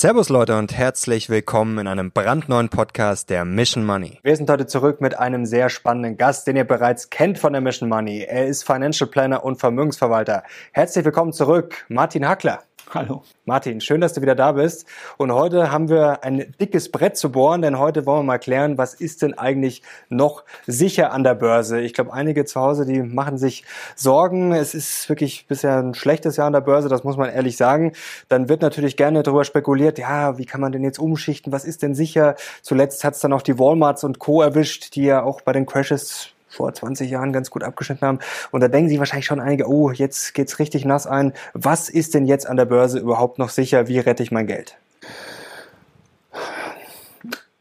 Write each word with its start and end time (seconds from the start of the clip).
Servus 0.00 0.30
Leute 0.30 0.56
und 0.56 0.72
herzlich 0.72 1.28
willkommen 1.28 1.76
in 1.76 1.86
einem 1.86 2.10
brandneuen 2.10 2.70
Podcast 2.70 3.28
der 3.28 3.44
Mission 3.44 3.84
Money. 3.84 4.18
Wir 4.22 4.34
sind 4.34 4.48
heute 4.48 4.66
zurück 4.66 5.02
mit 5.02 5.18
einem 5.18 5.44
sehr 5.44 5.68
spannenden 5.68 6.16
Gast, 6.16 6.46
den 6.46 6.56
ihr 6.56 6.64
bereits 6.64 7.10
kennt 7.10 7.38
von 7.38 7.52
der 7.52 7.60
Mission 7.60 7.90
Money. 7.90 8.22
Er 8.26 8.46
ist 8.46 8.64
Financial 8.64 9.10
Planner 9.10 9.44
und 9.44 9.60
Vermögensverwalter. 9.60 10.42
Herzlich 10.72 11.04
willkommen 11.04 11.34
zurück, 11.34 11.84
Martin 11.90 12.26
Hackler. 12.26 12.62
Hallo. 12.92 13.22
Martin, 13.44 13.80
schön, 13.80 14.00
dass 14.00 14.14
du 14.14 14.20
wieder 14.20 14.34
da 14.34 14.50
bist. 14.50 14.84
Und 15.16 15.30
heute 15.30 15.70
haben 15.70 15.88
wir 15.88 16.24
ein 16.24 16.52
dickes 16.60 16.90
Brett 16.90 17.16
zu 17.16 17.30
bohren, 17.30 17.62
denn 17.62 17.78
heute 17.78 18.04
wollen 18.04 18.20
wir 18.20 18.24
mal 18.24 18.38
klären, 18.38 18.78
was 18.78 18.94
ist 18.94 19.22
denn 19.22 19.38
eigentlich 19.38 19.84
noch 20.08 20.42
sicher 20.66 21.12
an 21.12 21.22
der 21.22 21.36
Börse? 21.36 21.80
Ich 21.80 21.94
glaube, 21.94 22.12
einige 22.12 22.44
zu 22.46 22.60
Hause, 22.60 22.86
die 22.86 23.00
machen 23.00 23.38
sich 23.38 23.62
Sorgen. 23.94 24.52
Es 24.52 24.74
ist 24.74 25.08
wirklich 25.08 25.46
bisher 25.46 25.78
ein 25.78 25.94
schlechtes 25.94 26.36
Jahr 26.36 26.48
an 26.48 26.52
der 26.52 26.62
Börse, 26.62 26.88
das 26.88 27.04
muss 27.04 27.16
man 27.16 27.30
ehrlich 27.30 27.56
sagen. 27.56 27.92
Dann 28.28 28.48
wird 28.48 28.60
natürlich 28.60 28.96
gerne 28.96 29.22
darüber 29.22 29.44
spekuliert, 29.44 30.00
ja, 30.00 30.36
wie 30.38 30.44
kann 30.44 30.60
man 30.60 30.72
denn 30.72 30.82
jetzt 30.82 30.98
umschichten? 30.98 31.52
Was 31.52 31.64
ist 31.64 31.84
denn 31.84 31.94
sicher? 31.94 32.34
Zuletzt 32.60 33.04
hat 33.04 33.14
es 33.14 33.20
dann 33.20 33.32
auch 33.32 33.42
die 33.42 33.56
Walmarts 33.56 34.02
und 34.02 34.18
Co. 34.18 34.42
erwischt, 34.42 34.96
die 34.96 35.04
ja 35.04 35.22
auch 35.22 35.42
bei 35.42 35.52
den 35.52 35.64
Crashes 35.64 36.30
vor 36.60 36.74
20 36.74 37.10
Jahren 37.10 37.32
ganz 37.32 37.50
gut 37.50 37.64
abgeschnitten 37.64 38.06
haben. 38.06 38.18
Und 38.50 38.60
da 38.60 38.68
denken 38.68 38.90
sich 38.90 38.98
wahrscheinlich 38.98 39.24
schon 39.24 39.40
einige, 39.40 39.66
oh, 39.66 39.90
jetzt 39.90 40.34
geht's 40.34 40.58
richtig 40.58 40.84
nass 40.84 41.06
ein. 41.06 41.32
Was 41.54 41.88
ist 41.88 42.12
denn 42.12 42.26
jetzt 42.26 42.46
an 42.46 42.58
der 42.58 42.66
Börse 42.66 42.98
überhaupt 42.98 43.38
noch 43.38 43.48
sicher? 43.48 43.88
Wie 43.88 43.98
rette 43.98 44.22
ich 44.22 44.30
mein 44.30 44.46
Geld? 44.46 44.76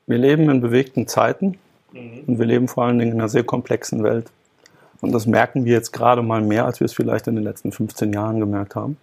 Wir 0.05 0.17
leben 0.17 0.49
in 0.49 0.59
bewegten 0.59 1.07
Zeiten 1.07 1.57
mhm. 1.93 2.23
und 2.27 2.39
wir 2.39 2.45
leben 2.45 2.67
vor 2.67 2.83
allen 2.83 2.99
Dingen 2.99 3.13
in 3.13 3.19
einer 3.19 3.29
sehr 3.29 3.45
komplexen 3.45 4.03
Welt. 4.03 4.29
Und 4.99 5.13
das 5.13 5.25
merken 5.25 5.63
wir 5.63 5.71
jetzt 5.71 5.93
gerade 5.93 6.21
mal 6.21 6.41
mehr, 6.41 6.65
als 6.65 6.81
wir 6.81 6.85
es 6.85 6.93
vielleicht 6.93 7.27
in 7.27 7.35
den 7.35 7.43
letzten 7.45 7.71
15 7.71 8.11
Jahren 8.11 8.41
gemerkt 8.41 8.75
haben. 8.75 8.97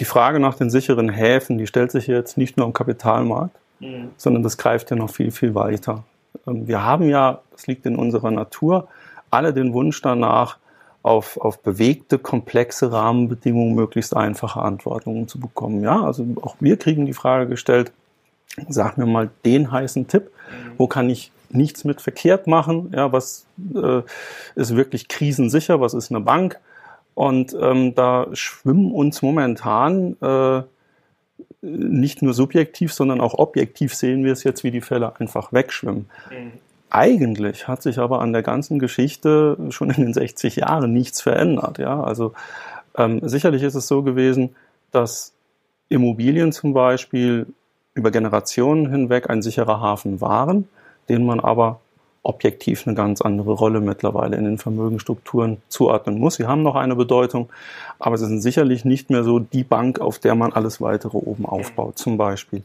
Die 0.00 0.04
Frage 0.04 0.40
nach 0.40 0.56
den 0.56 0.68
sicheren 0.68 1.10
Häfen, 1.10 1.58
die 1.58 1.68
stellt 1.68 1.92
sich 1.92 2.08
jetzt 2.08 2.36
nicht 2.36 2.56
nur 2.56 2.66
am 2.66 2.72
Kapitalmarkt, 2.72 3.54
mhm. 3.78 4.10
sondern 4.16 4.42
das 4.42 4.58
greift 4.58 4.90
ja 4.90 4.96
noch 4.96 5.10
viel, 5.10 5.30
viel 5.30 5.54
weiter. 5.54 6.02
Ähm, 6.46 6.66
wir 6.66 6.82
haben 6.84 7.08
ja, 7.08 7.40
das 7.52 7.66
liegt 7.66 7.86
in 7.86 7.96
unserer 7.96 8.30
Natur, 8.30 8.88
alle 9.32 9.52
den 9.52 9.72
Wunsch 9.72 10.00
danach, 10.02 10.58
auf, 11.02 11.36
auf 11.36 11.62
bewegte, 11.62 12.18
komplexe 12.18 12.92
Rahmenbedingungen 12.92 13.74
möglichst 13.74 14.16
einfache 14.16 14.60
Antworten 14.60 15.26
zu 15.26 15.40
bekommen. 15.40 15.82
Ja, 15.82 16.04
also 16.04 16.24
auch 16.42 16.56
wir 16.60 16.76
kriegen 16.76 17.06
die 17.06 17.12
Frage 17.12 17.48
gestellt, 17.48 17.92
sag 18.68 18.98
mir 18.98 19.06
mal 19.06 19.30
den 19.44 19.72
heißen 19.72 20.06
Tipp, 20.06 20.30
mhm. 20.30 20.72
wo 20.78 20.86
kann 20.86 21.10
ich 21.10 21.32
nichts 21.50 21.84
mit 21.84 22.00
verkehrt 22.00 22.46
machen, 22.46 22.92
ja, 22.94 23.12
was 23.12 23.46
äh, 23.74 24.02
ist 24.54 24.76
wirklich 24.76 25.08
krisensicher, 25.08 25.80
was 25.80 25.92
ist 25.92 26.10
eine 26.10 26.20
Bank? 26.20 26.58
Und 27.14 27.54
ähm, 27.60 27.94
da 27.94 28.28
schwimmen 28.32 28.92
uns 28.92 29.20
momentan 29.20 30.16
äh, 30.22 30.62
nicht 31.60 32.22
nur 32.22 32.32
subjektiv, 32.32 32.92
sondern 32.92 33.20
auch 33.20 33.34
objektiv 33.34 33.94
sehen 33.94 34.24
wir 34.24 34.32
es 34.32 34.44
jetzt, 34.44 34.64
wie 34.64 34.70
die 34.70 34.80
Fälle 34.80 35.20
einfach 35.20 35.52
wegschwimmen. 35.52 36.08
Mhm. 36.30 36.52
Eigentlich 36.94 37.68
hat 37.68 37.80
sich 37.80 37.98
aber 37.98 38.20
an 38.20 38.34
der 38.34 38.42
ganzen 38.42 38.78
Geschichte 38.78 39.56
schon 39.70 39.88
in 39.88 40.02
den 40.02 40.12
60 40.12 40.56
Jahren 40.56 40.92
nichts 40.92 41.22
verändert. 41.22 41.78
Ja? 41.78 42.02
Also 42.02 42.34
ähm, 42.98 43.20
sicherlich 43.22 43.62
ist 43.62 43.74
es 43.74 43.88
so 43.88 44.02
gewesen, 44.02 44.54
dass 44.90 45.32
Immobilien 45.88 46.52
zum 46.52 46.74
Beispiel 46.74 47.46
über 47.94 48.10
Generationen 48.10 48.90
hinweg 48.90 49.30
ein 49.30 49.40
sicherer 49.40 49.80
Hafen 49.80 50.20
waren, 50.20 50.68
den 51.08 51.24
man 51.24 51.40
aber 51.40 51.80
objektiv 52.24 52.86
eine 52.86 52.94
ganz 52.94 53.20
andere 53.20 53.52
Rolle 53.52 53.80
mittlerweile 53.80 54.36
in 54.36 54.44
den 54.44 54.58
Vermögensstrukturen 54.58 55.60
zuordnen 55.68 56.20
muss. 56.20 56.36
Sie 56.36 56.46
haben 56.46 56.62
noch 56.62 56.76
eine 56.76 56.94
Bedeutung, 56.94 57.48
aber 57.98 58.16
sie 58.16 58.26
sind 58.26 58.40
sicherlich 58.40 58.84
nicht 58.84 59.10
mehr 59.10 59.24
so 59.24 59.40
die 59.40 59.64
Bank, 59.64 60.00
auf 60.00 60.20
der 60.20 60.36
man 60.36 60.52
alles 60.52 60.80
weitere 60.80 61.16
oben 61.16 61.46
aufbaut. 61.46 61.98
Zum 61.98 62.18
Beispiel 62.18 62.62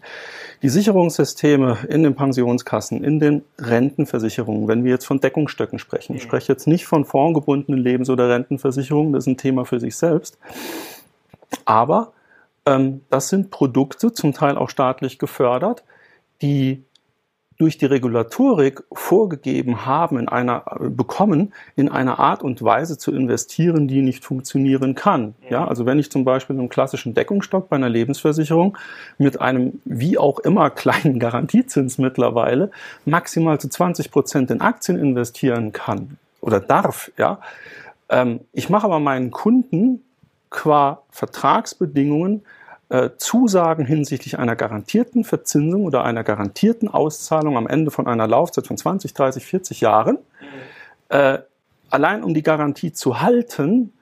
die 0.61 0.69
Sicherungssysteme 0.69 1.79
in 1.89 2.03
den 2.03 2.15
Pensionskassen, 2.15 3.03
in 3.03 3.19
den 3.19 3.41
Rentenversicherungen, 3.57 4.67
wenn 4.67 4.83
wir 4.83 4.91
jetzt 4.91 5.05
von 5.05 5.19
Deckungsstöcken 5.19 5.79
sprechen. 5.79 6.15
Ich 6.15 6.23
spreche 6.23 6.53
jetzt 6.53 6.67
nicht 6.67 6.85
von 6.85 7.03
fondgebundenen 7.03 7.81
Lebens- 7.81 8.11
oder 8.11 8.29
Rentenversicherungen, 8.29 9.13
das 9.13 9.23
ist 9.23 9.27
ein 9.27 9.37
Thema 9.37 9.65
für 9.65 9.79
sich 9.79 9.95
selbst. 9.95 10.37
Aber 11.65 12.13
ähm, 12.67 13.01
das 13.09 13.29
sind 13.29 13.49
Produkte, 13.49 14.13
zum 14.13 14.33
Teil 14.33 14.55
auch 14.55 14.69
staatlich 14.69 15.17
gefördert, 15.17 15.83
die 16.41 16.83
durch 17.57 17.77
die 17.77 17.85
Regulatorik 17.85 18.83
vorgegeben 18.91 19.85
haben, 19.85 20.19
in 20.19 20.29
einer, 20.29 20.63
bekommen, 20.79 21.53
in 21.75 21.89
einer 21.89 22.19
Art 22.19 22.43
und 22.43 22.61
Weise 22.61 22.97
zu 22.97 23.11
investieren, 23.11 23.87
die 23.87 24.01
nicht 24.01 24.23
funktionieren 24.23 24.93
kann. 24.93 25.33
Ja, 25.49 25.67
also 25.67 25.85
wenn 25.85 25.97
ich 25.97 26.11
zum 26.11 26.23
Beispiel 26.23 26.57
einen 26.57 26.69
klassischen 26.69 27.15
Deckungsstock 27.15 27.69
bei 27.69 27.75
einer 27.75 27.89
Lebensversicherung 27.89 28.77
mit 29.17 29.41
einem 29.41 29.81
wie 29.85 30.17
auch 30.17 30.39
immer 30.39 30.69
kleinen 30.77 31.19
Garantiezins 31.19 31.97
mittlerweile 31.97 32.71
maximal 33.05 33.59
zu 33.59 33.69
20 33.69 34.11
Prozent 34.11 34.51
in 34.51 34.61
Aktien 34.61 34.99
investieren 34.99 35.71
kann 35.71 36.17
oder 36.41 36.59
darf, 36.59 37.11
ja, 37.17 37.39
ähm, 38.09 38.41
ich 38.53 38.69
mache 38.69 38.85
aber 38.85 38.99
meinen 38.99 39.31
Kunden 39.31 40.03
qua 40.49 41.01
Vertragsbedingungen 41.09 42.43
äh, 42.89 43.09
Zusagen 43.17 43.85
hinsichtlich 43.85 44.39
einer 44.39 44.55
garantierten 44.55 45.23
Verzinsung 45.23 45.83
oder 45.83 46.03
einer 46.03 46.23
garantierten 46.23 46.87
Auszahlung 46.87 47.57
am 47.57 47.67
Ende 47.67 47.91
von 47.91 48.07
einer 48.07 48.27
Laufzeit 48.27 48.67
von 48.67 48.77
20, 48.77 49.13
30, 49.13 49.45
40 49.45 49.81
Jahren. 49.81 50.17
Äh, 51.09 51.39
allein 51.89 52.23
um 52.23 52.33
die 52.33 52.43
Garantie 52.43 52.93
zu 52.93 53.21
halten, 53.21 53.93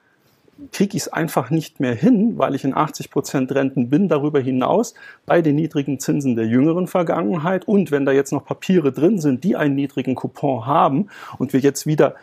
kriege 0.72 0.96
ich 0.96 1.02
es 1.02 1.08
einfach 1.12 1.50
nicht 1.50 1.80
mehr 1.80 1.94
hin, 1.94 2.38
weil 2.38 2.54
ich 2.54 2.64
in 2.64 2.74
80 2.74 3.10
Prozent 3.10 3.52
Renten 3.52 3.90
bin, 3.90 4.08
darüber 4.08 4.40
hinaus 4.40 4.94
bei 5.26 5.42
den 5.42 5.56
niedrigen 5.56 6.00
Zinsen 6.00 6.34
der 6.34 6.46
jüngeren 6.46 6.86
Vergangenheit 6.86 7.68
und 7.68 7.90
wenn 7.90 8.06
da 8.06 8.12
jetzt 8.12 8.32
noch 8.32 8.44
Papiere 8.44 8.92
drin 8.92 9.20
sind, 9.20 9.44
die 9.44 9.56
einen 9.56 9.74
niedrigen 9.74 10.14
Coupon 10.14 10.64
haben 10.64 11.08
und 11.38 11.52
wir 11.52 11.60
jetzt 11.60 11.86
wieder 11.86 12.14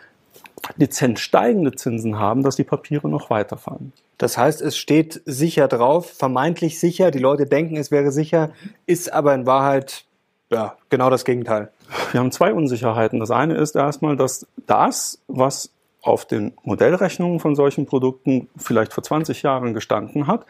dezent 0.76 1.18
steigende 1.18 1.72
Zinsen 1.72 2.18
haben, 2.18 2.42
dass 2.42 2.56
die 2.56 2.64
Papiere 2.64 3.08
noch 3.08 3.30
weiterfallen. 3.30 3.92
Das 4.18 4.38
heißt, 4.38 4.62
es 4.62 4.76
steht 4.76 5.22
sicher 5.24 5.68
drauf, 5.68 6.10
vermeintlich 6.10 6.78
sicher. 6.78 7.10
Die 7.10 7.18
Leute 7.18 7.46
denken, 7.46 7.76
es 7.76 7.90
wäre 7.90 8.12
sicher, 8.12 8.50
ist 8.86 9.12
aber 9.12 9.34
in 9.34 9.46
Wahrheit 9.46 10.04
ja, 10.50 10.76
genau 10.88 11.10
das 11.10 11.24
Gegenteil. 11.24 11.70
Wir 12.12 12.20
haben 12.20 12.30
zwei 12.30 12.52
Unsicherheiten. 12.52 13.18
Das 13.18 13.30
eine 13.30 13.54
ist 13.54 13.74
erstmal, 13.74 14.16
dass 14.16 14.46
das, 14.66 15.18
was 15.26 15.70
auf 16.00 16.26
den 16.26 16.52
Modellrechnungen 16.62 17.40
von 17.40 17.56
solchen 17.56 17.86
Produkten 17.86 18.48
vielleicht 18.56 18.92
vor 18.92 19.02
20 19.02 19.42
Jahren 19.42 19.74
gestanden 19.74 20.26
hat, 20.26 20.44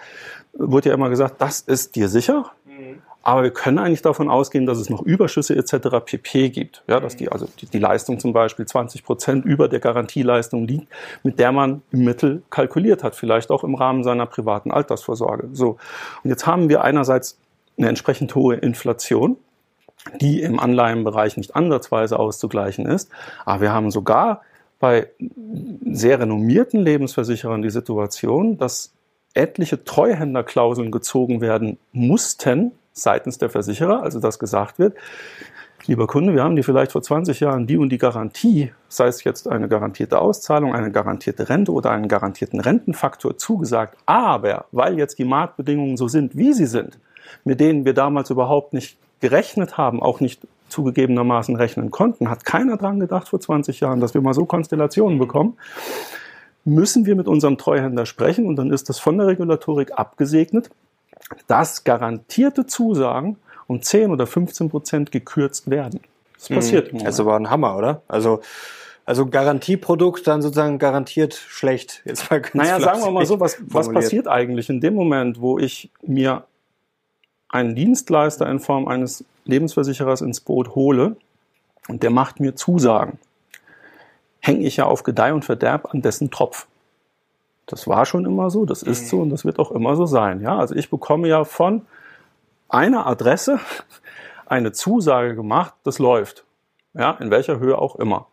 wurde 0.53 0.91
ja 0.91 0.95
immer 0.95 1.09
gesagt, 1.11 1.37
das 1.41 1.61
ist 1.61 1.97
dir 1.97 2.09
sicher. 2.09 2.53
Mhm. 2.67 3.03
Aber 3.25 3.43
wir 3.43 3.53
können 3.53 3.79
eigentlich 3.79 4.03
davon 4.03 4.29
ausgehen, 4.29 4.67
dass 4.67 4.79
es 4.79 4.91
noch 4.91 5.01
Überschüsse 5.01 5.57
etc. 5.57 5.89
pp 6.05 6.51
gibt. 6.51 6.85
Ja, 6.87 7.01
dass 7.01 7.17
die, 7.17 7.33
also 7.33 7.49
die, 7.59 7.65
die 7.65 7.79
Leistung 7.79 8.21
zum 8.21 8.35
Beispiel 8.35 8.67
20 8.67 9.03
Prozent 9.03 9.47
über 9.47 9.67
der 9.67 9.81
Garantieleistung 9.81 10.67
liegt, 10.67 10.89
mit 11.23 11.39
der 11.39 11.51
man 11.51 11.81
im 11.91 12.05
Mittel 12.05 12.43
kalkuliert 12.51 13.03
hat, 13.03 13.15
vielleicht 13.15 13.51
auch 13.51 13.65
im 13.65 13.77
Rahmen 13.77 14.05
seiner 14.05 14.27
privaten 14.27 14.71
Altersvorsorge. 14.71 15.49
So. 15.53 15.79
Und 16.23 16.31
jetzt 16.31 16.47
haben 16.47 16.69
wir 16.69 16.85
einerseits 16.85 17.39
eine 17.79 17.89
entsprechend 17.89 18.35
hohe 18.35 18.57
Inflation, 18.57 19.39
die 20.21 20.43
im 20.43 20.61
Anleihenbereich 20.61 21.39
nicht 21.39 21.57
ansatzweise 21.57 22.19
auszugleichen 22.19 22.85
ist. 22.85 23.11
Aber 23.47 23.63
wir 23.63 23.73
haben 23.73 23.91
sogar 23.91 24.43
bei 24.81 25.09
sehr 25.91 26.21
renommierten 26.21 26.81
Lebensversicherern 26.81 27.63
die 27.63 27.71
Situation, 27.71 28.59
dass 28.59 28.93
etliche 29.33 29.83
Treuhänderklauseln 29.83 30.91
gezogen 30.91 31.41
werden 31.41 31.79
mussten, 31.93 32.73
seitens 32.95 33.39
der 33.39 33.51
Versicherer, 33.51 34.03
also 34.03 34.21
dass 34.21 34.39
gesagt 34.39 34.79
wird, 34.79 34.97
lieber 35.87 36.07
Kunde, 36.07 36.35
wir 36.35 36.43
haben 36.43 36.57
dir 36.57 36.63
vielleicht 36.63 36.93
vor 36.93 37.03
20 37.03 37.41
Jahren 37.41 37.67
die 37.67 37.77
und 37.77 37.91
die 37.91 37.99
Garantie, 37.99 38.73
sei 38.89 39.09
es 39.09 39.25
jetzt 39.25 39.49
eine 39.49 39.69
garantierte 39.69 40.19
Auszahlung, 40.19 40.75
eine 40.75 40.91
garantierte 40.91 41.49
Rente 41.49 41.73
oder 41.73 41.91
einen 41.91 42.09
garantierten 42.09 42.61
Rentenfaktor 42.61 43.37
zugesagt, 43.37 43.99
aber 44.07 44.67
weil 44.73 44.97
jetzt 44.97 45.19
die 45.19 45.25
Marktbedingungen 45.25 45.97
so 45.97 46.09
sind, 46.09 46.37
wie 46.37 46.53
sie 46.53 46.67
sind, 46.67 46.99
mit 47.45 47.61
denen 47.61 47.85
wir 47.85 47.95
damals 47.95 48.31
überhaupt 48.31 48.73
nicht 48.73 48.97
gerechnet 49.21 49.77
haben, 49.77 50.01
auch 50.01 50.21
nicht 50.21 50.47
zugegebenermaßen 50.69 51.57
rechnen 51.57 51.91
konnten, 51.91 52.31
hat 52.31 52.45
keiner 52.45 52.77
dran 52.77 53.01
gedacht 53.01 53.29
vor 53.29 53.41
20 53.41 53.81
Jahren, 53.81 54.01
dass 54.01 54.15
wir 54.15 54.21
mal 54.21 54.35
so 54.35 54.47
Konstellationen 54.47 55.19
bekommen, 55.19 55.57
müssen 56.65 57.05
wir 57.07 57.15
mit 57.15 57.29
unserem 57.29 57.59
Treuhänder 57.59 58.07
sprechen 58.07 58.47
und 58.47 58.57
dann 58.57 58.73
ist 58.73 58.89
das 58.89 58.99
von 58.99 59.19
der 59.19 59.27
Regulatorik 59.27 59.93
abgesegnet 59.99 60.71
dass 61.47 61.85
garantierte 61.85 62.67
Zusagen 62.67 63.37
um 63.67 63.83
10 63.83 64.11
oder 64.11 64.27
15 64.27 64.69
Prozent 64.71 65.13
gekürzt 65.13 65.71
werden. 65.71 66.01
Das 66.35 66.49
passiert. 66.49 66.93
Mhm. 66.93 67.05
Das 67.05 67.15
ist 67.15 67.21
aber 67.21 67.37
ein 67.37 67.51
Hammer, 67.51 67.77
oder? 67.77 68.03
Also, 68.09 68.41
also 69.07 69.27
Garantieprodukt 69.27 70.27
dann 70.27 70.43
sozusagen 70.43 70.79
garantiert 70.79 71.35
schlecht. 71.35 72.03
Jetzt 72.05 72.31
mal 72.31 72.41
ganz 72.41 72.55
naja, 72.55 72.81
sagen 72.81 73.03
wir 73.03 73.11
mal 73.11 73.27
so, 73.27 73.41
was, 73.41 73.59
was 73.61 73.93
passiert 73.93 74.29
eigentlich 74.29 74.69
in 74.69 74.81
dem 74.81 74.95
Moment, 74.95 75.41
wo 75.41 75.59
ich 75.59 75.91
mir 76.03 76.45
einen 77.49 77.75
Dienstleister 77.75 78.49
in 78.49 78.61
Form 78.61 78.89
eines 78.89 79.25
Lebensversicherers 79.45 80.23
ins 80.23 80.41
Boot 80.41 80.75
hole 80.75 81.17
und 81.89 82.03
der 82.03 82.11
macht 82.11 82.41
mir 82.41 82.57
Zusagen, 82.57 83.19
hänge 84.41 84.65
ich 84.67 84.79
ja 84.79 84.87
auf 84.87 85.03
Gedeih 85.03 85.33
und 85.33 85.45
Verderb 85.45 85.95
an 85.95 86.03
dessen 86.03 86.31
Tropf. 86.31 86.67
Das 87.67 87.87
war 87.89 88.05
schon 88.05 88.27
immer 88.27 88.51
so, 88.51 88.65
das 88.65 88.83
ist 88.83 89.09
so 89.09 89.21
und 89.21 89.31
das 89.31 89.45
wird 89.45 89.59
auch 89.59 89.71
immer 89.71 89.97
so 89.97 90.07
sein. 90.07 90.41
Ja, 90.41 90.59
also 90.59 90.75
ich 90.75 90.91
bekomme 90.91 91.29
ja 91.29 91.45
von 91.45 91.83
einer 92.69 93.07
Adresse 93.07 93.59
eine 94.47 94.73
Zusage 94.73 95.35
gemacht, 95.35 95.75
das 95.85 95.99
läuft. 95.99 96.45
Ja, 96.93 97.13
in 97.13 97.31
welcher 97.31 97.59
Höhe 97.59 97.79
auch 97.79 97.97
immer. 97.97 98.27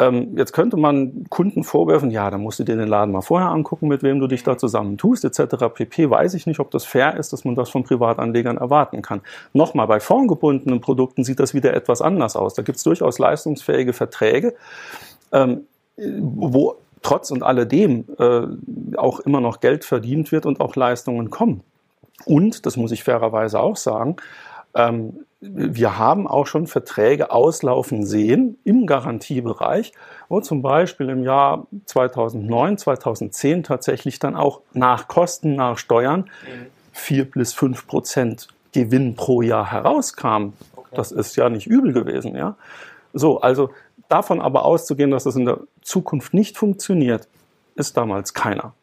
Ähm, 0.00 0.36
jetzt 0.36 0.52
könnte 0.52 0.76
man 0.76 1.26
Kunden 1.28 1.64
vorwerfen, 1.64 2.10
ja, 2.10 2.30
da 2.30 2.38
musst 2.38 2.60
du 2.60 2.64
dir 2.64 2.76
den 2.76 2.88
Laden 2.88 3.10
mal 3.10 3.20
vorher 3.20 3.48
angucken, 3.48 3.88
mit 3.88 4.04
wem 4.04 4.20
du 4.20 4.28
dich 4.28 4.44
da 4.44 4.56
zusammen 4.56 4.96
tust, 4.96 5.24
etc. 5.24 5.56
pp. 5.74 6.08
Weiß 6.08 6.34
ich 6.34 6.46
nicht, 6.46 6.60
ob 6.60 6.70
das 6.70 6.84
fair 6.84 7.16
ist, 7.16 7.32
dass 7.32 7.44
man 7.44 7.56
das 7.56 7.70
von 7.70 7.82
Privatanlegern 7.82 8.58
erwarten 8.58 9.02
kann. 9.02 9.22
Nochmal, 9.52 9.88
bei 9.88 9.98
formgebundenen 9.98 10.80
Produkten 10.80 11.24
sieht 11.24 11.40
das 11.40 11.52
wieder 11.52 11.74
etwas 11.74 12.00
anders 12.00 12.36
aus. 12.36 12.54
Da 12.54 12.62
gibt 12.62 12.78
es 12.78 12.84
durchaus 12.84 13.18
leistungsfähige 13.18 13.92
Verträge, 13.92 14.54
ähm, 15.32 15.62
wo 15.96 16.76
trotz 17.02 17.30
und 17.30 17.42
alledem 17.42 18.04
äh, 18.18 18.96
auch 18.96 19.20
immer 19.20 19.40
noch 19.40 19.60
Geld 19.60 19.84
verdient 19.84 20.32
wird 20.32 20.46
und 20.46 20.60
auch 20.60 20.76
Leistungen 20.76 21.30
kommen. 21.30 21.62
Und, 22.24 22.66
das 22.66 22.76
muss 22.76 22.92
ich 22.92 23.04
fairerweise 23.04 23.60
auch 23.60 23.76
sagen, 23.76 24.16
ähm, 24.74 25.20
wir 25.40 25.98
haben 25.98 26.26
auch 26.26 26.46
schon 26.46 26.66
Verträge 26.66 27.30
auslaufen 27.30 28.04
sehen 28.04 28.58
im 28.64 28.86
Garantiebereich, 28.86 29.92
wo 30.28 30.40
zum 30.40 30.62
Beispiel 30.62 31.08
im 31.10 31.22
Jahr 31.22 31.66
2009, 31.86 32.78
2010 32.78 33.62
tatsächlich 33.62 34.18
dann 34.18 34.34
auch 34.34 34.62
nach 34.72 35.06
Kosten, 35.06 35.54
nach 35.54 35.78
Steuern 35.78 36.28
vier 36.92 37.30
bis 37.30 37.52
fünf 37.52 37.86
Prozent 37.86 38.48
Gewinn 38.72 39.14
pro 39.14 39.40
Jahr 39.42 39.70
herauskam. 39.70 40.54
Das 40.90 41.12
ist 41.12 41.36
ja 41.36 41.48
nicht 41.48 41.68
übel 41.68 41.92
gewesen, 41.92 42.34
ja. 42.34 42.56
So, 43.12 43.40
also 43.40 43.70
davon 44.08 44.40
aber 44.40 44.64
auszugehen, 44.64 45.10
dass 45.10 45.24
das 45.24 45.36
in 45.36 45.44
der 45.44 45.60
Zukunft 45.82 46.34
nicht 46.34 46.56
funktioniert, 46.56 47.28
ist 47.74 47.96
damals 47.96 48.34
keiner. 48.34 48.74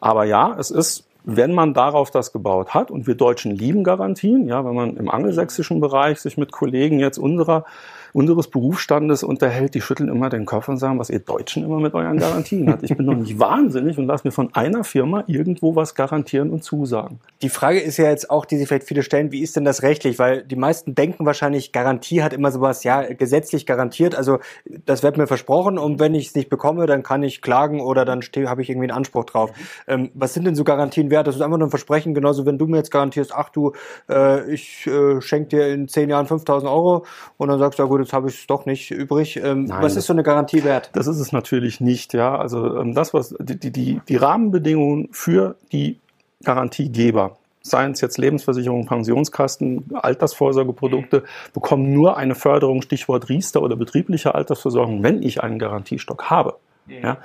Aber 0.00 0.24
ja, 0.24 0.56
es 0.58 0.70
ist 0.70 1.06
wenn 1.24 1.52
man 1.52 1.74
darauf 1.74 2.10
das 2.10 2.32
gebaut 2.32 2.74
hat, 2.74 2.90
und 2.90 3.06
wir 3.06 3.14
Deutschen 3.14 3.52
lieben 3.52 3.84
Garantien, 3.84 4.46
ja, 4.46 4.64
wenn 4.64 4.74
man 4.74 4.96
im 4.96 5.08
angelsächsischen 5.08 5.80
Bereich 5.80 6.20
sich 6.20 6.36
mit 6.36 6.52
Kollegen 6.52 6.98
jetzt 6.98 7.18
unserer 7.18 7.64
unseres 8.12 8.48
Berufsstandes 8.48 9.22
unterhält, 9.22 9.74
die 9.74 9.80
schütteln 9.80 10.08
immer 10.08 10.28
den 10.28 10.44
Kopf 10.44 10.68
und 10.68 10.76
sagen, 10.76 10.98
was 10.98 11.10
ihr 11.10 11.20
Deutschen 11.20 11.64
immer 11.64 11.80
mit 11.80 11.94
euren 11.94 12.18
Garantien 12.18 12.70
habt. 12.70 12.82
Ich 12.82 12.96
bin 12.96 13.06
doch 13.06 13.14
nicht 13.14 13.38
wahnsinnig 13.38 13.98
und 13.98 14.06
lass 14.06 14.24
mir 14.24 14.32
von 14.32 14.54
einer 14.54 14.84
Firma 14.84 15.24
irgendwo 15.26 15.74
was 15.76 15.94
garantieren 15.94 16.50
und 16.50 16.62
zusagen. 16.62 17.20
Die 17.40 17.48
Frage 17.48 17.80
ist 17.80 17.96
ja 17.96 18.08
jetzt 18.08 18.30
auch, 18.30 18.44
die 18.44 18.56
sich 18.56 18.68
vielleicht 18.68 18.86
viele 18.86 19.02
stellen, 19.02 19.32
wie 19.32 19.40
ist 19.40 19.56
denn 19.56 19.64
das 19.64 19.82
rechtlich? 19.82 20.18
Weil 20.18 20.42
die 20.42 20.56
meisten 20.56 20.94
denken 20.94 21.24
wahrscheinlich, 21.24 21.72
Garantie 21.72 22.22
hat 22.22 22.32
immer 22.32 22.50
sowas, 22.50 22.84
ja, 22.84 23.02
gesetzlich 23.02 23.66
garantiert. 23.66 24.14
Also 24.14 24.38
das 24.84 25.02
wird 25.02 25.16
mir 25.16 25.26
versprochen 25.26 25.78
und 25.78 25.98
wenn 25.98 26.14
ich 26.14 26.28
es 26.28 26.34
nicht 26.34 26.50
bekomme, 26.50 26.86
dann 26.86 27.02
kann 27.02 27.22
ich 27.22 27.42
klagen 27.42 27.80
oder 27.80 28.04
dann 28.04 28.20
habe 28.46 28.62
ich 28.62 28.70
irgendwie 28.70 28.88
einen 28.88 28.96
Anspruch 28.96 29.24
drauf. 29.24 29.52
Ähm, 29.86 30.10
was 30.14 30.34
sind 30.34 30.44
denn 30.46 30.54
so 30.54 30.64
Garantien 30.64 31.10
wert? 31.10 31.26
Das 31.26 31.36
ist 31.36 31.40
einfach 31.40 31.58
nur 31.58 31.68
ein 31.68 31.70
Versprechen, 31.70 32.14
genauso 32.14 32.46
wenn 32.46 32.58
du 32.58 32.66
mir 32.66 32.76
jetzt 32.76 32.90
garantierst, 32.90 33.32
ach 33.34 33.48
du, 33.48 33.72
äh, 34.08 34.50
ich 34.52 34.86
äh, 34.86 35.20
schenke 35.20 35.48
dir 35.48 35.68
in 35.68 35.88
zehn 35.88 36.10
Jahren 36.10 36.26
5000 36.26 36.70
Euro 36.70 37.04
und 37.36 37.48
dann 37.48 37.58
sagst 37.58 37.78
du, 37.78 37.84
ja 37.84 37.88
gut, 37.88 38.01
jetzt 38.02 38.12
habe 38.12 38.28
ich 38.28 38.40
es 38.40 38.46
doch 38.46 38.66
nicht 38.66 38.90
übrig. 38.90 39.36
Ähm, 39.36 39.64
Nein, 39.64 39.82
was 39.82 39.96
ist 39.96 40.06
so 40.06 40.12
eine 40.12 40.22
Garantie 40.22 40.64
wert? 40.64 40.90
Das 40.92 41.06
ist 41.06 41.18
es 41.18 41.32
natürlich 41.32 41.80
nicht, 41.80 42.14
ja. 42.14 42.36
Also 42.36 42.78
ähm, 42.78 42.94
das, 42.94 43.14
was 43.14 43.34
die, 43.38 43.70
die, 43.70 44.00
die 44.06 44.16
Rahmenbedingungen 44.16 45.08
für 45.12 45.56
die 45.72 45.98
Garantiegeber, 46.44 47.36
seien 47.62 47.92
es 47.92 48.00
jetzt 48.00 48.18
Lebensversicherungen, 48.18 48.86
Pensionskasten, 48.86 49.84
Altersvorsorgeprodukte, 49.94 51.24
bekommen 51.54 51.92
nur 51.92 52.16
eine 52.16 52.34
Förderung, 52.34 52.82
Stichwort 52.82 53.28
Riester 53.28 53.62
oder 53.62 53.76
betriebliche 53.76 54.34
Altersversorgung, 54.34 55.02
wenn 55.02 55.22
ich 55.22 55.42
einen 55.42 55.58
Garantiestock 55.58 56.24
habe. 56.30 56.56
Ja. 56.88 57.18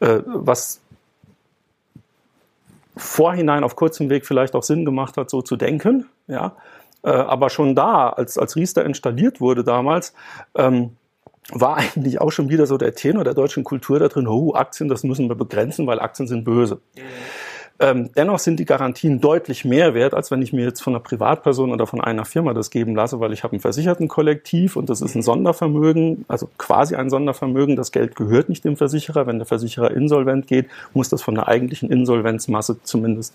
Äh, 0.00 0.20
was 0.26 0.80
vorhinein 2.96 3.64
auf 3.64 3.76
kurzem 3.76 4.10
Weg 4.10 4.26
vielleicht 4.26 4.54
auch 4.54 4.62
Sinn 4.62 4.84
gemacht 4.84 5.16
hat, 5.16 5.30
so 5.30 5.42
zu 5.42 5.56
denken, 5.56 6.06
ja, 6.26 6.52
äh, 7.02 7.10
aber 7.10 7.50
schon 7.50 7.74
da, 7.74 8.10
als, 8.10 8.38
als 8.38 8.56
Riester 8.56 8.84
installiert 8.84 9.40
wurde 9.40 9.64
damals, 9.64 10.14
ähm, 10.54 10.96
war 11.50 11.76
eigentlich 11.94 12.20
auch 12.20 12.30
schon 12.30 12.48
wieder 12.48 12.66
so 12.66 12.78
der 12.78 12.94
Tenor 12.94 13.24
der 13.24 13.34
deutschen 13.34 13.64
Kultur 13.64 13.98
da 13.98 14.08
drin, 14.08 14.28
oh, 14.28 14.54
Aktien, 14.54 14.88
das 14.88 15.04
müssen 15.04 15.28
wir 15.28 15.36
begrenzen, 15.36 15.86
weil 15.86 16.00
Aktien 16.00 16.28
sind 16.28 16.44
böse. 16.44 16.80
Ähm, 17.80 18.10
dennoch 18.14 18.38
sind 18.38 18.60
die 18.60 18.64
Garantien 18.64 19.20
deutlich 19.20 19.64
mehr 19.64 19.92
wert, 19.92 20.14
als 20.14 20.30
wenn 20.30 20.40
ich 20.40 20.52
mir 20.52 20.64
jetzt 20.64 20.80
von 20.82 20.94
einer 20.94 21.02
Privatperson 21.02 21.72
oder 21.72 21.86
von 21.88 22.00
einer 22.00 22.24
Firma 22.24 22.54
das 22.54 22.70
geben 22.70 22.94
lasse, 22.94 23.18
weil 23.18 23.32
ich 23.32 23.42
habe 23.42 23.56
ein 23.56 23.60
Versichertenkollektiv 23.60 24.76
und 24.76 24.88
das 24.88 25.00
ist 25.00 25.16
ein 25.16 25.22
Sondervermögen, 25.22 26.24
also 26.28 26.48
quasi 26.58 26.94
ein 26.94 27.10
Sondervermögen. 27.10 27.74
Das 27.74 27.90
Geld 27.90 28.14
gehört 28.14 28.48
nicht 28.48 28.64
dem 28.64 28.76
Versicherer. 28.76 29.26
Wenn 29.26 29.38
der 29.38 29.46
Versicherer 29.46 29.90
insolvent 29.90 30.46
geht, 30.46 30.68
muss 30.94 31.08
das 31.08 31.22
von 31.22 31.34
der 31.34 31.48
eigentlichen 31.48 31.90
Insolvenzmasse 31.90 32.80
zumindest 32.84 33.34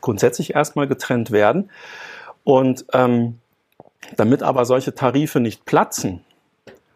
grundsätzlich 0.00 0.54
erstmal 0.54 0.86
getrennt 0.86 1.32
werden. 1.32 1.68
Und 2.44 2.86
ähm, 2.92 3.38
damit 4.16 4.42
aber 4.42 4.64
solche 4.64 4.94
Tarife 4.94 5.40
nicht 5.40 5.64
platzen, 5.64 6.20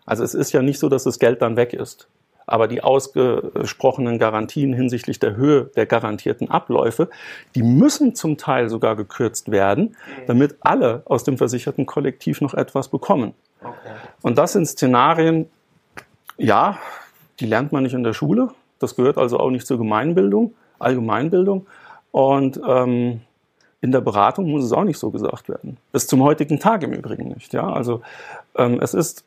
also 0.06 0.24
es 0.24 0.34
ist 0.34 0.52
ja 0.52 0.62
nicht 0.62 0.78
so, 0.78 0.88
dass 0.88 1.04
das 1.04 1.18
Geld 1.18 1.42
dann 1.42 1.56
weg 1.56 1.72
ist, 1.72 2.08
aber 2.46 2.68
die 2.68 2.82
ausgesprochenen 2.82 4.18
Garantien 4.18 4.72
hinsichtlich 4.72 5.18
der 5.18 5.36
Höhe 5.36 5.70
der 5.76 5.86
garantierten 5.86 6.50
Abläufe, 6.50 7.08
die 7.54 7.62
müssen 7.62 8.14
zum 8.14 8.36
Teil 8.36 8.68
sogar 8.68 8.96
gekürzt 8.96 9.50
werden, 9.50 9.96
damit 10.26 10.56
alle 10.60 11.02
aus 11.04 11.24
dem 11.24 11.38
versicherten 11.38 11.86
Kollektiv 11.86 12.40
noch 12.40 12.54
etwas 12.54 12.88
bekommen. 12.88 13.34
Okay. 13.60 13.76
Und 14.22 14.38
das 14.38 14.52
sind 14.52 14.66
Szenarien, 14.66 15.48
ja, 16.36 16.78
die 17.40 17.46
lernt 17.46 17.72
man 17.72 17.84
nicht 17.84 17.94
in 17.94 18.02
der 18.02 18.12
Schule. 18.12 18.48
Das 18.78 18.96
gehört 18.96 19.18
also 19.18 19.38
auch 19.38 19.50
nicht 19.50 19.66
zur 19.66 19.78
Gemeinbildung, 19.78 20.54
Allgemeinbildung. 20.78 21.66
Und 22.10 22.60
ähm, 22.66 23.20
in 23.82 23.90
der 23.90 24.00
Beratung 24.00 24.50
muss 24.50 24.64
es 24.64 24.73
auch 24.73 24.84
nicht 24.84 24.99
so 24.99 25.11
gesagt 25.11 25.49
werden. 25.49 25.76
Bis 25.90 26.06
zum 26.06 26.23
heutigen 26.23 26.58
Tag 26.61 26.84
im 26.84 26.93
Übrigen 26.93 27.29
nicht. 27.29 27.52
Ja? 27.52 27.70
Also 27.70 28.00
ähm, 28.56 28.81
es 28.81 28.94
ist, 28.94 29.25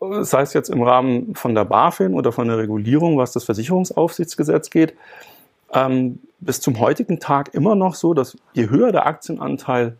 sei 0.00 0.40
es 0.42 0.52
jetzt 0.54 0.70
im 0.70 0.82
Rahmen 0.82 1.34
von 1.34 1.54
der 1.54 1.64
BaFin 1.64 2.14
oder 2.14 2.30
von 2.30 2.46
der 2.46 2.58
Regulierung, 2.58 3.18
was 3.18 3.32
das 3.32 3.42
Versicherungsaufsichtsgesetz 3.44 4.70
geht, 4.70 4.94
ähm, 5.72 6.20
bis 6.38 6.60
zum 6.60 6.78
heutigen 6.78 7.18
Tag 7.18 7.54
immer 7.54 7.74
noch 7.74 7.96
so, 7.96 8.14
dass 8.14 8.38
je 8.54 8.70
höher 8.70 8.92
der 8.92 9.04
Aktienanteil 9.04 9.96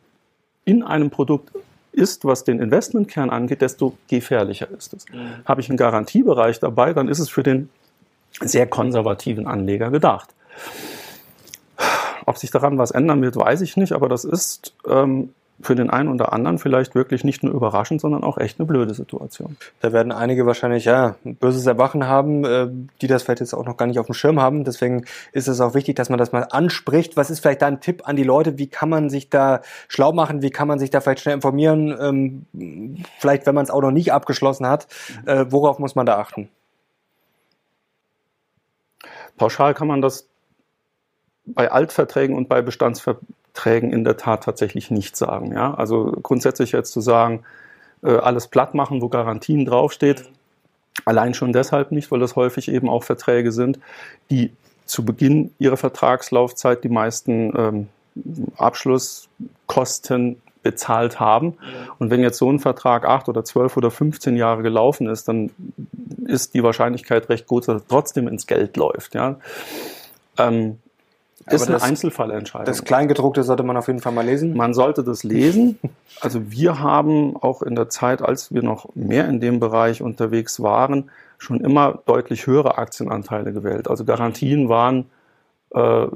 in 0.65 0.85
einem 0.85 1.11
Produkt 1.11 1.51
ist, 1.91 2.25
was 2.25 2.45
den 2.45 2.61
Investmentkern 2.61 3.31
angeht, 3.31 3.63
desto 3.63 3.95
gefährlicher 4.07 4.71
ist 4.71 4.95
es. 4.95 5.09
Mhm. 5.09 5.45
Habe 5.45 5.61
ich 5.61 5.69
einen 5.69 5.79
Garantiebereich 5.79 6.61
dabei, 6.61 6.93
dann 6.93 7.09
ist 7.09 7.19
es 7.19 7.29
für 7.29 7.43
den 7.43 7.69
sehr 8.41 8.69
konservativen 8.69 9.49
Anleger 9.49 9.91
gedacht. 9.91 10.35
Ob 12.27 12.37
sich 12.37 12.51
daran 12.51 12.77
was 12.77 12.91
ändern 12.91 13.23
wird, 13.23 13.37
weiß 13.37 13.61
ich 13.63 13.77
nicht, 13.77 13.93
aber 13.93 14.09
das 14.09 14.25
ist 14.25 14.75
ähm, 14.87 15.31
für 15.61 15.75
den 15.75 15.91
einen 15.91 16.11
oder 16.11 16.33
anderen 16.33 16.59
vielleicht 16.59 16.95
wirklich 16.95 17.25
nicht 17.25 17.43
nur 17.43 17.55
überraschend, 17.55 18.01
sondern 18.01 18.25
auch 18.25 18.37
echt 18.37 18.59
eine 18.59 18.67
blöde 18.67 18.93
Situation. 18.93 19.57
Da 19.81 19.93
werden 19.93 20.13
einige 20.13 20.45
wahrscheinlich 20.45 20.85
ja 20.85 21.17
ein 21.25 21.37
böses 21.37 21.67
Erwachen 21.67 22.07
haben, 22.07 22.45
äh, 22.45 22.69
die 23.01 23.07
das 23.07 23.23
vielleicht 23.23 23.41
jetzt 23.41 23.55
auch 23.55 23.65
noch 23.65 23.77
gar 23.77 23.87
nicht 23.87 23.99
auf 23.99 24.07
dem 24.07 24.15
Schirm 24.15 24.41
haben. 24.41 24.65
Deswegen 24.65 25.07
ist 25.33 25.49
es 25.49 25.61
auch 25.61 25.75
wichtig, 25.75 25.97
dass 25.97 26.11
man 26.11 26.19
das 26.19 26.33
mal 26.33 26.47
anspricht. 26.51 27.17
Was 27.17 27.31
ist 27.31 27.41
vielleicht 27.41 27.63
da 27.63 27.67
ein 27.67 27.81
Tipp 27.81 28.03
an 28.07 28.17
die 28.17 28.25
Leute? 28.25 28.59
Wie 28.59 28.67
kann 28.67 28.89
man 28.89 29.09
sich 29.09 29.31
da 29.31 29.63
schlau 29.89 30.13
machen? 30.13 30.43
Wie 30.43 30.51
kann 30.51 30.69
man 30.69 30.79
sich 30.79 30.91
da 30.91 31.01
vielleicht 31.01 31.21
schnell 31.21 31.37
informieren? 31.37 31.97
Ähm, 32.55 33.07
vielleicht, 33.19 33.47
wenn 33.47 33.55
man 33.55 33.65
es 33.65 33.71
auch 33.71 33.81
noch 33.81 33.93
nicht 33.93 34.13
abgeschlossen 34.13 34.67
hat, 34.67 34.89
äh, 35.25 35.47
worauf 35.49 35.79
muss 35.79 35.95
man 35.95 36.07
da 36.07 36.19
achten? 36.19 36.51
Pauschal 39.39 39.75
kann 39.75 39.87
man 39.87 40.03
das 40.03 40.29
bei 41.47 41.71
Altverträgen 41.71 42.37
und 42.37 42.49
bei 42.49 42.63
Bestandsverträgen 42.63 43.93
in 43.93 44.05
der 44.05 44.17
Tat 44.17 44.45
tatsächlich 44.45 44.91
nicht 44.91 45.17
sagen. 45.17 45.53
Ja? 45.53 45.75
Also 45.75 46.17
grundsätzlich 46.23 46.73
jetzt 46.73 46.93
zu 46.93 47.01
sagen, 47.01 47.45
äh, 48.03 48.17
alles 48.17 48.49
platt 48.49 48.75
machen, 48.75 49.01
wo 49.01 49.09
Garantien 49.09 49.65
draufsteht, 49.65 50.25
allein 51.05 51.35
schon 51.35 51.53
deshalb 51.53 51.93
nicht, 51.93 52.11
weil 52.11 52.21
das 52.21 52.37
häufig 52.37 52.69
eben 52.69 52.89
auch 52.89 53.05
Verträge 53.05 53.53
sind, 53.53 53.79
die 54.31 54.53
zu 54.87 55.05
Beginn 55.05 55.53
ihrer 55.59 55.77
Vertragslaufzeit 55.77 56.85
die 56.85 56.89
meisten 56.89 57.53
ähm, 57.57 57.89
Abschlusskosten 58.57 60.41
bezahlt 60.63 61.21
haben. 61.21 61.55
Und 61.99 62.11
wenn 62.11 62.23
jetzt 62.23 62.39
so 62.39 62.51
ein 62.51 62.59
Vertrag 62.59 63.05
acht 63.05 63.29
oder 63.29 63.45
zwölf 63.45 63.77
oder 63.77 63.91
15 63.91 64.37
Jahre 64.37 64.63
gelaufen 64.63 65.07
ist, 65.07 65.29
dann 65.29 65.51
ist 66.27 66.55
die 66.55 66.63
Wahrscheinlichkeit 66.65 67.29
recht 67.29 67.47
gut, 67.47 67.69
dass 67.69 67.83
er 67.83 67.89
trotzdem 67.89 68.27
ins 68.27 68.49
Geld 68.49 68.77
läuft. 68.77 69.15
Ja. 69.15 69.37
Ähm, 70.39 70.79
ist 71.55 71.63
eine 71.63 71.75
das, 71.75 71.83
Einzelfallentscheidung. 71.83 72.67
Das 72.67 72.85
Kleingedruckte 72.85 73.43
sollte 73.43 73.63
man 73.63 73.77
auf 73.77 73.87
jeden 73.87 74.01
Fall 74.01 74.13
mal 74.13 74.25
lesen. 74.25 74.57
Man 74.57 74.75
sollte 74.75 75.05
das 75.05 75.23
lesen. 75.23 75.79
Also 76.21 76.51
wir 76.51 76.81
haben 76.81 77.37
auch 77.37 77.63
in 77.63 77.75
der 77.75 77.89
Zeit, 77.89 78.23
als 78.23 78.53
wir 78.53 78.63
noch 78.63 78.89
mehr 78.95 79.29
in 79.29 79.41
dem 79.41 79.61
Bereich 79.61 80.03
unterwegs 80.03 80.63
waren, 80.63 81.11
schon 81.39 81.61
immer 81.61 81.99
deutlich 82.07 82.47
höhere 82.47 82.79
Aktienanteile 82.79 83.53
gewählt. 83.53 83.89
Also 83.89 84.05
Garantien 84.05 84.69
waren 84.69 85.07
äh, 85.75 86.07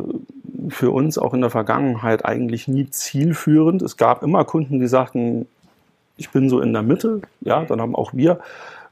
für 0.68 0.90
uns 0.90 1.18
auch 1.18 1.34
in 1.34 1.40
der 1.40 1.50
Vergangenheit 1.50 2.24
eigentlich 2.24 2.66
nie 2.66 2.88
zielführend. 2.90 3.82
Es 3.82 3.96
gab 3.96 4.22
immer 4.22 4.44
Kunden, 4.44 4.80
die 4.80 4.88
sagten, 4.88 5.46
ich 6.16 6.30
bin 6.30 6.48
so 6.48 6.60
in 6.60 6.72
der 6.72 6.82
Mitte. 6.82 7.22
Ja, 7.40 7.64
dann 7.64 7.80
haben 7.80 7.94
auch 7.94 8.12
wir 8.14 8.40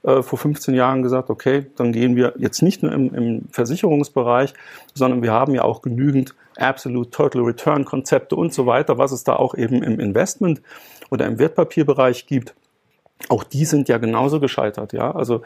äh, 0.08 0.22
vor 0.22 0.38
15 0.38 0.74
Jahren 0.74 1.02
gesagt, 1.02 1.28
okay, 1.28 1.66
dann 1.76 1.92
gehen 1.92 2.16
wir 2.16 2.32
jetzt 2.38 2.62
nicht 2.62 2.82
nur 2.82 2.92
im, 2.92 3.14
im 3.14 3.48
Versicherungsbereich, 3.50 4.54
sondern 4.94 5.22
wir 5.22 5.32
haben 5.32 5.54
ja 5.54 5.62
auch 5.62 5.82
genügend 5.82 6.34
Absolute 6.56 7.10
Total 7.10 7.42
Return 7.42 7.84
Konzepte 7.84 8.34
und 8.34 8.54
so 8.54 8.64
weiter, 8.66 8.96
was 8.96 9.12
es 9.12 9.22
da 9.22 9.36
auch 9.36 9.54
eben 9.54 9.82
im 9.82 10.00
Investment 10.00 10.62
oder 11.10 11.26
im 11.26 11.38
Wertpapierbereich 11.38 12.26
gibt. 12.26 12.54
Auch 13.28 13.44
die 13.44 13.64
sind 13.64 13.88
ja 13.88 13.98
genauso 13.98 14.40
gescheitert, 14.40 14.92
ja. 14.92 15.14
Also 15.14 15.42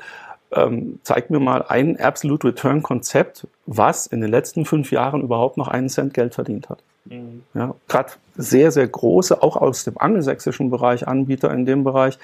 ähm, 0.52 1.00
zeig 1.02 1.30
mir 1.30 1.40
mal 1.40 1.64
ein 1.66 1.98
Absolute 1.98 2.48
Return 2.48 2.82
Konzept, 2.82 3.48
was 3.66 4.06
in 4.06 4.20
den 4.20 4.30
letzten 4.30 4.64
fünf 4.64 4.92
Jahren 4.92 5.22
überhaupt 5.22 5.56
noch 5.56 5.68
einen 5.68 5.88
Cent 5.88 6.14
Geld 6.14 6.34
verdient 6.34 6.68
hat. 6.68 6.82
Mhm. 7.06 7.42
Ja, 7.54 7.74
Gerade 7.88 8.12
sehr, 8.36 8.70
sehr 8.70 8.86
große, 8.86 9.42
auch 9.42 9.56
aus 9.56 9.84
dem 9.84 9.98
angelsächsischen 9.98 10.70
Bereich, 10.70 11.08
Anbieter 11.08 11.52
in 11.52 11.66
dem 11.66 11.82
Bereich, 11.84 12.18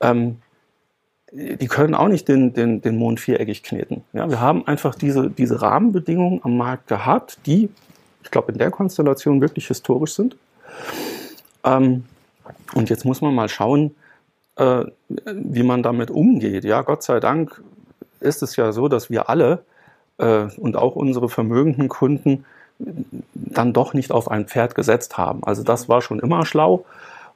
ähm, 0.00 0.38
die 1.32 1.68
können 1.68 1.94
auch 1.94 2.08
nicht 2.08 2.28
den, 2.28 2.52
den, 2.52 2.80
den 2.80 2.96
Mond 2.96 3.20
viereckig 3.20 3.62
kneten. 3.62 4.02
Ja, 4.12 4.28
wir 4.28 4.40
haben 4.40 4.66
einfach 4.66 4.94
diese, 4.94 5.30
diese 5.30 5.62
Rahmenbedingungen 5.62 6.40
am 6.42 6.56
Markt 6.56 6.88
gehabt, 6.88 7.38
die, 7.46 7.68
ich 8.24 8.30
glaube, 8.30 8.52
in 8.52 8.58
der 8.58 8.70
Konstellation 8.70 9.40
wirklich 9.40 9.68
historisch 9.68 10.14
sind. 10.14 10.36
Ähm, 11.64 12.04
und 12.74 12.90
jetzt 12.90 13.04
muss 13.04 13.20
man 13.20 13.34
mal 13.34 13.48
schauen, 13.48 13.94
äh, 14.56 14.84
wie 15.08 15.62
man 15.62 15.82
damit 15.82 16.10
umgeht. 16.10 16.64
Ja, 16.64 16.82
Gott 16.82 17.02
sei 17.02 17.20
Dank 17.20 17.62
ist 18.20 18.42
es 18.42 18.56
ja 18.56 18.72
so, 18.72 18.88
dass 18.88 19.10
wir 19.10 19.28
alle 19.28 19.64
äh, 20.18 20.46
und 20.56 20.76
auch 20.76 20.96
unsere 20.96 21.28
vermögenden 21.28 21.88
Kunden 21.88 22.44
dann 23.34 23.72
doch 23.72 23.94
nicht 23.94 24.10
auf 24.10 24.30
ein 24.30 24.46
Pferd 24.46 24.74
gesetzt 24.74 25.18
haben. 25.18 25.44
Also 25.44 25.62
das 25.62 25.88
war 25.88 26.00
schon 26.02 26.18
immer 26.18 26.46
schlau. 26.46 26.84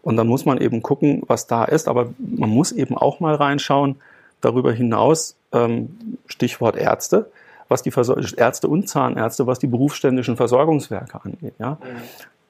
Und 0.04 0.16
dann 0.16 0.28
muss 0.28 0.44
man 0.44 0.58
eben 0.58 0.82
gucken, 0.82 1.22
was 1.26 1.46
da 1.46 1.64
ist. 1.64 1.88
Aber 1.88 2.10
man 2.18 2.50
muss 2.50 2.72
eben 2.72 2.96
auch 2.96 3.20
mal 3.20 3.34
reinschauen, 3.34 3.96
darüber 4.40 4.72
hinaus, 4.72 5.36
ähm, 5.52 6.18
Stichwort 6.26 6.76
Ärzte, 6.76 7.30
was 7.68 7.82
die 7.82 7.90
Versor 7.90 8.18
Ärzte 8.36 8.68
und 8.68 8.88
Zahnärzte, 8.88 9.46
was 9.46 9.58
die 9.58 9.66
berufsständischen 9.66 10.36
Versorgungswerke 10.36 11.20
angeht. 11.24 11.54
Ja? 11.58 11.78
Mhm. 11.82 12.02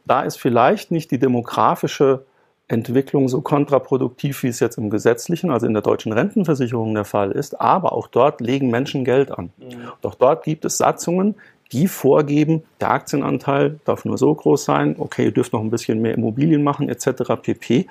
Da 0.04 0.23
ist 0.23 0.37
vielleicht 0.37 0.90
nicht 0.90 1.12
die 1.12 1.18
demografische 1.18 2.25
Entwicklung 2.66 3.28
so 3.28 3.42
kontraproduktiv, 3.42 4.42
wie 4.42 4.49
es 4.49 4.58
jetzt 4.58 4.78
im 4.78 4.90
gesetzlichen, 4.90 5.50
also 5.50 5.66
in 5.66 5.75
der 5.75 5.82
deutschen 5.82 6.12
Rentenversicherung 6.12 6.94
der 6.94 7.04
Fall 7.04 7.30
ist. 7.30 7.61
Aber 7.61 7.92
auch 7.92 8.08
dort 8.08 8.40
legen 8.40 8.70
Menschen 8.70 9.04
Geld 9.04 9.30
an. 9.30 9.52
Mhm. 9.58 9.92
Doch 10.00 10.14
dort 10.14 10.44
gibt 10.44 10.64
es 10.64 10.78
Satzungen, 10.78 11.37
die 11.75 11.88
vorgeben, 11.88 12.62
der 12.81 12.93
Aktienanteil 12.93 13.81
darf 13.85 14.04
nur 14.04 14.16
so 14.16 14.33
groß 14.33 14.64
sein, 14.64 14.95
okay, 14.99 15.25
ihr 15.25 15.33
dürft 15.33 15.52
noch 15.52 15.61
ein 15.61 15.71
bisschen 15.71 16.00
mehr 16.00 16.14
Immobilien 16.14 16.62
machen, 16.62 16.88
etc. 16.88 17.35
pp. 17.43 17.87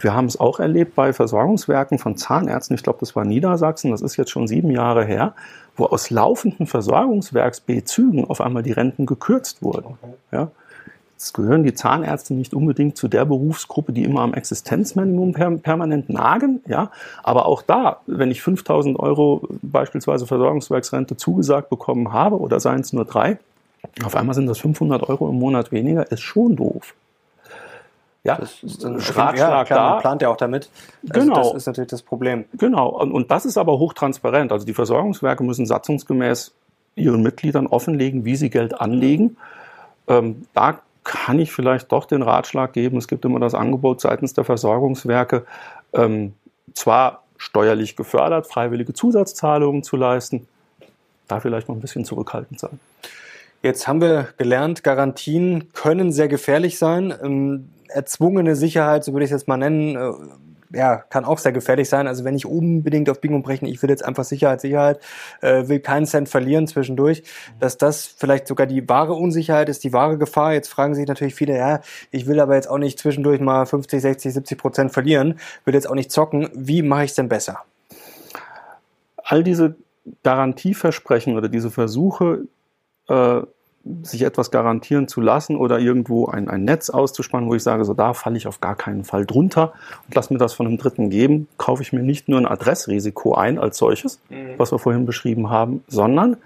Wir 0.00 0.14
haben 0.14 0.26
es 0.26 0.40
auch 0.40 0.58
erlebt 0.58 0.94
bei 0.94 1.12
Versorgungswerken 1.12 1.98
von 1.98 2.16
Zahnärzten, 2.16 2.74
ich 2.74 2.82
glaube, 2.82 3.00
das 3.00 3.14
war 3.14 3.24
Niedersachsen, 3.24 3.90
das 3.90 4.00
ist 4.00 4.16
jetzt 4.16 4.30
schon 4.30 4.48
sieben 4.48 4.70
Jahre 4.70 5.04
her, 5.04 5.34
wo 5.76 5.84
aus 5.84 6.08
laufenden 6.08 6.66
Versorgungswerksbezügen 6.66 8.24
auf 8.24 8.40
einmal 8.40 8.62
die 8.62 8.72
Renten 8.72 9.04
gekürzt 9.04 9.62
wurden. 9.62 9.98
Ja, 10.32 10.50
Jetzt 11.18 11.34
gehören 11.34 11.64
die 11.64 11.74
Zahnärzte 11.74 12.32
nicht 12.32 12.54
unbedingt 12.54 12.96
zu 12.96 13.08
der 13.08 13.24
Berufsgruppe, 13.24 13.92
die 13.92 14.04
immer 14.04 14.20
am 14.20 14.34
Existenzminimum 14.34 15.32
per 15.32 15.50
permanent 15.50 16.08
nagen. 16.08 16.60
Ja, 16.68 16.92
aber 17.24 17.46
auch 17.46 17.62
da, 17.62 18.02
wenn 18.06 18.30
ich 18.30 18.40
5000 18.40 18.96
Euro 19.00 19.42
beispielsweise 19.60 20.28
Versorgungswerksrente 20.28 21.16
zugesagt 21.16 21.70
bekommen 21.70 22.12
habe 22.12 22.38
oder 22.38 22.60
seien 22.60 22.82
es 22.82 22.92
nur 22.92 23.04
drei, 23.04 23.38
auf 24.04 24.14
einmal 24.14 24.36
sind 24.36 24.46
das 24.46 24.58
500 24.58 25.08
Euro 25.08 25.28
im 25.28 25.40
Monat 25.40 25.72
weniger, 25.72 26.08
ist 26.08 26.20
schon 26.20 26.54
doof. 26.54 26.94
Ja, 28.22 28.36
das 28.36 28.62
ist 28.62 28.84
ein 28.84 28.94
Ratschlag 28.94 29.70
ja, 29.70 29.76
da. 29.76 29.90
Man 29.90 30.00
plant 30.00 30.22
ja 30.22 30.28
auch 30.28 30.36
damit. 30.36 30.70
Also 31.10 31.20
genau. 31.20 31.34
Das 31.34 31.54
ist 31.54 31.66
natürlich 31.66 31.90
das 31.90 32.02
Problem. 32.02 32.44
Genau. 32.56 32.90
Und, 32.90 33.10
und 33.10 33.32
das 33.32 33.44
ist 33.44 33.58
aber 33.58 33.80
hochtransparent. 33.80 34.52
Also 34.52 34.64
die 34.64 34.74
Versorgungswerke 34.74 35.42
müssen 35.42 35.66
satzungsgemäß 35.66 36.52
ihren 36.94 37.22
Mitgliedern 37.22 37.66
offenlegen, 37.66 38.24
wie 38.24 38.36
sie 38.36 38.50
Geld 38.50 38.80
anlegen. 38.80 39.36
Ähm, 40.06 40.46
da 40.54 40.78
kann 41.08 41.38
ich 41.38 41.52
vielleicht 41.52 41.90
doch 41.90 42.04
den 42.04 42.20
Ratschlag 42.20 42.74
geben, 42.74 42.98
es 42.98 43.08
gibt 43.08 43.24
immer 43.24 43.40
das 43.40 43.54
Angebot 43.54 44.02
seitens 44.02 44.34
der 44.34 44.44
Versorgungswerke, 44.44 45.46
ähm, 45.94 46.34
zwar 46.74 47.22
steuerlich 47.38 47.96
gefördert, 47.96 48.46
freiwillige 48.46 48.92
Zusatzzahlungen 48.92 49.82
zu 49.82 49.96
leisten, 49.96 50.46
da 51.26 51.40
vielleicht 51.40 51.68
noch 51.68 51.74
ein 51.74 51.80
bisschen 51.80 52.04
zurückhaltend 52.04 52.60
sein. 52.60 52.78
Jetzt 53.62 53.88
haben 53.88 54.02
wir 54.02 54.28
gelernt, 54.36 54.84
Garantien 54.84 55.72
können 55.72 56.12
sehr 56.12 56.28
gefährlich 56.28 56.78
sein. 56.78 57.14
Ähm, 57.22 57.70
erzwungene 57.88 58.54
Sicherheit, 58.54 59.02
so 59.02 59.14
würde 59.14 59.24
ich 59.24 59.30
es 59.30 59.40
jetzt 59.40 59.48
mal 59.48 59.56
nennen, 59.56 59.96
äh, 59.96 60.12
ja, 60.72 60.96
kann 60.96 61.24
auch 61.24 61.38
sehr 61.38 61.52
gefährlich 61.52 61.88
sein. 61.88 62.06
Also 62.06 62.24
wenn 62.24 62.34
ich 62.34 62.46
unbedingt 62.46 63.08
auf 63.10 63.20
Biegen 63.20 63.36
und 63.36 63.42
Brechen, 63.42 63.66
ich 63.66 63.82
will 63.82 63.90
jetzt 63.90 64.04
einfach 64.04 64.24
Sicherheit, 64.24 64.60
Sicherheit, 64.60 65.00
äh, 65.40 65.68
will 65.68 65.80
keinen 65.80 66.06
Cent 66.06 66.28
verlieren 66.28 66.66
zwischendurch, 66.66 67.22
dass 67.60 67.78
das 67.78 68.06
vielleicht 68.06 68.46
sogar 68.46 68.66
die 68.66 68.88
wahre 68.88 69.14
Unsicherheit 69.14 69.68
ist, 69.68 69.84
die 69.84 69.92
wahre 69.92 70.18
Gefahr. 70.18 70.52
Jetzt 70.52 70.68
fragen 70.68 70.94
sich 70.94 71.06
natürlich 71.06 71.34
viele, 71.34 71.56
ja, 71.56 71.80
ich 72.10 72.26
will 72.26 72.40
aber 72.40 72.54
jetzt 72.54 72.68
auch 72.68 72.78
nicht 72.78 72.98
zwischendurch 72.98 73.40
mal 73.40 73.66
50, 73.66 74.00
60, 74.02 74.34
70 74.34 74.58
Prozent 74.58 74.92
verlieren, 74.92 75.38
will 75.64 75.74
jetzt 75.74 75.88
auch 75.88 75.94
nicht 75.94 76.12
zocken. 76.12 76.48
Wie 76.54 76.82
mache 76.82 77.04
ich 77.04 77.10
es 77.10 77.16
denn 77.16 77.28
besser? 77.28 77.60
All 79.16 79.44
diese 79.44 79.76
Garantieversprechen 80.22 81.36
oder 81.36 81.48
diese 81.48 81.70
Versuche, 81.70 82.46
äh, 83.08 83.42
sich 84.02 84.22
etwas 84.22 84.50
garantieren 84.50 85.08
zu 85.08 85.20
lassen 85.20 85.56
oder 85.56 85.78
irgendwo 85.78 86.26
ein, 86.26 86.48
ein 86.48 86.64
Netz 86.64 86.90
auszuspannen, 86.90 87.48
wo 87.48 87.54
ich 87.54 87.62
sage, 87.62 87.84
so 87.84 87.94
da 87.94 88.14
falle 88.14 88.36
ich 88.36 88.46
auf 88.46 88.60
gar 88.60 88.76
keinen 88.76 89.04
Fall 89.04 89.26
drunter 89.26 89.72
und 90.06 90.14
lass 90.14 90.30
mir 90.30 90.38
das 90.38 90.52
von 90.52 90.66
einem 90.66 90.78
Dritten 90.78 91.10
geben, 91.10 91.48
kaufe 91.56 91.82
ich 91.82 91.92
mir 91.92 92.02
nicht 92.02 92.28
nur 92.28 92.38
ein 92.38 92.46
Adressrisiko 92.46 93.34
ein 93.34 93.58
als 93.58 93.78
solches, 93.78 94.20
mhm. 94.28 94.54
was 94.58 94.72
wir 94.72 94.78
vorhin 94.78 95.06
beschrieben 95.06 95.50
haben, 95.50 95.84
sondern 95.88 96.36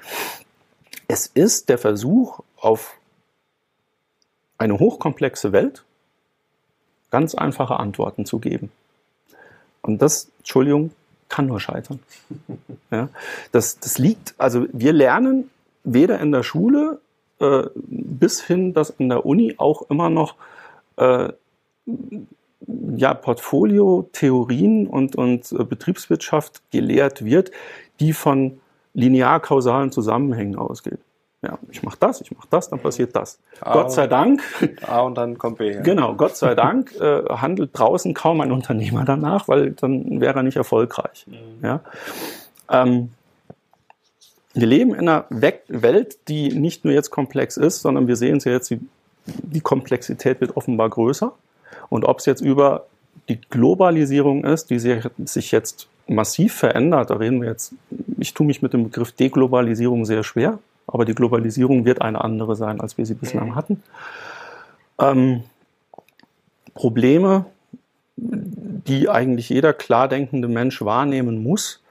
es 1.08 1.26
ist 1.26 1.68
der 1.68 1.78
Versuch 1.78 2.40
auf 2.56 2.94
eine 4.58 4.78
hochkomplexe 4.78 5.52
Welt 5.52 5.84
ganz 7.10 7.34
einfache 7.34 7.78
Antworten 7.78 8.24
zu 8.24 8.38
geben. 8.38 8.70
Und 9.82 10.00
das, 10.00 10.30
Entschuldigung, 10.38 10.92
kann 11.28 11.46
nur 11.46 11.60
scheitern. 11.60 12.00
Ja, 12.90 13.08
das, 13.52 13.78
das 13.78 13.96
liegt, 13.96 14.34
also 14.36 14.66
wir 14.70 14.92
lernen 14.92 15.48
weder 15.82 16.20
in 16.20 16.30
der 16.30 16.42
Schule 16.42 17.00
äh, 17.42 17.68
bis 17.74 18.42
hin, 18.42 18.72
dass 18.72 18.90
in 18.90 19.08
der 19.08 19.26
Uni 19.26 19.54
auch 19.58 19.82
immer 19.90 20.08
noch 20.08 20.36
äh, 20.96 21.28
ja, 22.96 23.14
Portfolio, 23.14 24.08
Theorien 24.12 24.86
und, 24.86 25.16
und 25.16 25.50
äh, 25.52 25.64
Betriebswirtschaft 25.64 26.62
gelehrt 26.70 27.24
wird, 27.24 27.50
die 28.00 28.12
von 28.12 28.60
linear-kausalen 28.94 29.90
Zusammenhängen 29.90 30.56
ausgeht. 30.56 31.00
Ja, 31.42 31.58
ich 31.70 31.82
mache 31.82 31.96
das, 31.98 32.20
ich 32.20 32.30
mache 32.30 32.46
das, 32.50 32.70
dann 32.70 32.78
passiert 32.78 33.16
das. 33.16 33.40
A 33.60 33.72
Gott 33.72 33.90
sei 33.90 34.06
Dank. 34.06 34.40
A 34.86 35.00
und 35.00 35.16
dann 35.16 35.38
kommt 35.38 35.58
B. 35.58 35.72
Ja. 35.72 35.80
Genau, 35.80 36.14
Gott 36.14 36.36
sei 36.36 36.54
Dank 36.54 36.94
äh, 37.00 37.24
handelt 37.30 37.70
draußen 37.76 38.14
kaum 38.14 38.40
ein 38.40 38.52
Unternehmer 38.52 39.04
danach, 39.04 39.48
weil 39.48 39.72
dann 39.72 40.20
wäre 40.20 40.38
er 40.38 40.42
nicht 40.44 40.56
erfolgreich. 40.56 41.26
Mhm. 41.26 41.64
Ja. 41.64 41.80
Ähm, 42.70 43.10
wir 44.54 44.66
leben 44.66 44.94
in 44.94 45.08
einer 45.08 45.24
Welt, 45.30 46.18
die 46.28 46.50
nicht 46.50 46.84
nur 46.84 46.92
jetzt 46.92 47.10
komplex 47.10 47.56
ist, 47.56 47.80
sondern 47.80 48.06
wir 48.06 48.16
sehen 48.16 48.36
es 48.36 48.44
ja 48.44 48.52
jetzt, 48.52 48.70
die, 48.70 48.80
die 49.26 49.60
Komplexität 49.60 50.40
wird 50.40 50.56
offenbar 50.56 50.90
größer. 50.90 51.32
Und 51.88 52.04
ob 52.04 52.18
es 52.18 52.26
jetzt 52.26 52.40
über 52.40 52.86
die 53.28 53.40
Globalisierung 53.40 54.44
ist, 54.44 54.70
die 54.70 54.78
sich 54.78 55.52
jetzt 55.52 55.88
massiv 56.06 56.54
verändert, 56.54 57.10
da 57.10 57.16
reden 57.16 57.40
wir 57.40 57.48
jetzt, 57.48 57.74
ich 58.18 58.34
tue 58.34 58.46
mich 58.46 58.62
mit 58.62 58.72
dem 58.72 58.84
Begriff 58.84 59.12
Deglobalisierung 59.12 60.04
sehr 60.04 60.24
schwer, 60.24 60.58
aber 60.86 61.04
die 61.04 61.14
Globalisierung 61.14 61.84
wird 61.84 62.02
eine 62.02 62.22
andere 62.22 62.56
sein, 62.56 62.80
als 62.80 62.98
wir 62.98 63.06
sie 63.06 63.14
bislang 63.14 63.54
hatten. 63.54 63.82
Ähm, 64.98 65.44
Probleme, 66.74 67.46
die 68.16 69.08
eigentlich 69.08 69.48
jeder 69.48 69.72
klar 69.72 70.08
denkende 70.08 70.48
Mensch 70.48 70.82
wahrnehmen 70.82 71.42
muss, 71.42 71.81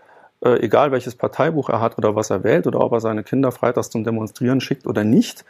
äh, 0.44 0.60
egal 0.62 0.92
welches 0.92 1.16
Parteibuch 1.16 1.70
er 1.70 1.82
hat 1.82 1.98
oder 1.98 2.16
was 2.16 2.30
er 2.30 2.44
wählt 2.44 2.68
oder 2.68 2.82
ob 2.82 2.94
er 2.94 3.00
seine 3.00 3.24
Kinder 3.24 3.52
freitags 3.52 3.90
zum 3.90 4.04
Demonstrieren 4.04 4.62
schickt 4.62 4.88
oder 4.88 5.04
nicht, 5.04 5.46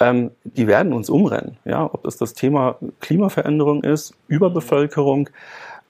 ähm, 0.00 0.30
die 0.44 0.66
werden 0.66 0.92
uns 0.92 1.08
umrennen. 1.08 1.56
Ja, 1.64 1.84
ob 1.84 2.02
das 2.02 2.16
das 2.16 2.34
Thema 2.34 2.76
Klimaveränderung 3.00 3.84
ist, 3.84 4.14
Überbevölkerung, 4.28 5.28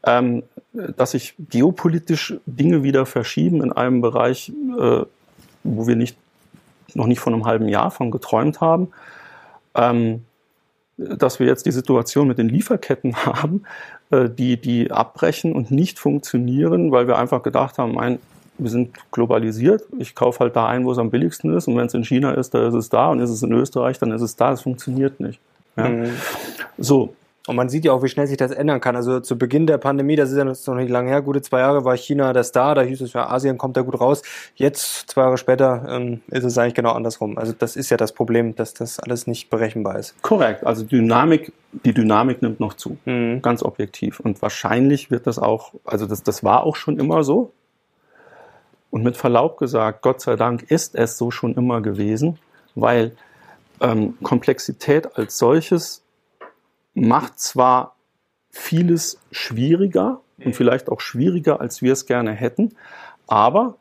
ähm, 0.05 0.43
dass 0.73 1.13
sich 1.13 1.35
geopolitisch 1.39 2.35
Dinge 2.47 2.83
wieder 2.83 3.07
verschieben 3.07 3.63
in 3.63 3.73
einem 3.73 4.01
Bereich, 4.01 4.51
äh, 4.79 5.05
wo 5.63 5.87
wir 5.87 5.97
nicht, 5.97 6.19
noch 6.95 7.07
nicht 7.07 7.21
vor 7.21 7.33
einem 7.33 7.47
halben 7.47 7.69
Jahr 7.69 7.91
von 7.91 8.11
geträumt 8.11 8.61
haben. 8.61 8.89
Ähm, 9.75 10.25
dass 10.97 11.41
wir 11.41 11.47
jetzt 11.47 11.67
die 11.67 11.73
Situation 11.73 12.29
mit 12.29 12.39
den 12.39 12.49
Lieferketten 12.49 13.17
haben, 13.27 13.63
äh, 14.11 14.29
die, 14.29 14.61
die 14.61 14.91
abbrechen 14.91 15.53
und 15.53 15.71
nicht 15.71 15.99
funktionieren, 15.99 16.93
weil 16.93 17.07
wir 17.07 17.19
einfach 17.19 17.43
gedacht 17.43 17.79
haben, 17.79 17.99
ein, 17.99 18.19
wir 18.59 18.71
sind 18.71 18.97
globalisiert, 19.11 19.83
ich 19.99 20.15
kaufe 20.15 20.41
halt 20.41 20.55
da 20.55 20.67
ein, 20.67 20.85
wo 20.85 20.93
es 20.93 20.99
am 20.99 21.11
billigsten 21.11 21.57
ist 21.57 21.67
und 21.67 21.77
wenn 21.77 21.87
es 21.87 21.95
in 21.95 22.05
China 22.05 22.33
ist, 22.33 22.55
dann 22.55 22.69
ist 22.69 22.75
es 22.75 22.89
da 22.89 23.11
und 23.11 23.21
ist 23.21 23.31
es 23.31 23.43
in 23.43 23.53
Österreich, 23.53 23.99
dann 23.99 24.13
ist 24.13 24.23
es 24.23 24.37
da, 24.37 24.53
es 24.53 24.63
funktioniert 24.63 25.19
nicht. 25.19 25.41
Ja? 25.77 25.89
Mhm. 25.89 26.11
So, 26.79 27.15
Und 27.47 27.57
man 27.57 27.69
sieht 27.69 27.85
ja 27.85 27.93
auch, 27.93 28.03
wie 28.03 28.09
schnell 28.09 28.27
sich 28.27 28.39
das 28.39 28.53
ändern 28.53 28.81
kann. 28.81 28.97
Also 28.97 29.21
zu 29.21 29.37
Beginn 29.37 29.67
der 29.67 29.77
Pandemie, 29.77 30.17
das 30.17 30.31
ist 30.31 30.39
ja 30.39 30.45
noch 30.45 30.81
nicht 30.81 30.89
lange 30.89 31.11
her, 31.11 31.21
gute 31.21 31.43
zwei 31.43 31.61
Jahre 31.61 31.85
war 31.85 31.95
China 31.95 32.33
der 32.33 32.43
Star, 32.43 32.75
da 32.75 32.81
hieß 32.81 33.03
es 33.03 33.13
ja, 33.13 33.29
Asien 33.29 33.59
kommt 33.59 33.77
da 33.77 33.83
gut 33.83 34.01
raus. 34.01 34.23
Jetzt, 34.55 35.11
zwei 35.11 35.23
Jahre 35.23 35.37
später, 35.37 35.85
ähm, 35.87 36.23
ist 36.29 36.45
es 36.45 36.57
eigentlich 36.57 36.75
genau 36.75 36.93
andersrum. 36.93 37.37
Also 37.37 37.53
das 37.53 37.77
ist 37.77 37.91
ja 37.91 37.99
das 37.99 38.13
Problem, 38.13 38.57
dass 38.57 38.73
das 38.73 38.99
alles 38.99 39.27
nicht 39.27 39.51
berechenbar 39.51 39.99
ist. 39.99 40.21
Korrekt, 40.23 40.65
also 40.67 40.85
Dynamik, 40.85 41.53
die 41.85 41.93
Dynamik 41.93 42.41
nimmt 42.41 42.61
noch 42.61 42.75
zu, 42.75 42.97
mhm. 43.05 43.43
ganz 43.43 43.63
objektiv. 43.63 44.21
Und 44.21 44.41
wahrscheinlich 44.41 45.11
wird 45.11 45.27
das 45.27 45.39
auch, 45.39 45.75
also 45.85 46.07
das, 46.07 46.23
das 46.23 46.45
war 46.45 46.65
auch 46.65 46.77
schon 46.77 46.99
immer 46.99 47.25
so. 47.25 47.53
Und 48.91 49.03
mit 49.03 49.19
Verlaub 49.19 49.59
gesagt, 49.59 50.01
Gott 50.01 50.23
sei 50.23 50.37
Dank 50.37 50.71
ist 50.71 50.95
es 50.95 51.19
so 51.19 51.31
schon 51.31 51.57
immer 51.57 51.83
gewesen, 51.83 52.39
weil 52.75 53.13
ähm, 53.81 54.17
Komplexität 54.23 55.19
als 55.19 55.37
solches 55.37 56.04
macht 57.09 57.39
zwar 57.39 57.97
vieles 58.51 59.19
schwieriger 59.31 60.21
und 60.39 60.57
vielleicht 60.57 60.89
auch 60.89 61.01
schwieriger, 61.01 61.61
als 61.61 61.83
wir 61.83 61.93
es 61.93 62.07
gerne 62.07 62.33
hätten, 62.33 62.75
aber 63.27 63.77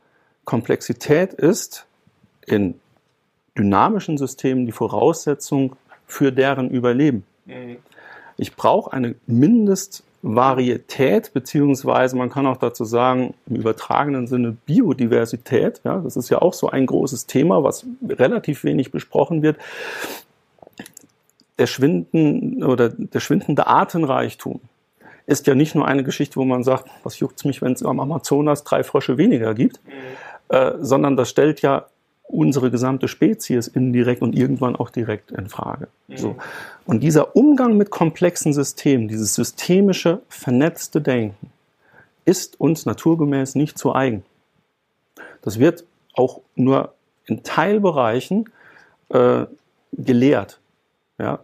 Komplexität 0.46 1.34
ist 1.34 1.86
in 2.46 2.80
dynamischen 3.58 4.18
Systemen 4.18 4.66
die 4.66 4.72
Voraussetzung 4.72 5.76
für 6.06 6.32
deren 6.32 6.70
Überleben. 6.70 7.26
Mhm. 7.46 7.78
Ich 8.36 8.56
brauche 8.56 8.92
eine 8.92 9.16
Mindestvarietät, 9.28 11.34
beziehungsweise 11.34 12.16
man 12.16 12.30
kann 12.30 12.48
auch 12.48 12.58
dazu 12.58 12.84
sagen, 12.84 13.36
im 13.46 13.58
übertragenen 13.58 14.28
Sinne 14.28 14.58
Biodiversität. 14.66 15.82
Ja, 15.84 16.00
das 16.00 16.18
ist 16.18 16.30
ja 16.30 16.42
auch 16.42 16.54
so 16.54 16.70
ein 16.70 16.88
großes 16.88 17.28
Thema, 17.28 17.64
was 17.64 17.86
relativ 18.08 18.64
wenig 18.64 18.92
besprochen 18.92 19.44
wird 19.44 19.58
der 21.58 21.68
Schwinden 21.68 22.64
oder 22.64 22.90
der 22.90 23.20
schwindende 23.20 23.68
Artenreichtum 23.68 24.62
ist 25.26 25.48
ja 25.48 25.56
nicht 25.56 25.76
nur 25.76 25.88
eine 25.88 26.04
Geschichte, 26.04 26.36
wo 26.36 26.46
man 26.46 26.64
sagt, 26.64 26.90
was 27.04 27.20
juckt's 27.20 27.46
mich, 27.46 27.62
wenn 27.62 27.74
es 27.74 27.84
am 27.84 28.00
Amazonas 28.00 28.64
drei 28.64 28.84
Frösche 28.84 29.18
weniger 29.18 29.54
gibt, 29.54 29.80
mhm. 29.86 30.56
äh, 30.56 30.74
sondern 30.82 31.16
das 31.16 31.30
stellt 31.30 31.62
ja 31.62 31.86
unsere 32.24 32.72
gesamte 32.72 33.08
Spezies 33.08 33.68
indirekt 33.68 34.22
und 34.22 34.36
irgendwann 34.36 34.76
auch 34.76 34.90
direkt 34.90 35.32
in 35.32 35.50
Frage. 35.50 35.88
Mhm. 36.08 36.18
So. 36.18 36.36
Und 36.86 37.02
dieser 37.02 37.36
Umgang 37.36 37.78
mit 37.78 37.90
komplexen 37.90 38.54
Systemen, 38.54 39.08
dieses 39.08 39.36
systemische, 39.36 40.22
vernetzte 40.30 41.00
Denken, 41.00 41.52
ist 42.26 42.60
uns 42.60 42.86
naturgemäß 42.86 43.56
nicht 43.56 43.78
zu 43.78 43.94
eigen. 43.94 44.24
Das 45.42 45.60
wird 45.60 45.84
auch 46.14 46.42
nur 46.56 46.94
in 47.26 47.44
Teilbereichen 47.44 48.50
äh, 49.10 49.46
gelehrt. 49.92 50.60
Ja. 51.20 51.40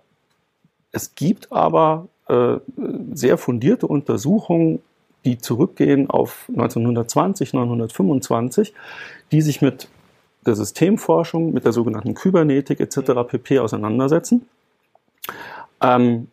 Es 0.91 1.15
gibt 1.15 1.51
aber 1.51 2.07
äh, 2.27 2.57
sehr 3.13 3.37
fundierte 3.37 3.87
Untersuchungen, 3.87 4.81
die 5.25 5.37
zurückgehen 5.37 6.09
auf 6.09 6.45
1920, 6.49 7.53
1925, 7.53 8.73
die 9.31 9.41
sich 9.41 9.61
mit 9.61 9.87
der 10.45 10.55
Systemforschung, 10.55 11.53
mit 11.53 11.65
der 11.65 11.73
sogenannten 11.73 12.13
Kybernetik 12.13 12.79
etc. 12.79 13.11
pp. 13.27 13.59
auseinandersetzen. 13.59 14.47
Ähm, 15.81 16.27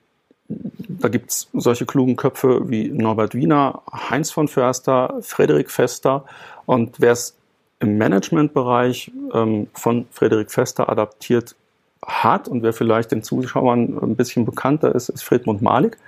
da 0.48 1.08
gibt 1.08 1.30
es 1.30 1.48
solche 1.52 1.86
klugen 1.86 2.16
Köpfe 2.16 2.70
wie 2.70 2.88
Norbert 2.88 3.34
Wiener, 3.34 3.82
Heinz 3.92 4.30
von 4.30 4.46
Förster, 4.46 5.16
Frederik 5.20 5.70
Fester 5.70 6.24
und 6.66 7.00
wer 7.00 7.12
es 7.12 7.36
im 7.80 7.98
Managementbereich 7.98 9.10
ähm, 9.34 9.66
von 9.74 10.06
Frederik 10.10 10.50
Fester 10.50 10.88
adaptiert 10.88 11.56
hat 12.04 12.48
und 12.48 12.62
wer 12.62 12.72
vielleicht 12.72 13.12
den 13.12 13.22
Zuschauern 13.22 13.98
ein 14.00 14.16
bisschen 14.16 14.44
bekannter 14.44 14.94
ist, 14.94 15.08
ist 15.08 15.22
Friedmund 15.22 15.62
Malik, 15.62 15.98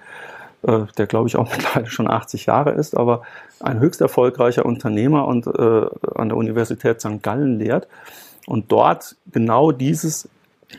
äh, 0.62 0.80
der 0.97 1.07
glaube 1.07 1.28
ich 1.28 1.37
auch 1.37 1.50
mittlerweile 1.57 1.87
schon 1.87 2.09
80 2.09 2.47
Jahre 2.47 2.73
ist, 2.73 2.97
aber 2.97 3.23
ein 3.61 3.80
höchst 3.80 4.00
erfolgreicher 4.00 4.66
Unternehmer 4.66 5.26
und 5.26 5.47
äh, 5.47 5.87
an 6.14 6.28
der 6.28 6.37
Universität 6.37 7.00
St. 7.00 7.23
Gallen 7.23 7.59
lehrt 7.59 7.88
und 8.47 8.71
dort 8.71 9.16
genau 9.33 9.73
dieses 9.73 10.28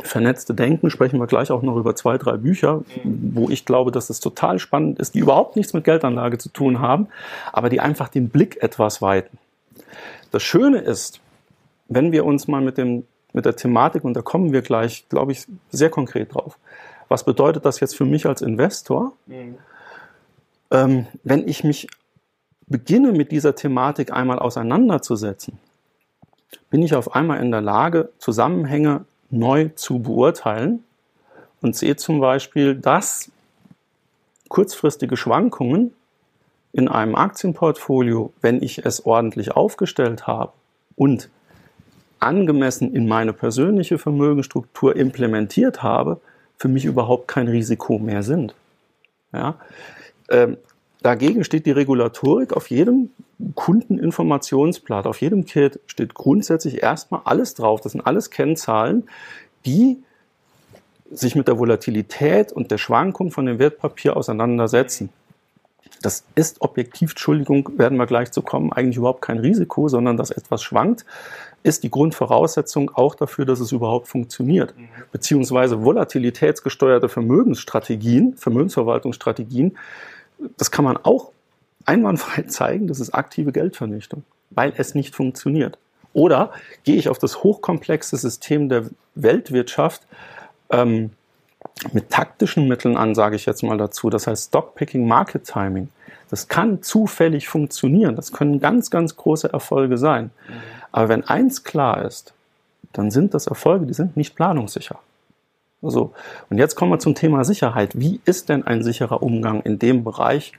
vernetzte 0.01 0.54
Denken, 0.54 0.89
sprechen 0.92 1.20
wir 1.20 1.28
gleich 1.28 1.50
auch 1.52 1.63
noch 1.63 1.76
über 1.76 1.95
zwei, 1.95 2.17
drei 2.17 2.38
Bücher, 2.38 2.84
wo 3.04 3.50
ich 3.50 3.65
glaube, 3.65 3.91
dass 3.91 4.10
es 4.10 4.19
total 4.19 4.60
spannend 4.60 5.00
ist, 5.00 5.15
die 5.15 5.19
überhaupt 5.19 5.56
nichts 5.56 5.74
mit 5.74 5.84
Geldanlage 5.84 6.38
zu 6.38 6.50
tun 6.50 6.80
haben, 6.80 7.08
aber 7.52 7.69
die 7.69 7.80
einfach 7.80 8.08
den 8.08 8.30
Blick 8.30 8.62
etwas 8.62 9.02
weiten. 9.02 9.38
Das 10.32 10.43
Schöne 10.43 10.78
ist, 10.78 11.22
wenn 11.88 12.12
wir 12.12 12.26
uns 12.26 12.48
mal 12.48 12.62
mit 12.62 12.78
dem 12.78 13.06
mit 13.34 13.46
der 13.46 13.56
Thematik, 13.56 14.04
und 14.04 14.13
da 14.13 14.22
kommen 14.22 14.52
wir 14.54 14.62
gleich, 14.62 15.08
glaube 15.10 15.32
ich, 15.32 15.48
sehr 15.70 15.89
konkret 15.89 16.34
drauf. 16.34 16.58
Was 17.08 17.24
bedeutet 17.24 17.65
das 17.65 17.80
jetzt 17.80 17.96
für 17.96 18.06
mich 18.06 18.26
als 18.26 18.42
Investor? 18.42 19.13
Mhm. 19.26 19.58
Ähm, 20.72 21.08
wenn 21.24 21.48
ich 21.48 21.63
mich 21.63 21.88
beginne, 22.68 23.12
mit 23.12 23.32
dieser 23.32 23.56
Thematik 23.56 24.13
einmal 24.13 24.39
auseinanderzusetzen, 24.39 25.58
bin 26.70 26.84
ich 26.84 26.94
auf 26.96 27.15
einmal 27.15 27.42
in 27.42 27.52
der 27.52 27.62
Lage, 27.62 28.10
Zusammenhänge 28.20 29.06
neu 29.32 29.70
zu 29.76 30.00
beurteilen 30.00 30.84
und 31.62 31.76
sehe 31.76 31.96
zum 31.96 32.20
Beispiel, 32.20 32.76
dass 32.76 33.32
kurzfristige 34.50 35.18
Schwankungen 35.18 35.94
in 36.72 36.88
einem 36.88 37.15
Aktienportfolio, 37.15 38.34
wenn 38.42 38.62
ich 38.62 38.86
es 38.86 39.06
ordentlich 39.06 39.52
aufgestellt 39.52 40.28
habe 40.28 40.54
und 40.96 41.30
angemessen 42.19 42.93
in 42.93 43.08
meine 43.08 43.34
persönliche 43.34 43.97
Vermögensstruktur 43.97 44.95
implementiert 44.95 45.84
habe, 45.84 46.19
für 46.58 46.67
mich 46.67 46.86
überhaupt 46.86 47.27
kein 47.27 47.47
Risiko 47.47 47.99
mehr 47.99 48.23
sind. 48.23 48.53
Ja? 49.34 49.55
Ähm, 50.29 50.58
dagegen 51.01 51.43
steht 51.43 51.65
die 51.65 51.71
Regulatorik 51.71 52.53
auf 52.53 52.69
jedem 52.69 53.10
Kundeninformationsblatt, 53.55 55.08
auf 55.08 55.21
jedem 55.21 55.45
Kit 55.45 55.79
steht 55.88 56.13
grundsätzlich 56.13 56.84
erstmal 56.84 57.21
alles 57.23 57.55
drauf. 57.55 57.82
Das 57.82 57.93
sind 57.93 58.01
alles 58.01 58.29
Kennzahlen, 58.29 59.08
die 59.65 59.97
sich 61.12 61.36
mit 61.36 61.47
der 61.47 61.58
Volatilität 61.58 62.51
und 62.51 62.71
der 62.71 62.77
Schwankung 62.77 63.32
von 63.32 63.45
dem 63.45 63.58
Wertpapier 63.60 64.15
auseinandersetzen. 64.15 65.10
Das 66.01 66.23
ist 66.35 66.62
objektiv, 66.62 67.12
Entschuldigung, 67.12 67.77
werden 67.77 67.97
wir 67.97 68.05
gleich 68.05 68.31
zu 68.31 68.41
kommen, 68.41 68.71
eigentlich 68.71 68.97
überhaupt 68.97 69.21
kein 69.21 69.39
Risiko, 69.39 69.89
sondern 69.89 70.15
dass 70.15 70.31
etwas 70.31 70.63
schwankt, 70.63 71.05
ist 71.63 71.83
die 71.83 71.91
Grundvoraussetzung 71.91 72.91
auch 72.93 73.15
dafür, 73.15 73.45
dass 73.45 73.59
es 73.59 73.71
überhaupt 73.71 74.07
funktioniert. 74.07 74.77
Mhm. 74.77 74.88
Beziehungsweise 75.12 75.83
volatilitätsgesteuerte 75.83 77.09
Vermögensstrategien, 77.09 78.38
Vermögensverwaltungsstrategien, 78.38 79.77
das 80.57 80.71
kann 80.71 80.85
man 80.85 80.97
auch 80.97 81.31
einwandfrei 81.85 82.43
zeigen, 82.47 82.88
das 82.88 82.99
ist 82.99 83.13
aktive 83.13 83.51
Geldvernichtung, 83.51 84.23
weil 84.51 84.73
es 84.77 84.95
nicht 84.95 85.15
funktioniert. 85.15 85.77
Oder 86.13 86.51
gehe 86.83 86.95
ich 86.95 87.09
auf 87.09 87.19
das 87.19 87.43
hochkomplexe 87.43 88.17
System 88.17 88.69
der 88.69 88.85
Weltwirtschaft 89.15 90.07
ähm, 90.71 91.12
mit 91.94 92.10
taktischen 92.10 92.68
Mitteln 92.68 92.98
an, 92.98 93.15
sage 93.15 93.36
ich 93.36 93.46
jetzt 93.46 93.63
mal 93.63 93.78
dazu. 93.78 94.10
Das 94.10 94.28
heißt 94.28 94.48
Stockpicking, 94.50 95.08
Market 95.08 95.46
Timing. 95.46 95.89
Das 96.30 96.48
kann 96.48 96.84
zufällig 96.84 97.48
funktionieren. 97.48 98.15
Das 98.15 98.32
können 98.32 98.60
ganz, 98.60 98.92
ganz 98.92 99.15
große 99.15 99.52
Erfolge 99.52 99.98
sein. 99.98 100.32
Aber 100.92 101.10
wenn 101.10 101.24
eins 101.24 101.63
klar 101.63 102.06
ist, 102.06 102.34
dann 102.94 103.12
sind 103.12 103.34
das 103.34 103.48
Erfolge, 103.48 103.86
die 103.86 103.94
sind 103.94 104.18
nicht 104.18 104.36
planungssicher. 104.36 105.00
So. 105.82 106.13
Und 106.50 106.58
jetzt 106.58 106.76
kommen 106.76 106.92
wir 106.92 107.00
zum 107.00 107.15
Thema 107.15 107.44
Sicherheit. 107.44 108.00
Wie 108.00 108.20
ist 108.26 108.50
denn 108.50 108.65
ein 108.65 108.84
sicherer 108.84 109.24
Umgang 109.24 109.62
in 109.62 109.80
dem 109.80 110.04
Bereich 110.04 110.54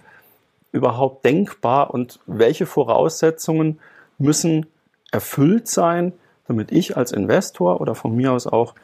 überhaupt 0.72 1.24
denkbar 1.24 1.92
und 1.92 2.20
welche 2.26 2.66
Voraussetzungen 2.66 3.80
müssen 4.18 4.66
erfüllt 5.10 5.68
sein, 5.68 6.12
damit 6.46 6.72
ich 6.72 6.96
als 6.96 7.12
Investor 7.12 7.80
oder 7.80 7.94
von 7.94 8.14
mir 8.14 8.32
aus 8.32 8.46
auch 8.46 8.74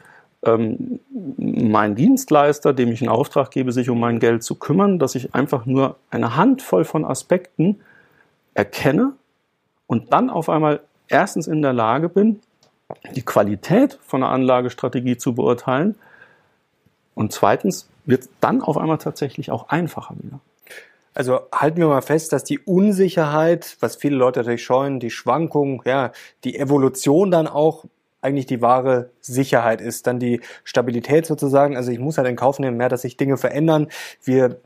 ähm, 0.45 0.99
mein 1.37 1.95
Dienstleister, 1.95 2.73
dem 2.73 2.91
ich 2.91 3.01
einen 3.01 3.09
Auftrag 3.09 3.51
gebe, 3.51 3.71
sich 3.71 3.89
um 3.89 3.99
mein 3.99 4.19
Geld 4.19 4.43
zu 4.43 4.55
kümmern, 4.55 4.99
dass 4.99 5.15
ich 5.15 5.33
einfach 5.33 5.65
nur 5.65 5.97
eine 6.09 6.35
Handvoll 6.35 6.85
von 6.85 7.05
Aspekten 7.05 7.79
erkenne 8.53 9.13
und 9.87 10.13
dann 10.13 10.29
auf 10.29 10.49
einmal 10.49 10.81
erstens 11.07 11.47
in 11.47 11.61
der 11.61 11.73
Lage 11.73 12.09
bin, 12.09 12.39
die 13.15 13.23
Qualität 13.23 13.99
von 14.05 14.23
einer 14.23 14.31
Anlagestrategie 14.31 15.17
zu 15.17 15.35
beurteilen 15.35 15.95
und 17.15 17.33
zweitens 17.33 17.89
wird 18.05 18.23
es 18.23 18.29
dann 18.39 18.61
auf 18.61 18.77
einmal 18.77 18.99
tatsächlich 18.99 19.51
auch 19.51 19.69
einfacher 19.69 20.15
wieder. 20.19 20.39
Also 21.13 21.39
halten 21.51 21.77
wir 21.77 21.87
mal 21.87 22.03
fest, 22.03 22.31
dass 22.31 22.43
die 22.43 22.59
Unsicherheit, 22.59 23.75
was 23.79 23.95
viele 23.95 24.15
Leute 24.15 24.41
natürlich 24.41 24.63
scheuen, 24.63 24.99
die 24.99 25.09
Schwankung, 25.09 25.81
ja, 25.83 26.11
die 26.43 26.59
Evolution 26.59 27.31
dann 27.31 27.47
auch 27.47 27.85
eigentlich 28.21 28.45
die 28.45 28.61
wahre 28.61 29.11
Sicherheit 29.21 29.81
ist. 29.81 30.07
Dann 30.07 30.19
die 30.19 30.41
Stabilität 30.63 31.25
sozusagen. 31.25 31.75
Also 31.75 31.91
ich 31.91 31.99
muss 31.99 32.17
halt 32.17 32.27
in 32.27 32.35
Kauf 32.35 32.59
nehmen, 32.59 32.77
mehr, 32.77 32.89
dass 32.89 33.03
sich 33.03 33.17
Dinge 33.17 33.37
verändern. 33.37 33.87
Wir 34.23 34.57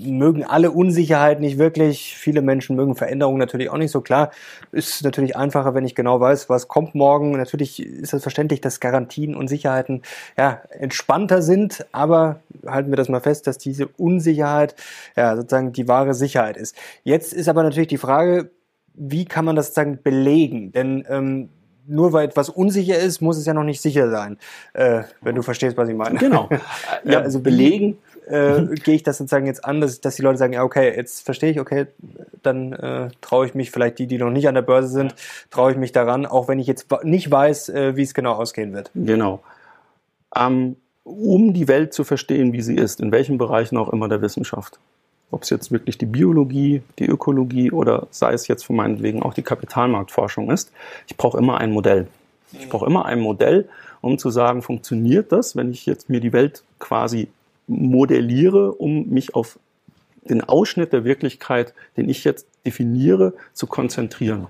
mögen 0.00 0.44
alle 0.44 0.70
Unsicherheit 0.70 1.40
nicht 1.40 1.58
wirklich. 1.58 2.16
Viele 2.16 2.42
Menschen 2.42 2.76
mögen 2.76 2.94
Veränderungen 2.94 3.38
natürlich 3.38 3.70
auch 3.70 3.76
nicht 3.76 3.90
so 3.90 4.00
klar. 4.00 4.30
Ist 4.72 5.04
natürlich 5.04 5.36
einfacher, 5.36 5.74
wenn 5.74 5.84
ich 5.84 5.94
genau 5.94 6.20
weiß, 6.20 6.48
was 6.48 6.68
kommt 6.68 6.94
morgen. 6.94 7.32
Natürlich 7.32 7.84
ist 7.84 8.14
es 8.14 8.22
verständlich, 8.22 8.60
dass 8.60 8.80
Garantien 8.80 9.34
und 9.34 9.48
Sicherheiten 9.48 10.02
ja 10.36 10.62
entspannter 10.70 11.42
sind, 11.42 11.86
aber 11.92 12.40
halten 12.66 12.90
wir 12.90 12.96
das 12.96 13.08
mal 13.08 13.20
fest, 13.20 13.46
dass 13.46 13.58
diese 13.58 13.88
Unsicherheit 13.88 14.74
ja 15.16 15.36
sozusagen 15.36 15.72
die 15.72 15.88
wahre 15.88 16.14
Sicherheit 16.14 16.56
ist. 16.56 16.76
Jetzt 17.04 17.32
ist 17.32 17.48
aber 17.48 17.62
natürlich 17.62 17.88
die 17.88 17.98
Frage, 17.98 18.50
wie 18.94 19.24
kann 19.24 19.44
man 19.44 19.56
das 19.56 19.66
sozusagen 19.66 20.02
belegen? 20.02 20.72
Denn 20.72 21.04
ähm, 21.08 21.48
nur 21.88 22.12
weil 22.12 22.26
etwas 22.26 22.48
unsicher 22.48 22.98
ist, 22.98 23.20
muss 23.20 23.38
es 23.38 23.46
ja 23.46 23.54
noch 23.54 23.64
nicht 23.64 23.80
sicher 23.80 24.10
sein, 24.10 24.38
äh, 24.74 25.02
wenn 25.20 25.34
du 25.34 25.42
verstehst, 25.42 25.76
was 25.76 25.88
ich 25.88 25.96
meine. 25.96 26.18
Genau. 26.18 26.48
ja, 27.04 27.20
also 27.20 27.40
belegen 27.40 27.98
äh, 28.28 28.62
gehe 28.84 28.94
ich 28.94 29.02
das 29.02 29.18
sozusagen 29.18 29.46
jetzt 29.46 29.64
an, 29.64 29.80
dass, 29.80 30.00
dass 30.00 30.16
die 30.16 30.22
Leute 30.22 30.38
sagen, 30.38 30.52
ja, 30.52 30.62
okay, 30.62 30.94
jetzt 30.94 31.24
verstehe 31.24 31.50
ich, 31.50 31.60
okay, 31.60 31.86
dann 32.42 32.72
äh, 32.72 33.08
traue 33.20 33.46
ich 33.46 33.54
mich, 33.54 33.70
vielleicht 33.70 33.98
die, 33.98 34.06
die 34.06 34.18
noch 34.18 34.30
nicht 34.30 34.48
an 34.48 34.54
der 34.54 34.62
Börse 34.62 34.88
sind, 34.88 35.14
traue 35.50 35.72
ich 35.72 35.78
mich 35.78 35.92
daran, 35.92 36.26
auch 36.26 36.48
wenn 36.48 36.58
ich 36.58 36.66
jetzt 36.66 36.86
nicht 37.02 37.30
weiß, 37.30 37.70
äh, 37.70 37.96
wie 37.96 38.02
es 38.02 38.14
genau 38.14 38.32
ausgehen 38.34 38.72
wird. 38.74 38.90
Genau. 38.94 39.42
Ähm, 40.36 40.76
um 41.04 41.54
die 41.54 41.68
Welt 41.68 41.94
zu 41.94 42.04
verstehen, 42.04 42.52
wie 42.52 42.60
sie 42.60 42.76
ist, 42.76 43.00
in 43.00 43.12
welchen 43.12 43.38
Bereichen 43.38 43.78
auch 43.78 43.88
immer 43.88 44.08
der 44.08 44.20
Wissenschaft. 44.20 44.78
Ob 45.30 45.42
es 45.42 45.50
jetzt 45.50 45.70
wirklich 45.70 45.98
die 45.98 46.06
Biologie, 46.06 46.82
die 46.98 47.06
Ökologie 47.06 47.70
oder 47.70 48.06
sei 48.10 48.32
es 48.32 48.48
jetzt 48.48 48.64
von 48.64 48.76
meinetwegen 48.76 49.22
auch 49.22 49.34
die 49.34 49.42
Kapitalmarktforschung 49.42 50.50
ist, 50.50 50.72
ich 51.06 51.16
brauche 51.16 51.38
immer 51.38 51.58
ein 51.58 51.70
Modell. 51.70 52.08
Ich 52.52 52.68
brauche 52.68 52.86
immer 52.86 53.04
ein 53.04 53.20
Modell, 53.20 53.68
um 54.00 54.18
zu 54.18 54.30
sagen, 54.30 54.62
funktioniert 54.62 55.32
das, 55.32 55.54
wenn 55.54 55.70
ich 55.70 55.84
jetzt 55.84 56.08
mir 56.08 56.20
die 56.20 56.32
Welt 56.32 56.62
quasi 56.78 57.28
modelliere, 57.66 58.72
um 58.72 59.08
mich 59.10 59.34
auf 59.34 59.58
den 60.22 60.42
Ausschnitt 60.42 60.92
der 60.92 61.04
Wirklichkeit, 61.04 61.74
den 61.96 62.08
ich 62.08 62.24
jetzt 62.24 62.46
definiere, 62.64 63.34
zu 63.52 63.66
konzentrieren. 63.66 64.46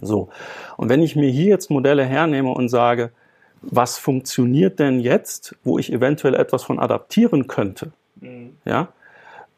So. 0.00 0.28
Und 0.76 0.88
wenn 0.88 1.02
ich 1.02 1.16
mir 1.16 1.30
hier 1.30 1.46
jetzt 1.46 1.70
Modelle 1.70 2.04
hernehme 2.04 2.50
und 2.50 2.68
sage, 2.68 3.10
was 3.62 3.98
funktioniert 3.98 4.78
denn 4.78 5.00
jetzt, 5.00 5.56
wo 5.64 5.78
ich 5.78 5.92
eventuell 5.92 6.34
etwas 6.34 6.62
von 6.62 6.78
adaptieren 6.78 7.46
könnte, 7.46 7.92
mhm. 8.20 8.56
ja, 8.64 8.88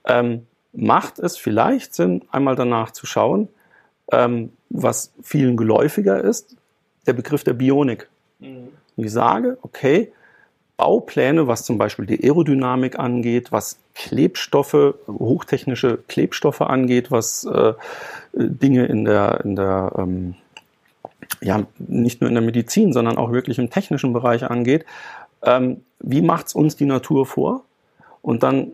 ähm, 0.09 0.47
macht 0.73 1.19
es 1.19 1.37
vielleicht 1.37 1.95
Sinn, 1.95 2.23
einmal 2.31 2.57
danach 2.57 2.91
zu 2.91 3.07
schauen, 3.07 3.49
ähm, 4.11 4.53
was 4.71 5.13
vielen 5.23 5.57
geläufiger 5.57 6.23
ist, 6.23 6.57
der 7.07 7.13
Begriff 7.13 7.45
der 7.45 7.55
Bionik. 7.55 8.09
Mhm. 8.41 8.69
Ich 8.97 9.13
sage, 9.13 9.59
okay, 9.63 10.13
Baupläne, 10.77 11.49
was 11.49 11.65
zum 11.65 11.77
Beispiel 11.77 12.07
die 12.07 12.23
Aerodynamik 12.23 12.99
angeht, 12.99 13.51
was 13.51 13.79
Klebstoffe, 13.95 14.95
hochtechnische 15.09 15.99
Klebstoffe 16.07 16.61
angeht, 16.61 17.11
was 17.11 17.45
äh, 17.45 17.75
Dinge 18.33 18.87
in 18.87 19.05
der, 19.05 19.41
in 19.45 19.57
der 19.57 19.93
ähm, 19.99 20.35
ja, 21.41 21.65
nicht 21.79 22.21
nur 22.21 22.29
in 22.29 22.35
der 22.35 22.45
Medizin, 22.45 22.93
sondern 22.93 23.19
auch 23.19 23.33
wirklich 23.33 23.59
im 23.59 23.71
technischen 23.71 24.13
Bereich 24.13 24.45
angeht. 24.45 24.85
Ähm, 25.43 25.83
wie 25.99 26.23
macht's 26.23 26.55
uns 26.55 26.77
die 26.77 26.87
Natur 26.87 27.27
vor? 27.27 27.65
Und 28.23 28.43
dann 28.43 28.73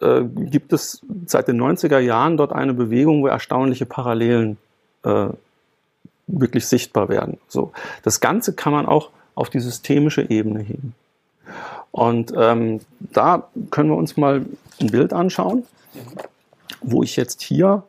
äh, 0.00 0.22
gibt 0.24 0.72
es 0.72 1.00
seit 1.26 1.48
den 1.48 1.60
90er 1.60 1.98
Jahren 1.98 2.36
dort 2.36 2.52
eine 2.52 2.74
Bewegung, 2.74 3.22
wo 3.22 3.26
erstaunliche 3.26 3.86
Parallelen 3.86 4.58
äh, 5.04 5.28
wirklich 6.26 6.66
sichtbar 6.66 7.08
werden. 7.08 7.38
So, 7.48 7.72
das 8.02 8.20
Ganze 8.20 8.54
kann 8.54 8.72
man 8.72 8.86
auch 8.86 9.10
auf 9.34 9.50
die 9.50 9.60
systemische 9.60 10.28
Ebene 10.28 10.60
heben. 10.60 10.94
Und 11.92 12.32
ähm, 12.36 12.80
da 13.00 13.48
können 13.70 13.90
wir 13.90 13.96
uns 13.96 14.16
mal 14.16 14.44
ein 14.80 14.90
Bild 14.90 15.12
anschauen, 15.12 15.64
wo 16.82 17.02
ich 17.02 17.16
jetzt 17.16 17.42
hier 17.42 17.84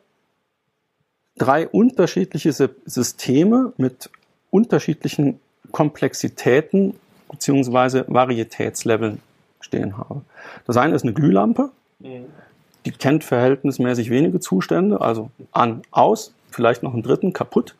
drei 1.36 1.68
unterschiedliche 1.68 2.52
Systeme 2.52 3.72
mit 3.76 4.10
unterschiedlichen 4.50 5.40
Komplexitäten 5.72 6.94
bzw. 7.30 8.04
Varietätsleveln 8.06 9.20
stehen 9.60 9.98
habe. 9.98 10.22
Das 10.66 10.76
eine 10.76 10.94
ist 10.94 11.02
eine 11.02 11.12
Glühlampe, 11.12 11.70
die 12.00 12.92
kennt 12.92 13.24
verhältnismäßig 13.24 14.10
wenige 14.10 14.40
Zustände, 14.40 15.00
also 15.00 15.30
an, 15.52 15.82
aus, 15.90 16.32
vielleicht 16.50 16.82
noch 16.82 16.92
einen 16.92 17.02
dritten, 17.02 17.32
kaputt. 17.32 17.74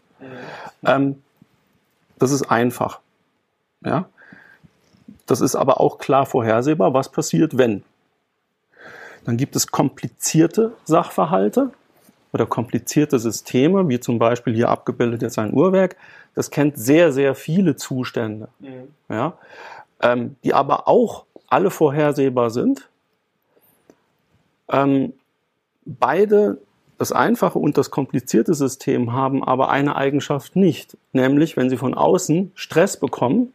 Ähm, 0.85 1.23
das 2.19 2.33
ist 2.33 2.51
einfach. 2.51 3.01
Ja? 3.85 4.09
Das 5.27 5.41
ist 5.41 5.55
aber 5.55 5.81
auch 5.81 5.99
klar 5.99 6.27
vorhersehbar, 6.27 6.95
was 6.95 7.11
passiert, 7.11 7.57
wenn. 7.57 7.85
Dann 9.25 9.37
gibt 9.37 9.57
es 9.57 9.67
komplizierte 9.67 10.73
Sachverhalte 10.85 11.71
oder 12.33 12.47
komplizierte 12.47 13.19
Systeme, 13.19 13.89
wie 13.89 14.01
zum 14.01 14.19
Beispiel 14.19 14.55
hier 14.55 14.69
abgebildet 14.69 15.23
jetzt 15.23 15.39
ein 15.39 15.53
Uhrwerk. 15.53 15.97
Das 16.35 16.51
kennt 16.51 16.79
sehr, 16.79 17.13
sehr 17.13 17.35
viele 17.35 17.77
Zustände, 17.77 18.49
mhm. 18.59 18.89
ja, 19.09 19.35
ähm, 20.01 20.37
die 20.45 20.55
aber 20.55 20.89
auch 20.89 21.25
alle 21.49 21.71
vorhersehbar 21.71 22.51
sind. 22.51 22.89
Ähm, 24.71 25.13
beide, 25.85 26.59
das 26.99 27.13
einfache 27.13 27.59
und 27.59 27.79
das 27.79 27.91
komplizierte 27.91 28.55
System, 28.55 29.13
haben 29.13 29.45
aber 29.45 29.71
eine 29.71 29.97
Eigenschaft 29.97 30.57
nicht, 30.57 30.97
nämlich 31.13 31.57
wenn 31.57 31.71
sie 31.71 31.77
von 31.77 31.95
außen 31.95 32.53
Stress 32.55 32.99
bekommen, 32.99 33.53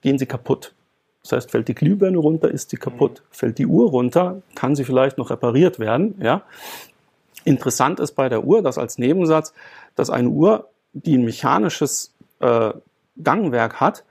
gehen 0.00 0.18
sie 0.18 0.26
kaputt. 0.26 0.74
Das 1.22 1.32
heißt, 1.32 1.50
fällt 1.50 1.68
die 1.68 1.74
Glühbirne 1.74 2.18
runter, 2.18 2.50
ist 2.50 2.70
sie 2.70 2.76
kaputt. 2.76 3.20
Mhm. 3.20 3.34
Fällt 3.34 3.58
die 3.58 3.66
Uhr 3.66 3.90
runter, 3.90 4.42
kann 4.54 4.76
sie 4.76 4.84
vielleicht 4.84 5.18
noch 5.18 5.30
repariert 5.30 5.78
werden. 5.78 6.14
Ja. 6.22 6.42
Interessant 7.44 8.00
ist 8.00 8.12
bei 8.12 8.28
der 8.28 8.44
Uhr, 8.44 8.62
dass 8.62 8.78
als 8.78 8.98
Nebensatz, 8.98 9.52
dass 9.94 10.10
eine 10.10 10.28
Uhr, 10.28 10.68
die 10.92 11.18
ein 11.18 11.24
mechanisches 11.24 12.14
äh, 12.40 12.72
Gangwerk 13.22 13.80
hat, 13.80 14.04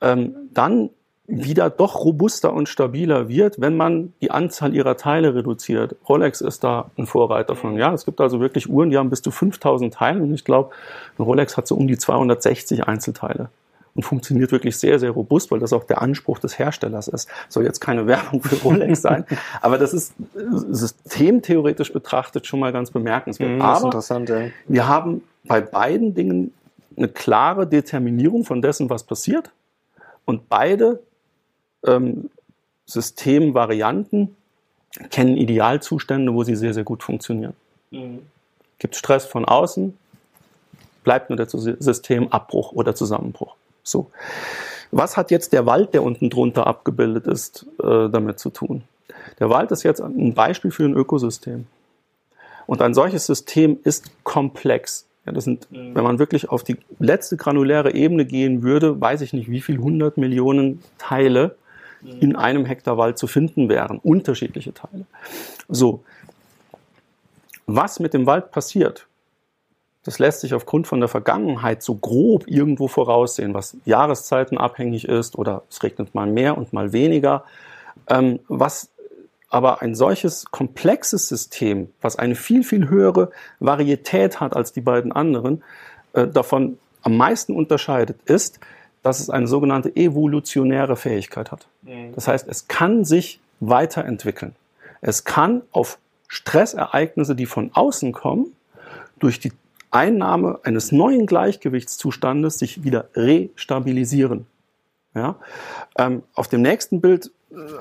ähm, 0.00 0.50
dann 0.52 0.90
wieder 1.26 1.70
doch 1.70 2.04
robuster 2.04 2.52
und 2.52 2.68
stabiler 2.68 3.28
wird, 3.28 3.60
wenn 3.60 3.76
man 3.76 4.12
die 4.20 4.30
Anzahl 4.30 4.74
ihrer 4.74 4.96
Teile 4.96 5.34
reduziert. 5.34 5.94
Rolex 6.08 6.40
ist 6.40 6.64
da 6.64 6.90
ein 6.98 7.06
Vorreiter 7.06 7.54
von. 7.54 7.76
Ja, 7.76 7.92
es 7.92 8.04
gibt 8.04 8.20
also 8.20 8.40
wirklich 8.40 8.68
Uhren, 8.68 8.90
die 8.90 8.98
haben 8.98 9.08
bis 9.08 9.22
zu 9.22 9.30
5000 9.30 9.94
Teile 9.94 10.20
und 10.20 10.34
ich 10.34 10.44
glaube, 10.44 10.70
ein 11.18 11.22
Rolex 11.22 11.56
hat 11.56 11.68
so 11.68 11.76
um 11.76 11.86
die 11.86 11.96
260 11.96 12.88
Einzelteile 12.88 13.50
und 13.94 14.02
funktioniert 14.02 14.50
wirklich 14.52 14.76
sehr, 14.76 14.98
sehr 14.98 15.10
robust, 15.10 15.50
weil 15.50 15.60
das 15.60 15.72
auch 15.72 15.84
der 15.84 16.02
Anspruch 16.02 16.38
des 16.38 16.58
Herstellers 16.58 17.08
ist. 17.08 17.28
Soll 17.48 17.64
jetzt 17.64 17.80
keine 17.80 18.06
Werbung 18.08 18.42
für 18.42 18.56
Rolex 18.56 19.02
sein, 19.02 19.24
aber 19.60 19.78
das 19.78 19.94
ist 19.94 20.14
systemtheoretisch 20.34 21.92
betrachtet 21.92 22.46
schon 22.48 22.58
mal 22.58 22.72
ganz 22.72 22.90
bemerkenswert. 22.90 23.52
Mhm, 23.52 23.62
aber 23.62 23.84
interessant, 23.86 24.28
ja. 24.28 24.46
wir 24.66 24.88
haben 24.88 25.22
bei 25.44 25.60
beiden 25.60 26.14
Dingen 26.14 26.52
eine 26.96 27.08
klare 27.08 27.66
Determinierung 27.66 28.44
von 28.44 28.60
dessen, 28.60 28.90
was 28.90 29.04
passiert 29.04 29.50
und 30.24 30.48
beide 30.48 31.00
ähm, 31.86 32.30
Systemvarianten 32.86 34.36
kennen 35.10 35.36
Idealzustände, 35.36 36.34
wo 36.34 36.44
sie 36.44 36.56
sehr, 36.56 36.74
sehr 36.74 36.84
gut 36.84 37.02
funktionieren. 37.02 37.54
Mhm. 37.90 38.20
Gibt 38.78 38.96
Stress 38.96 39.24
von 39.24 39.44
außen, 39.44 39.96
bleibt 41.04 41.30
nur 41.30 41.36
der 41.36 41.48
Systemabbruch 41.48 42.72
oder 42.72 42.94
Zusammenbruch. 42.94 43.54
So. 43.82 44.10
Was 44.90 45.16
hat 45.16 45.30
jetzt 45.30 45.52
der 45.52 45.64
Wald, 45.64 45.94
der 45.94 46.02
unten 46.02 46.28
drunter 46.28 46.66
abgebildet 46.66 47.26
ist, 47.26 47.66
äh, 47.82 48.08
damit 48.10 48.38
zu 48.38 48.50
tun? 48.50 48.82
Der 49.38 49.48
Wald 49.48 49.70
ist 49.70 49.82
jetzt 49.82 50.00
ein 50.00 50.34
Beispiel 50.34 50.70
für 50.70 50.84
ein 50.84 50.94
Ökosystem. 50.94 51.66
Und 52.66 52.82
ein 52.82 52.94
solches 52.94 53.26
System 53.26 53.78
ist 53.84 54.10
komplex. 54.24 55.06
Ja, 55.24 55.32
das 55.32 55.44
sind, 55.44 55.70
mhm. 55.70 55.94
wenn 55.94 56.04
man 56.04 56.18
wirklich 56.18 56.50
auf 56.50 56.62
die 56.62 56.76
letzte 56.98 57.36
granuläre 57.36 57.94
Ebene 57.94 58.26
gehen 58.26 58.62
würde, 58.62 59.00
weiß 59.00 59.20
ich 59.22 59.32
nicht, 59.32 59.50
wie 59.50 59.60
viel 59.60 59.78
hundert 59.78 60.18
Millionen 60.18 60.82
Teile. 60.98 61.56
In 62.20 62.36
einem 62.36 62.64
Hektar 62.64 62.98
Wald 62.98 63.18
zu 63.18 63.26
finden 63.26 63.68
wären. 63.68 63.98
Unterschiedliche 63.98 64.74
Teile. 64.74 65.06
So. 65.68 66.02
Was 67.66 68.00
mit 68.00 68.12
dem 68.12 68.26
Wald 68.26 68.50
passiert, 68.50 69.06
das 70.04 70.18
lässt 70.18 70.40
sich 70.40 70.52
aufgrund 70.52 70.88
von 70.88 70.98
der 70.98 71.08
Vergangenheit 71.08 71.82
so 71.82 71.94
grob 71.94 72.48
irgendwo 72.48 72.88
voraussehen, 72.88 73.54
was 73.54 73.76
Jahreszeiten 73.84 74.58
abhängig 74.58 75.06
ist 75.06 75.38
oder 75.38 75.62
es 75.70 75.82
regnet 75.82 76.14
mal 76.14 76.26
mehr 76.26 76.58
und 76.58 76.72
mal 76.72 76.92
weniger. 76.92 77.44
Ähm, 78.08 78.40
was 78.48 78.90
aber 79.48 79.82
ein 79.82 79.94
solches 79.94 80.46
komplexes 80.46 81.28
System, 81.28 81.90
was 82.00 82.16
eine 82.16 82.34
viel, 82.34 82.64
viel 82.64 82.88
höhere 82.88 83.30
Varietät 83.60 84.40
hat 84.40 84.56
als 84.56 84.72
die 84.72 84.80
beiden 84.80 85.12
anderen, 85.12 85.62
äh, 86.14 86.26
davon 86.26 86.78
am 87.02 87.16
meisten 87.16 87.54
unterscheidet, 87.54 88.16
ist, 88.24 88.60
dass 89.02 89.20
es 89.20 89.30
eine 89.30 89.46
sogenannte 89.46 89.94
evolutionäre 89.96 90.96
Fähigkeit 90.96 91.50
hat. 91.50 91.66
Mhm. 91.82 92.12
Das 92.14 92.28
heißt, 92.28 92.46
es 92.48 92.68
kann 92.68 93.04
sich 93.04 93.40
weiterentwickeln. 93.60 94.54
Es 95.00 95.24
kann 95.24 95.62
auf 95.72 95.98
Stressereignisse, 96.28 97.34
die 97.34 97.46
von 97.46 97.70
außen 97.74 98.12
kommen, 98.12 98.54
durch 99.18 99.40
die 99.40 99.52
Einnahme 99.90 100.60
eines 100.62 100.90
neuen 100.90 101.26
Gleichgewichtszustandes 101.26 102.58
sich 102.58 102.82
wieder 102.82 103.08
restabilisieren. 103.14 104.46
Ja? 105.14 105.36
Ähm, 105.98 106.22
auf 106.34 106.48
dem 106.48 106.62
nächsten 106.62 107.00
Bild 107.00 107.30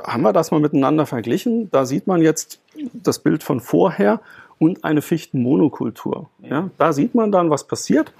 haben 0.03 0.23
wir 0.23 0.34
das 0.34 0.51
mal 0.51 0.60
miteinander 0.60 1.05
verglichen. 1.05 1.71
Da 1.71 1.86
sieht 1.86 2.07
man 2.07 2.21
jetzt 2.21 2.60
das 2.93 3.19
Bild 3.19 3.43
von 3.43 3.60
vorher 3.60 4.19
und 4.60 4.84
eine 4.84 5.01
Fichtenmonokultur. 5.01 6.29
Ja, 6.41 6.69
da 6.77 6.93
sieht 6.93 7.15
man 7.15 7.31
dann, 7.31 7.49
was 7.49 7.65
passiert. 7.65 8.13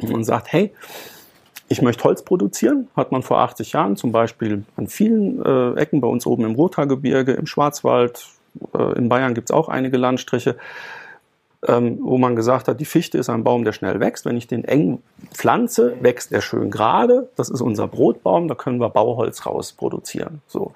Man 0.00 0.24
sagt, 0.24 0.52
hey, 0.52 0.72
ich 1.70 1.82
möchte 1.82 2.02
Holz 2.02 2.24
produzieren, 2.24 2.88
hat 2.96 3.12
man 3.12 3.22
vor 3.22 3.38
80 3.38 3.72
Jahren 3.72 3.96
zum 3.96 4.10
Beispiel 4.10 4.64
an 4.76 4.88
vielen 4.88 5.40
äh, 5.44 5.80
Ecken 5.80 6.00
bei 6.00 6.08
uns 6.08 6.26
oben 6.26 6.44
im 6.44 6.56
Rothaargebirge, 6.56 7.32
im 7.32 7.46
Schwarzwald, 7.46 8.26
äh, 8.76 8.98
in 8.98 9.08
Bayern 9.08 9.34
gibt 9.34 9.50
es 9.50 9.54
auch 9.54 9.68
einige 9.68 9.96
Landstriche, 9.96 10.56
ähm, 11.68 11.98
wo 12.02 12.18
man 12.18 12.34
gesagt 12.34 12.66
hat, 12.66 12.80
die 12.80 12.84
Fichte 12.84 13.18
ist 13.18 13.30
ein 13.30 13.44
Baum, 13.44 13.64
der 13.64 13.72
schnell 13.72 14.00
wächst. 14.00 14.24
Wenn 14.24 14.36
ich 14.36 14.48
den 14.48 14.64
eng 14.64 15.00
pflanze, 15.32 15.94
wächst 16.00 16.32
er 16.32 16.40
schön 16.40 16.72
gerade. 16.72 17.28
Das 17.36 17.50
ist 17.50 17.60
unser 17.60 17.86
Brotbaum, 17.86 18.48
da 18.48 18.56
können 18.56 18.80
wir 18.80 18.88
Bauholz 18.88 19.46
raus 19.46 19.72
produzieren. 19.72 20.42
So. 20.48 20.72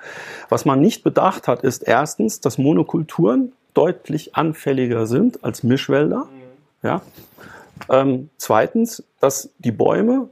Was 0.48 0.64
man 0.64 0.80
nicht 0.80 1.02
bedacht 1.02 1.48
hat, 1.48 1.64
ist 1.64 1.82
erstens, 1.82 2.40
dass 2.40 2.56
Monokulturen 2.56 3.52
deutlich 3.72 4.36
anfälliger 4.36 5.06
sind 5.06 5.42
als 5.42 5.64
Mischwälder. 5.64 6.28
Ja. 6.84 7.02
Ähm, 7.90 8.30
zweitens, 8.36 9.02
dass 9.20 9.50
die 9.58 9.72
Bäume, 9.72 10.28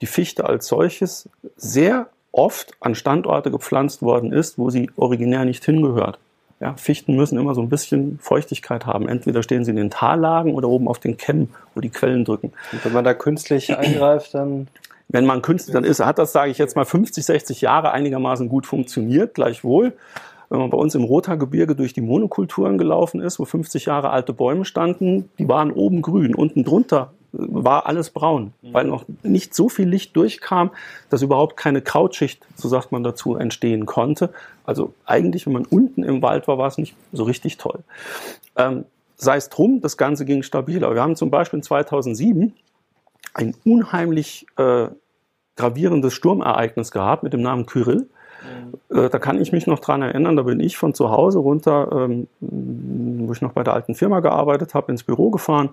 die 0.00 0.06
Fichte 0.06 0.46
als 0.46 0.66
solches, 0.66 1.28
sehr 1.56 2.08
oft 2.32 2.72
an 2.80 2.94
Standorte 2.94 3.50
gepflanzt 3.50 4.02
worden 4.02 4.32
ist, 4.32 4.58
wo 4.58 4.70
sie 4.70 4.90
originär 4.96 5.44
nicht 5.44 5.64
hingehört. 5.64 6.18
Ja, 6.60 6.74
Fichten 6.76 7.16
müssen 7.16 7.38
immer 7.38 7.54
so 7.54 7.62
ein 7.62 7.70
bisschen 7.70 8.18
Feuchtigkeit 8.20 8.84
haben. 8.84 9.08
Entweder 9.08 9.42
stehen 9.42 9.64
sie 9.64 9.70
in 9.70 9.78
den 9.78 9.90
Tallagen 9.90 10.54
oder 10.54 10.68
oben 10.68 10.88
auf 10.88 10.98
den 10.98 11.16
Kämmen, 11.16 11.48
wo 11.74 11.80
die 11.80 11.88
Quellen 11.88 12.24
drücken. 12.24 12.52
Und 12.72 12.84
wenn 12.84 12.92
man 12.92 13.04
da 13.04 13.14
künstlich 13.14 13.74
eingreift, 13.76 14.34
dann. 14.34 14.68
Wenn 15.08 15.26
man 15.26 15.42
künstlich, 15.42 15.72
dann 15.72 15.84
ist, 15.84 16.04
hat 16.04 16.18
das, 16.18 16.32
sage 16.32 16.52
ich 16.52 16.58
jetzt 16.58 16.76
mal, 16.76 16.84
50, 16.84 17.24
60 17.24 17.62
Jahre 17.62 17.90
einigermaßen 17.92 18.48
gut 18.48 18.66
funktioniert, 18.66 19.34
gleichwohl. 19.34 19.94
Wenn 20.50 20.60
man 20.60 20.70
bei 20.70 20.76
uns 20.76 20.94
im 20.94 21.02
Rothaargebirge 21.02 21.74
durch 21.74 21.94
die 21.94 22.00
Monokulturen 22.00 22.76
gelaufen 22.76 23.20
ist, 23.20 23.38
wo 23.38 23.44
50 23.44 23.86
Jahre 23.86 24.10
alte 24.10 24.32
Bäume 24.32 24.64
standen, 24.64 25.30
die 25.38 25.48
waren 25.48 25.72
oben 25.72 26.02
grün, 26.02 26.34
unten 26.34 26.62
drunter 26.62 27.12
war 27.32 27.86
alles 27.86 28.10
braun, 28.10 28.52
mhm. 28.62 28.74
weil 28.74 28.84
noch 28.86 29.04
nicht 29.22 29.54
so 29.54 29.68
viel 29.68 29.88
Licht 29.88 30.16
durchkam, 30.16 30.70
dass 31.08 31.22
überhaupt 31.22 31.56
keine 31.56 31.82
Krautschicht, 31.82 32.44
so 32.56 32.68
sagt 32.68 32.92
man 32.92 33.02
dazu, 33.02 33.36
entstehen 33.36 33.86
konnte. 33.86 34.30
Also 34.64 34.92
eigentlich, 35.06 35.46
wenn 35.46 35.52
man 35.52 35.64
unten 35.64 36.02
im 36.02 36.22
Wald 36.22 36.48
war, 36.48 36.58
war 36.58 36.68
es 36.68 36.78
nicht 36.78 36.94
so 37.12 37.24
richtig 37.24 37.56
toll. 37.58 37.80
Ähm, 38.56 38.84
sei 39.16 39.36
es 39.36 39.48
drum, 39.48 39.80
das 39.80 39.96
Ganze 39.96 40.24
ging 40.24 40.42
stabiler. 40.42 40.92
Wir 40.94 41.02
haben 41.02 41.16
zum 41.16 41.30
Beispiel 41.30 41.58
in 41.58 41.62
2007 41.62 42.54
ein 43.34 43.54
unheimlich 43.64 44.46
äh, 44.56 44.88
gravierendes 45.56 46.14
Sturmereignis 46.14 46.90
gehabt 46.90 47.22
mit 47.22 47.32
dem 47.32 47.42
Namen 47.42 47.66
Kyrill. 47.66 48.08
Mhm. 48.88 48.96
Äh, 48.96 49.08
da 49.10 49.18
kann 49.18 49.40
ich 49.40 49.52
mich 49.52 49.66
noch 49.66 49.78
dran 49.78 50.02
erinnern, 50.02 50.36
da 50.36 50.42
bin 50.42 50.58
ich 50.58 50.76
von 50.76 50.94
zu 50.94 51.10
Hause 51.10 51.38
runter, 51.38 52.08
ähm, 52.08 52.26
wo 52.40 53.32
ich 53.32 53.42
noch 53.42 53.52
bei 53.52 53.62
der 53.62 53.74
alten 53.74 53.94
Firma 53.94 54.20
gearbeitet 54.20 54.74
habe, 54.74 54.90
ins 54.90 55.02
Büro 55.02 55.30
gefahren 55.30 55.70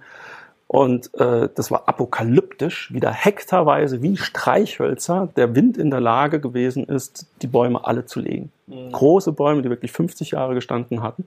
und 0.68 1.14
äh, 1.14 1.48
das 1.56 1.72
war 1.72 1.88
apokalyptisch, 1.88 2.94
wieder 2.94 3.12
hektarweise 3.12 4.02
wie 4.02 4.18
Streichhölzer 4.18 5.30
der 5.38 5.56
Wind 5.56 5.78
in 5.78 5.90
der 5.90 6.02
Lage 6.02 6.42
gewesen 6.42 6.84
ist, 6.84 7.28
die 7.42 7.48
Bäume 7.48 7.86
alle 7.86 8.06
zu 8.06 8.20
legen. 8.20 8.52
Mhm. 8.68 8.92
Große 8.92 9.32
Bäume, 9.32 9.62
die 9.62 9.70
wirklich 9.70 9.94
50 9.94 10.32
Jahre 10.32 10.56
gestanden 10.56 11.02
hatten. 11.02 11.26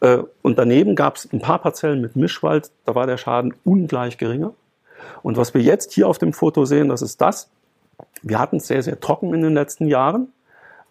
Äh, 0.00 0.18
und 0.42 0.58
daneben 0.58 0.96
gab 0.96 1.16
es 1.16 1.32
ein 1.32 1.40
paar 1.40 1.60
Parzellen 1.60 2.02
mit 2.02 2.14
Mischwald, 2.14 2.70
da 2.84 2.94
war 2.94 3.06
der 3.06 3.16
Schaden 3.16 3.54
ungleich 3.64 4.18
geringer. 4.18 4.52
Und 5.22 5.38
was 5.38 5.54
wir 5.54 5.62
jetzt 5.62 5.92
hier 5.92 6.06
auf 6.06 6.18
dem 6.18 6.34
Foto 6.34 6.66
sehen, 6.66 6.88
das 6.88 7.00
ist 7.00 7.20
das. 7.22 7.48
Wir 8.22 8.38
hatten 8.38 8.56
es 8.56 8.66
sehr, 8.66 8.82
sehr 8.82 9.00
trocken 9.00 9.32
in 9.32 9.40
den 9.40 9.54
letzten 9.54 9.86
Jahren. 9.86 10.28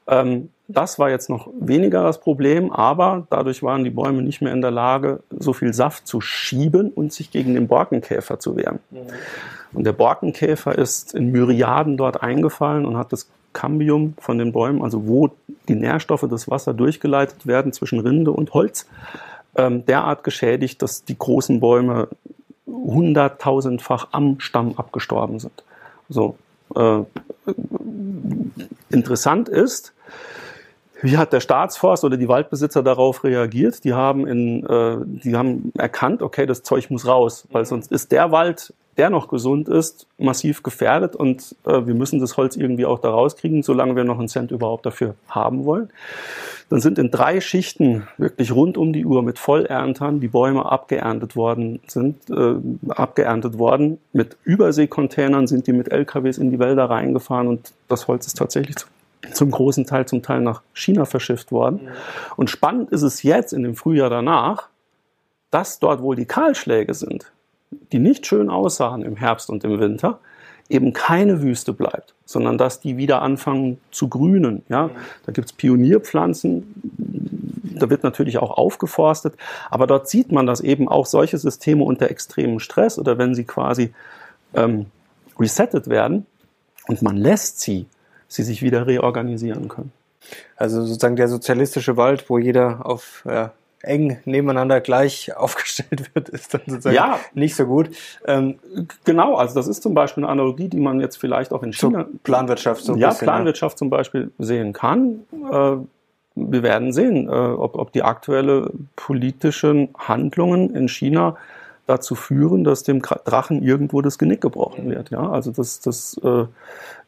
Ähm, 0.08 0.50
das 0.68 1.00
war 1.00 1.10
jetzt 1.10 1.30
noch 1.30 1.50
weniger 1.60 2.04
das 2.04 2.20
Problem, 2.20 2.72
aber 2.72 3.26
dadurch 3.30 3.64
waren 3.64 3.84
die 3.84 3.90
Bäume 3.90 4.22
nicht 4.22 4.42
mehr 4.42 4.52
in 4.52 4.62
der 4.62 4.72
Lage, 4.72 5.22
so 5.30 5.54
viel 5.54 5.74
Saft 5.74 6.08
zu 6.08 6.20
schieben 6.20 6.92
und 6.92 7.14
sich 7.14 7.32
gegen 7.32 7.54
den 7.54 7.68
Borkenkäfer 7.68 8.40
zu 8.40 8.58
wehren. 8.58 8.80
Mhm. 8.92 9.08
Und 9.74 9.86
der 9.86 9.94
Borkenkäfer 9.94 10.78
ist 10.78 11.14
in 11.14 11.32
Myriaden 11.32 11.98
dort 11.98 12.22
eingefallen 12.22 12.86
und 12.86 12.98
hat 12.98 13.14
das 13.14 13.30
Cambium 13.54 14.14
von 14.20 14.38
den 14.38 14.52
Bäumen, 14.52 14.82
also 14.82 15.08
wo 15.08 15.32
die 15.68 15.76
Nährstoffe 15.76 16.28
des 16.30 16.50
Wasser 16.50 16.74
durchgeleitet 16.74 17.48
werden 17.48 17.74
zwischen 17.74 18.00
Rinde 18.00 18.32
und 18.32 18.54
Holz, 18.54 18.88
ähm, 19.56 19.86
derart 19.86 20.24
geschädigt, 20.24 20.82
dass 20.82 21.06
die 21.06 21.18
großen 21.18 21.60
Bäume 21.60 22.10
hunderttausendfach 22.68 24.10
am 24.12 24.40
Stamm 24.40 24.76
abgestorben 24.78 25.40
sind. 25.40 25.64
So, 26.10 26.36
äh, 26.76 27.00
interessant 28.90 29.50
ist, 29.50 29.94
wie 31.02 31.18
hat 31.18 31.34
der 31.34 31.40
Staatsforst 31.40 32.04
oder 32.04 32.18
die 32.18 32.28
Waldbesitzer 32.28 32.84
darauf 32.84 33.24
reagiert? 33.24 33.84
Die 33.84 33.94
haben, 33.94 34.28
in, 34.28 34.66
äh, 34.66 34.98
die 35.04 35.36
haben 35.36 35.72
erkannt, 35.78 36.22
okay, 36.22 36.46
das 36.46 36.64
Zeug 36.64 36.90
muss 36.90 37.08
raus, 37.08 37.48
weil 37.52 37.64
mhm. 37.64 37.68
sonst 37.68 37.92
ist 37.92 38.12
der 38.12 38.32
Wald, 38.32 38.74
der 38.98 39.12
noch 39.12 39.28
gesund 39.28 39.70
ist, 39.70 40.08
massiv 40.18 40.64
gefährdet 40.64 41.16
und 41.16 41.56
äh, 41.66 41.86
wir 41.86 41.94
müssen 41.94 42.20
das 42.20 42.36
Holz 42.36 42.56
irgendwie 42.56 42.88
auch 42.88 42.98
da 42.98 43.12
rauskriegen, 43.12 43.62
solange 43.62 43.96
wir 43.96 44.04
noch 44.04 44.18
einen 44.18 44.28
Cent 44.28 44.50
überhaupt 44.50 44.88
dafür 44.88 45.14
haben 45.30 45.66
wollen. 45.66 45.90
Dann 46.70 46.82
sind 46.82 46.98
in 46.98 47.12
drei 47.12 47.40
Schichten 47.40 48.08
wirklich 48.18 48.52
rund 48.52 48.78
um 48.78 48.92
die 48.92 49.06
Uhr 49.06 49.22
mit 49.22 49.38
Vollerntern 49.38 50.20
die 50.20 50.28
Bäume 50.28 50.66
abgeerntet 50.66 51.36
worden, 51.36 51.80
sind 51.88 52.30
äh, 52.30 52.56
abgeerntet 52.90 53.60
worden. 53.60 54.00
Mit 54.14 54.36
Überseekontainern 54.44 55.46
sind 55.46 55.68
die 55.68 55.74
mit 55.74 55.92
LKWs 55.92 56.40
in 56.40 56.50
die 56.50 56.60
Wälder 56.60 56.90
reingefahren 56.90 57.48
und 57.48 57.74
das 57.88 58.08
Holz 58.08 58.26
ist 58.26 58.38
tatsächlich 58.38 58.78
zu 58.78 58.88
zum 59.34 59.52
großen 59.52 59.86
Teil 59.86 60.06
zum 60.06 60.22
Teil 60.22 60.42
nach 60.42 60.62
China 60.74 61.06
verschifft 61.06 61.52
worden. 61.52 61.84
Mhm. 61.84 61.90
Und 62.36 62.50
spannend 62.50 62.92
ist 62.92 63.04
es 63.04 63.24
jetzt 63.24 63.54
in 63.54 63.64
dem 63.64 63.76
Frühjahr 63.76 64.10
danach, 64.10 64.70
dass 65.52 65.80
dort 65.80 66.02
wohl 66.02 66.16
die 66.16 66.26
Kahlschläge 66.26 66.94
sind, 66.94 67.32
die 67.92 68.00
nicht 68.00 68.26
schön 68.26 68.50
aussahen 68.50 69.02
im 69.02 69.16
Herbst 69.16 69.50
und 69.50 69.64
im 69.64 69.80
Winter, 69.80 70.20
eben 70.70 70.94
keine 70.94 71.42
Wüste 71.42 71.72
bleibt, 71.72 72.14
sondern 72.26 72.58
dass 72.58 72.82
die 72.82 72.98
wieder 72.98 73.22
anfangen 73.22 73.80
zu 73.92 74.10
grünen. 74.10 74.64
Ja? 74.70 74.88
Mhm. 74.88 74.92
Da 75.26 75.32
gibt's 75.32 75.54
Pionierpflanzen, 75.54 76.76
da 77.80 77.90
wird 77.90 78.04
natürlich 78.04 78.38
auch 78.40 78.52
aufgeforstet, 78.58 79.36
aber 79.70 79.88
dort 79.88 80.10
sieht 80.10 80.32
man, 80.32 80.46
dass 80.46 80.62
eben 80.62 80.90
auch 80.90 81.06
solche 81.06 81.38
Systeme 81.38 81.84
unter 81.84 82.10
extremem 82.10 82.60
Stress 82.60 83.00
oder 83.00 83.18
wenn 83.18 83.36
sie 83.36 83.46
quasi 83.46 83.94
ähm, 84.54 84.88
resettet 85.40 85.88
werden 85.88 86.26
und 86.88 87.02
man 87.02 87.16
lässt 87.16 87.62
sie 87.62 87.86
sie 88.28 88.44
sich 88.44 88.62
wieder 88.62 88.88
reorganisieren 88.88 89.68
können. 89.68 89.92
Also 90.56 90.84
sozusagen 90.84 91.16
der 91.16 91.28
sozialistische 91.28 91.98
Wald, 91.98 92.30
wo 92.30 92.38
jeder 92.38 92.86
auf 92.86 93.24
ja, 93.26 93.54
eng 93.82 94.18
nebeneinander 94.26 94.82
gleich 94.82 95.36
aufgestellt 95.38 96.14
wird, 96.14 96.30
ist 96.30 96.54
dann 96.54 96.62
sozusagen 96.66 96.96
ja. 96.96 97.20
nicht 97.34 97.56
so 97.56 97.66
gut. 97.66 97.90
Ähm, 98.26 98.60
genau, 99.06 99.36
also 99.36 99.56
das 99.56 99.68
ist 99.68 99.84
zum 99.84 99.94
Beispiel 99.94 100.24
eine 100.24 100.32
Analogie, 100.32 100.68
die 100.68 100.80
man 100.80 101.00
jetzt 101.00 101.18
vielleicht 101.18 101.54
auch 101.54 101.64
in 101.64 101.74
China. 101.74 102.06
Planwirtschaft 102.24 102.84
so 102.84 102.96
Ja, 102.96 103.10
bisschen, 103.10 103.26
Planwirtschaft 103.26 103.76
ja. 103.76 103.78
zum 103.78 103.90
Beispiel 103.90 104.32
sehen 104.38 104.74
kann. 104.74 105.22
Äh, 105.52 105.78
wir 106.40 106.64
werden 106.64 106.92
sehen, 106.92 107.28
äh, 107.28 107.32
ob, 107.32 107.76
ob 107.76 107.92
die 107.92 108.04
aktuelle 108.04 108.72
politischen 108.96 109.90
Handlungen 109.98 110.76
in 110.76 110.88
China 110.88 111.36
dazu 111.88 112.16
führen, 112.16 112.64
dass 112.64 112.84
dem 112.84 113.02
Drachen 113.02 113.64
irgendwo 113.64 114.02
das 114.02 114.18
Genick 114.18 114.42
gebrochen 114.42 114.90
wird. 114.90 115.10
Ja, 115.10 115.30
also 115.30 115.52
das, 115.52 115.80
das 115.80 116.20
äh, 116.24 116.46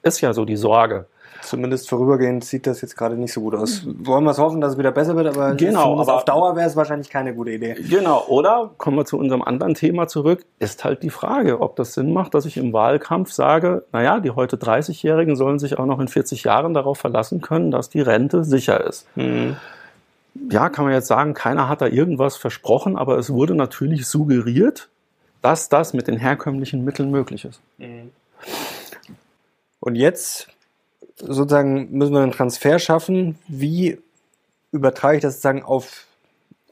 ist 0.02 0.22
ja 0.22 0.34
so 0.34 0.46
die 0.46 0.56
Sorge. 0.56 1.06
Zumindest 1.42 1.90
vorübergehend 1.90 2.44
sieht 2.44 2.68
das 2.68 2.82
jetzt 2.82 2.98
gerade 2.98 3.16
nicht 3.16 3.34
so 3.34 3.42
gut 3.42 3.56
aus. 3.56 3.86
Wollen 3.86 4.24
wir 4.26 4.32
es 4.32 4.40
hoffen, 4.40 4.60
dass 4.60 4.74
es 4.74 4.78
wieder 4.78 4.92
besser 4.92 5.16
wird, 5.16 5.28
aber, 5.28 5.56
genau, 5.56 6.00
aber 6.00 6.16
auf 6.16 6.26
Dauer 6.26 6.56
wäre 6.56 6.68
es 6.68 6.76
wahrscheinlich 6.76 7.10
keine 7.10 7.34
gute 7.34 7.52
Idee. 7.52 7.76
Genau, 7.90 8.26
oder 8.28 8.72
kommen 8.78 8.98
wir 8.98 9.06
zu 9.06 9.18
unserem 9.18 9.42
anderen 9.42 9.74
Thema 9.74 10.08
zurück, 10.08 10.46
ist 10.60 10.84
halt 10.84 11.02
die 11.02 11.10
Frage, 11.10 11.62
ob 11.62 11.76
das 11.76 11.94
Sinn 11.94 12.12
macht, 12.12 12.34
dass 12.34 12.46
ich 12.46 12.58
im 12.58 12.74
Wahlkampf 12.74 13.32
sage, 13.32 13.86
naja, 13.94 14.20
die 14.20 14.32
heute 14.32 14.58
30-Jährigen 14.58 15.36
sollen 15.36 15.60
sich 15.60 15.80
auch 15.80 15.86
noch 15.86 16.00
in 16.00 16.08
40 16.10 16.44
Jahren 16.44 16.74
darauf 16.74 16.98
verlassen 16.98 17.42
können, 17.42 17.72
dass 17.72 17.90
die 17.90 18.02
Rente 18.02 18.44
sicher 18.44 18.86
ist. 18.86 19.08
Mhm 19.16 19.56
ja, 20.34 20.70
kann 20.70 20.86
man 20.86 20.94
jetzt 20.94 21.08
sagen, 21.08 21.34
keiner 21.34 21.70
hat 21.70 21.82
da 21.82 21.88
irgendwas 21.88 22.38
versprochen, 22.38 22.98
aber 22.98 23.18
es 23.18 23.30
wurde 23.30 23.56
natürlich 23.56 24.08
suggeriert, 24.08 24.90
dass 25.42 25.70
das 25.70 25.94
mit 25.94 26.08
den 26.08 26.18
herkömmlichen 26.18 26.84
Mitteln 26.84 27.12
möglich 27.12 27.46
ist. 27.46 27.62
Mhm. 27.78 28.12
Und 29.80 29.96
jetzt 29.96 30.50
sozusagen 31.18 31.92
müssen 31.92 32.14
wir 32.14 32.22
einen 32.22 32.32
Transfer 32.32 32.80
schaffen. 32.80 33.38
Wie 33.48 34.00
übertrage 34.72 35.18
ich 35.18 35.22
das 35.22 35.36
sozusagen 35.36 35.64
auf 35.64 36.06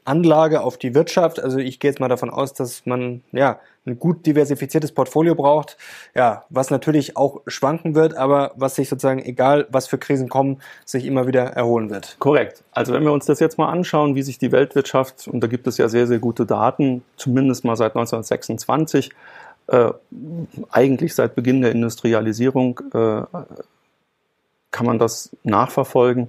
Anlage, 0.08 0.62
auf 0.62 0.78
die 0.78 0.94
Wirtschaft? 0.94 1.40
Also 1.40 1.58
ich 1.58 1.80
gehe 1.80 1.90
jetzt 1.90 2.00
mal 2.00 2.08
davon 2.08 2.30
aus, 2.30 2.54
dass 2.54 2.86
man 2.86 3.22
ja 3.32 3.60
ein 3.86 3.98
gut 3.98 4.26
diversifiziertes 4.26 4.92
Portfolio 4.92 5.34
braucht, 5.34 5.76
ja, 6.14 6.44
was 6.50 6.70
natürlich 6.70 7.16
auch 7.16 7.40
schwanken 7.46 7.94
wird, 7.94 8.14
aber 8.14 8.52
was 8.56 8.74
sich 8.74 8.88
sozusagen, 8.88 9.24
egal 9.24 9.66
was 9.70 9.86
für 9.86 9.98
Krisen 9.98 10.28
kommen, 10.28 10.60
sich 10.84 11.04
immer 11.04 11.26
wieder 11.26 11.44
erholen 11.44 11.90
wird. 11.90 12.16
Korrekt. 12.18 12.62
Also 12.72 12.92
wenn 12.92 13.02
wir 13.02 13.12
uns 13.12 13.26
das 13.26 13.40
jetzt 13.40 13.58
mal 13.58 13.68
anschauen, 13.68 14.14
wie 14.14 14.22
sich 14.22 14.38
die 14.38 14.52
Weltwirtschaft, 14.52 15.28
und 15.28 15.40
da 15.40 15.46
gibt 15.46 15.66
es 15.66 15.78
ja 15.78 15.88
sehr, 15.88 16.06
sehr 16.06 16.18
gute 16.18 16.46
Daten, 16.46 17.02
zumindest 17.16 17.64
mal 17.64 17.76
seit 17.76 17.92
1926, 17.96 19.10
äh, 19.68 19.90
eigentlich 20.70 21.14
seit 21.14 21.34
Beginn 21.34 21.62
der 21.62 21.72
Industrialisierung 21.72 22.80
äh, 22.92 23.22
kann 24.70 24.86
man 24.86 24.98
das 24.98 25.30
nachverfolgen. 25.44 26.28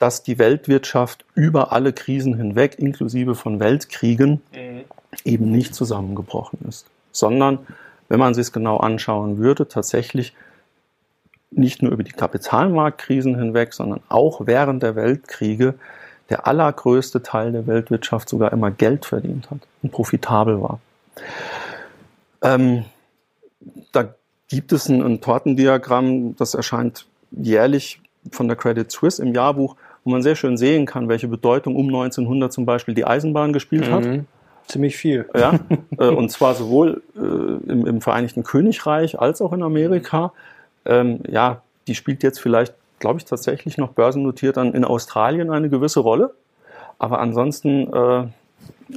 Dass 0.00 0.22
die 0.22 0.38
Weltwirtschaft 0.38 1.26
über 1.34 1.72
alle 1.72 1.92
Krisen 1.92 2.34
hinweg, 2.34 2.78
inklusive 2.78 3.34
von 3.34 3.60
Weltkriegen, 3.60 4.40
mhm. 4.52 4.84
eben 5.24 5.52
nicht 5.52 5.74
zusammengebrochen 5.74 6.58
ist, 6.66 6.86
sondern, 7.12 7.58
wenn 8.08 8.18
man 8.18 8.34
sich 8.34 8.46
es 8.46 8.52
genau 8.52 8.78
anschauen 8.78 9.36
würde, 9.38 9.68
tatsächlich 9.68 10.34
nicht 11.50 11.82
nur 11.82 11.92
über 11.92 12.02
die 12.02 12.12
Kapitalmarktkrisen 12.12 13.38
hinweg, 13.38 13.74
sondern 13.74 14.00
auch 14.08 14.46
während 14.46 14.82
der 14.82 14.96
Weltkriege 14.96 15.74
der 16.30 16.46
allergrößte 16.46 17.22
Teil 17.22 17.52
der 17.52 17.66
Weltwirtschaft 17.66 18.28
sogar 18.28 18.52
immer 18.52 18.70
Geld 18.70 19.04
verdient 19.04 19.50
hat 19.50 19.58
und 19.82 19.90
profitabel 19.90 20.62
war. 20.62 20.80
Ähm, 22.40 22.86
da 23.92 24.14
gibt 24.48 24.72
es 24.72 24.88
ein, 24.88 25.02
ein 25.02 25.20
Tortendiagramm, 25.20 26.36
das 26.36 26.54
erscheint 26.54 27.06
jährlich 27.32 28.00
von 28.30 28.48
der 28.48 28.56
Credit 28.56 28.90
Suisse 28.90 29.22
im 29.22 29.34
Jahrbuch, 29.34 29.76
wo 30.04 30.10
man 30.10 30.22
sehr 30.22 30.36
schön 30.36 30.56
sehen 30.56 30.86
kann, 30.86 31.08
welche 31.08 31.28
Bedeutung 31.28 31.76
um 31.76 31.86
1900 31.86 32.52
zum 32.52 32.66
Beispiel 32.66 32.94
die 32.94 33.04
Eisenbahn 33.04 33.52
gespielt 33.52 33.88
mhm. 33.88 33.92
hat. 33.92 34.08
Ziemlich 34.66 34.96
viel. 34.96 35.28
Ja, 35.34 35.58
äh, 35.98 36.08
und 36.08 36.30
zwar 36.30 36.54
sowohl 36.54 37.02
äh, 37.16 37.70
im, 37.70 37.86
im, 37.86 38.00
Vereinigten 38.00 38.42
Königreich 38.44 39.18
als 39.18 39.40
auch 39.40 39.52
in 39.52 39.62
Amerika. 39.62 40.32
Ähm, 40.84 41.20
ja, 41.28 41.62
die 41.86 41.94
spielt 41.94 42.22
jetzt 42.22 42.40
vielleicht, 42.40 42.74
glaube 42.98 43.18
ich, 43.18 43.24
tatsächlich 43.24 43.78
noch 43.78 43.90
börsennotiert 43.90 44.56
dann 44.56 44.74
in 44.74 44.84
Australien 44.84 45.50
eine 45.50 45.68
gewisse 45.68 46.00
Rolle. 46.00 46.34
Aber 46.98 47.20
ansonsten. 47.20 47.92
Äh, 47.92 48.26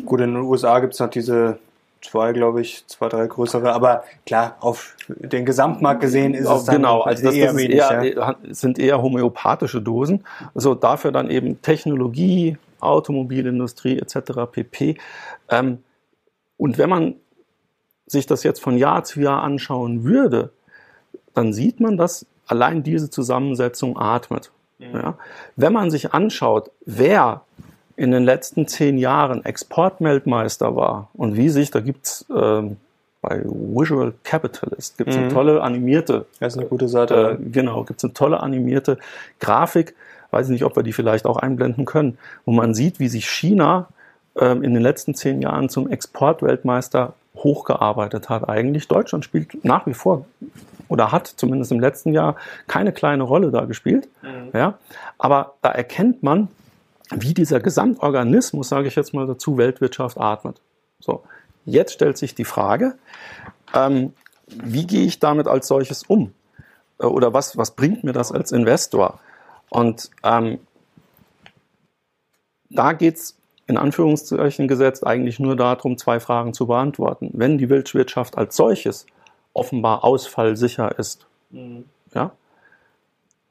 Gut, 0.06 0.22
in 0.22 0.34
den 0.34 0.44
USA 0.44 0.80
gibt 0.80 0.94
es 0.94 1.00
noch 1.00 1.10
diese 1.10 1.60
zwei, 2.04 2.34
glaube 2.34 2.62
ich, 2.62 2.86
zwei, 2.88 3.10
drei 3.10 3.28
größere. 3.28 3.74
Aber 3.74 4.04
klar, 4.26 4.58
auf 4.60 4.96
den 5.08 5.46
Gesamtmarkt 5.46 6.02
gesehen 6.02 6.34
ist 6.34 6.50
es 6.50 6.66
dann 6.66 6.76
genau, 6.78 7.02
also 7.02 7.24
das, 7.24 7.36
eher 7.36 7.48
das 7.48 7.58
wenig. 7.58 7.78
Eher, 7.78 8.04
ja. 8.04 8.36
sind 8.50 8.78
eher 8.78 9.02
homöopathische 9.02 9.82
Dosen. 9.82 10.24
Also 10.54 10.76
dafür 10.76 11.12
dann 11.12 11.30
eben 11.30 11.62
Technologie, 11.62 12.58
Automobilindustrie 12.80 13.98
etc. 14.00 14.52
pp. 14.52 14.98
Ähm, 15.50 15.80
und 16.58 16.78
wenn 16.78 16.90
man 16.90 17.16
sich 18.06 18.26
das 18.26 18.44
jetzt 18.44 18.62
von 18.62 18.78
Jahr 18.78 19.04
zu 19.04 19.22
Jahr 19.22 19.42
anschauen 19.42 20.04
würde, 20.04 20.52
dann 21.34 21.54
sieht 21.54 21.80
man, 21.80 21.98
dass 21.98 22.26
allein 22.46 22.84
diese 22.84 23.10
Zusammensetzung 23.10 23.98
atmet. 23.98 24.52
Mhm. 24.80 24.94
Ja? 24.94 25.18
Wenn 25.56 25.74
man 25.74 25.90
sich 25.90 26.14
anschaut, 26.14 26.72
wer 26.86 27.42
in 27.96 28.12
den 28.12 28.24
letzten 28.24 28.68
zehn 28.68 28.98
Jahren 28.98 29.46
Exportmeldmeister 29.46 30.76
war 30.76 31.10
und 31.14 31.38
wie 31.38 31.50
sich, 31.50 31.72
da 31.72 31.80
gibt's 31.80 32.26
ähm, 32.36 32.78
bei 33.24 33.42
Visual 33.46 34.14
Capitalist 34.24 34.98
gibt's 34.98 35.16
mhm. 35.16 35.24
eine 35.24 35.34
tolle 35.34 35.62
animierte. 35.62 36.26
Das 36.40 36.54
ist 36.54 36.60
eine 36.60 36.68
gute 36.68 36.90
Seite. 36.90 37.40
Äh, 37.40 37.50
genau, 37.52 37.84
gibt's 37.86 38.04
eine 38.04 38.14
tolle 38.14 38.42
animierte 38.42 38.98
Grafik. 39.40 39.96
Weiß 40.32 40.50
nicht, 40.50 40.66
ob 40.66 40.76
wir 40.76 40.84
die 40.84 40.94
vielleicht 40.94 41.26
auch 41.26 41.38
einblenden 41.38 41.86
können, 41.86 42.18
wo 42.44 42.52
man 42.52 42.74
sieht, 42.74 43.00
wie 43.00 43.08
sich 43.08 43.30
China 43.30 43.88
ähm, 44.36 44.62
in 44.62 44.74
den 44.74 44.84
letzten 44.84 45.16
zehn 45.16 45.42
Jahren 45.42 45.70
zum 45.70 45.90
Exportweltmeister 45.90 47.14
hochgearbeitet 47.36 48.30
hat. 48.30 48.50
Eigentlich 48.50 48.88
Deutschland 48.88 49.24
spielt 49.24 49.64
nach 49.64 49.88
wie 49.88 49.94
vor 49.94 50.26
oder 50.90 51.12
hat 51.12 51.28
zumindest 51.28 51.72
im 51.72 51.80
letzten 51.80 52.14
Jahr 52.14 52.36
keine 52.68 52.92
kleine 52.92 53.24
Rolle 53.24 53.52
da 53.52 53.66
gespielt. 53.66 54.10
Mhm. 54.22 54.50
Ja, 54.54 54.78
aber 55.18 55.54
da 55.62 55.70
erkennt 55.70 56.24
man, 56.24 56.50
wie 57.18 57.34
dieser 57.34 57.60
Gesamtorganismus, 57.60 58.70
sage 58.70 58.88
ich 58.88 58.96
jetzt 58.96 59.14
mal 59.14 59.28
dazu, 59.28 59.58
Weltwirtschaft 59.58 60.18
atmet. 60.18 60.62
So, 61.00 61.24
jetzt 61.66 61.94
stellt 61.94 62.18
sich 62.18 62.36
die 62.36 62.46
Frage, 62.46 62.96
ähm, 63.74 64.14
wie 64.48 64.86
gehe 64.86 65.06
ich 65.06 65.20
damit 65.20 65.48
als 65.48 65.68
solches 65.68 66.04
um? 66.04 66.34
Äh, 67.00 67.06
oder 67.06 67.34
was, 67.34 67.58
was 67.58 67.72
bringt 67.72 68.04
mir 68.04 68.14
das 68.14 68.32
als 68.32 68.52
Investor? 68.52 69.20
Und 69.70 70.12
ähm, 70.24 70.60
da 72.70 72.94
geht 72.94 73.18
es 73.18 73.36
in 73.66 73.78
Anführungszeichen 73.78 74.68
gesetzt 74.68 75.06
eigentlich 75.06 75.40
nur 75.40 75.56
darum, 75.56 75.98
zwei 75.98 76.20
Fragen 76.20 76.54
zu 76.54 76.68
beantworten. 76.68 77.32
Wenn 77.34 77.58
die 77.58 77.70
Weltwirtschaft 77.70 78.38
als 78.38 78.56
solches 78.56 79.06
offenbar 79.54 80.04
ausfallsicher 80.04 80.98
ist, 81.00 81.26
mhm. 81.50 81.86
ja? 82.14 82.32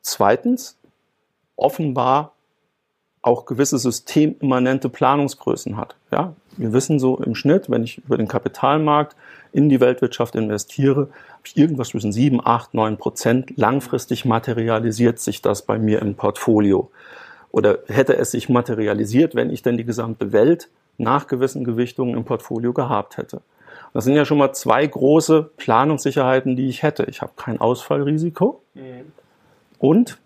zweitens 0.03 0.77
offenbar 1.57 2.32
auch 3.23 3.47
gewisse 3.47 3.79
systemimmanente 3.79 4.89
Planungsgrößen 4.89 5.77
hat. 5.77 5.95
Ja, 6.11 6.35
wir 6.57 6.73
wissen 6.73 6.99
so 6.99 7.19
im 7.19 7.35
Schnitt, 7.35 7.71
wenn 7.71 7.85
ich 7.85 7.99
über 7.99 8.17
den 8.17 8.29
Kapitalmarkt 8.29 9.17
in 9.53 9.69
die 9.69 9.81
Weltwirtschaft 9.81 10.35
investiere, 10.35 11.03
habe 11.03 11.43
ich 11.45 11.57
irgendwas 11.57 11.89
zwischen 11.89 12.13
7, 12.13 12.45
8, 12.45 12.75
9 12.75 12.97
Prozent. 12.97 13.57
Langfristig 13.57 14.25
materialisiert 14.25 15.21
sich 15.21 15.41
das 15.41 15.63
bei 15.63 15.79
mir 15.79 16.03
im 16.03 16.17
Portfolio. 16.17 16.91
Oder 17.53 17.79
hätte 17.87 18.17
es 18.17 18.33
sich 18.33 18.49
materialisiert, 18.49 19.35
wenn 19.35 19.51
ich 19.51 19.63
denn 19.63 19.77
die 19.77 19.85
gesamte 19.85 20.33
Welt 20.33 20.69
nach 20.99 21.27
gewissen 21.27 21.65
Gewichtungen 21.65 22.17
im 22.17 22.25
Portfolio 22.25 22.73
gehabt 22.73 23.19
hätte. 23.19 23.41
Das 23.93 24.05
sind 24.05 24.15
ja 24.15 24.25
schon 24.25 24.39
mal 24.39 24.53
zwei 24.53 24.87
große 24.87 25.51
Planungssicherheiten, 25.59 26.57
die 26.57 26.69
ich 26.69 26.83
hätte. 26.83 27.05
Ich 27.05 27.21
habe 27.21 27.33
kein 27.37 27.61
Ausfallrisiko 27.61 28.63
mhm. 28.75 29.13
und 29.79 30.19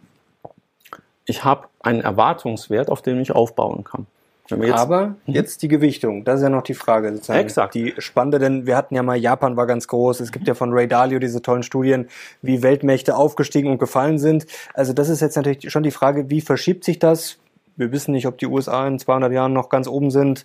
ich 1.27 1.45
habe 1.45 1.69
einen 1.81 2.01
Erwartungswert, 2.01 2.91
auf 2.91 3.03
dem 3.03 3.21
ich 3.21 3.33
aufbauen 3.33 3.85
kann. 3.85 4.07
Jetzt, 4.49 4.75
Aber 4.75 5.09
mhm. 5.09 5.17
jetzt 5.27 5.62
die 5.62 5.69
Gewichtung, 5.69 6.25
das 6.25 6.37
ist 6.37 6.45
ja 6.45 6.49
noch 6.49 6.62
die 6.62 6.75
Frage. 6.75 7.12
Sozusagen. 7.12 7.41
Exakt. 7.41 7.75
Die 7.75 7.95
spannende, 7.99 8.39
denn 8.39 8.67
wir 8.67 8.77
hatten 8.77 8.95
ja 8.95 9.03
mal, 9.03 9.17
Japan 9.17 9.57
war 9.57 9.67
ganz 9.67 9.89
groß. 9.89 10.21
Es 10.21 10.31
gibt 10.31 10.47
ja 10.47 10.55
von 10.55 10.73
Ray 10.73 10.87
Dalio 10.87 11.19
diese 11.19 11.43
tollen 11.43 11.65
Studien, 11.65 12.09
wie 12.43 12.62
Weltmächte 12.62 13.17
aufgestiegen 13.17 13.71
und 13.71 13.79
gefallen 13.79 14.19
sind. 14.19 14.47
Also 14.75 14.93
das 14.93 15.09
ist 15.09 15.21
jetzt 15.21 15.37
natürlich 15.37 15.71
schon 15.71 15.83
die 15.83 15.91
Frage, 15.91 16.31
wie 16.31 16.41
verschiebt 16.41 16.85
sich 16.85 16.99
das? 16.99 17.39
Wir 17.77 17.93
wissen 17.93 18.12
nicht, 18.12 18.27
ob 18.27 18.39
die 18.39 18.47
USA 18.47 18.87
in 18.87 18.99
200 18.99 19.33
Jahren 19.33 19.53
noch 19.53 19.69
ganz 19.69 19.89
oben 19.89 20.11
sind 20.11 20.45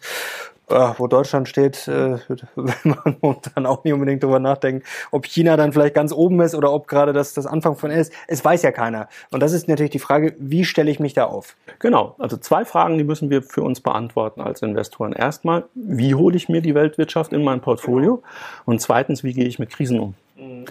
äh, 0.71 0.93
wo 0.97 1.07
Deutschland 1.07 1.47
steht, 1.47 1.87
äh, 1.87 2.17
will 2.55 2.73
man 2.83 3.17
momentan 3.21 3.65
auch 3.65 3.83
nicht 3.83 3.93
unbedingt 3.93 4.23
drüber 4.23 4.39
nachdenken, 4.39 4.83
ob 5.11 5.25
China 5.25 5.57
dann 5.57 5.73
vielleicht 5.73 5.93
ganz 5.93 6.11
oben 6.11 6.39
ist 6.41 6.55
oder 6.55 6.71
ob 6.71 6.87
gerade 6.87 7.13
das 7.13 7.33
das 7.33 7.45
Anfang 7.45 7.75
von 7.75 7.91
ist. 7.91 8.13
Es 8.27 8.43
weiß 8.43 8.61
ja 8.63 8.71
keiner. 8.71 9.09
Und 9.31 9.41
das 9.41 9.53
ist 9.53 9.67
natürlich 9.67 9.91
die 9.91 9.99
Frage, 9.99 10.35
wie 10.39 10.65
stelle 10.65 10.89
ich 10.89 10.99
mich 10.99 11.13
da 11.13 11.25
auf? 11.25 11.55
Genau, 11.79 12.15
also 12.19 12.37
zwei 12.37 12.65
Fragen, 12.65 12.97
die 12.97 13.03
müssen 13.03 13.29
wir 13.29 13.43
für 13.43 13.61
uns 13.61 13.81
beantworten 13.81 14.41
als 14.41 14.61
Investoren. 14.61 15.13
Erstmal, 15.13 15.65
wie 15.75 16.15
hole 16.15 16.35
ich 16.35 16.49
mir 16.49 16.61
die 16.61 16.75
Weltwirtschaft 16.75 17.33
in 17.33 17.43
mein 17.43 17.61
Portfolio? 17.61 18.23
Und 18.65 18.81
zweitens, 18.81 19.23
wie 19.23 19.33
gehe 19.33 19.45
ich 19.45 19.59
mit 19.59 19.69
Krisen 19.69 19.99
um? 19.99 20.15
Mhm. 20.37 20.65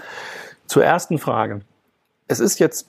Zur 0.66 0.85
ersten 0.85 1.18
Frage. 1.18 1.61
Es 2.29 2.40
ist 2.40 2.61
jetzt 2.61 2.87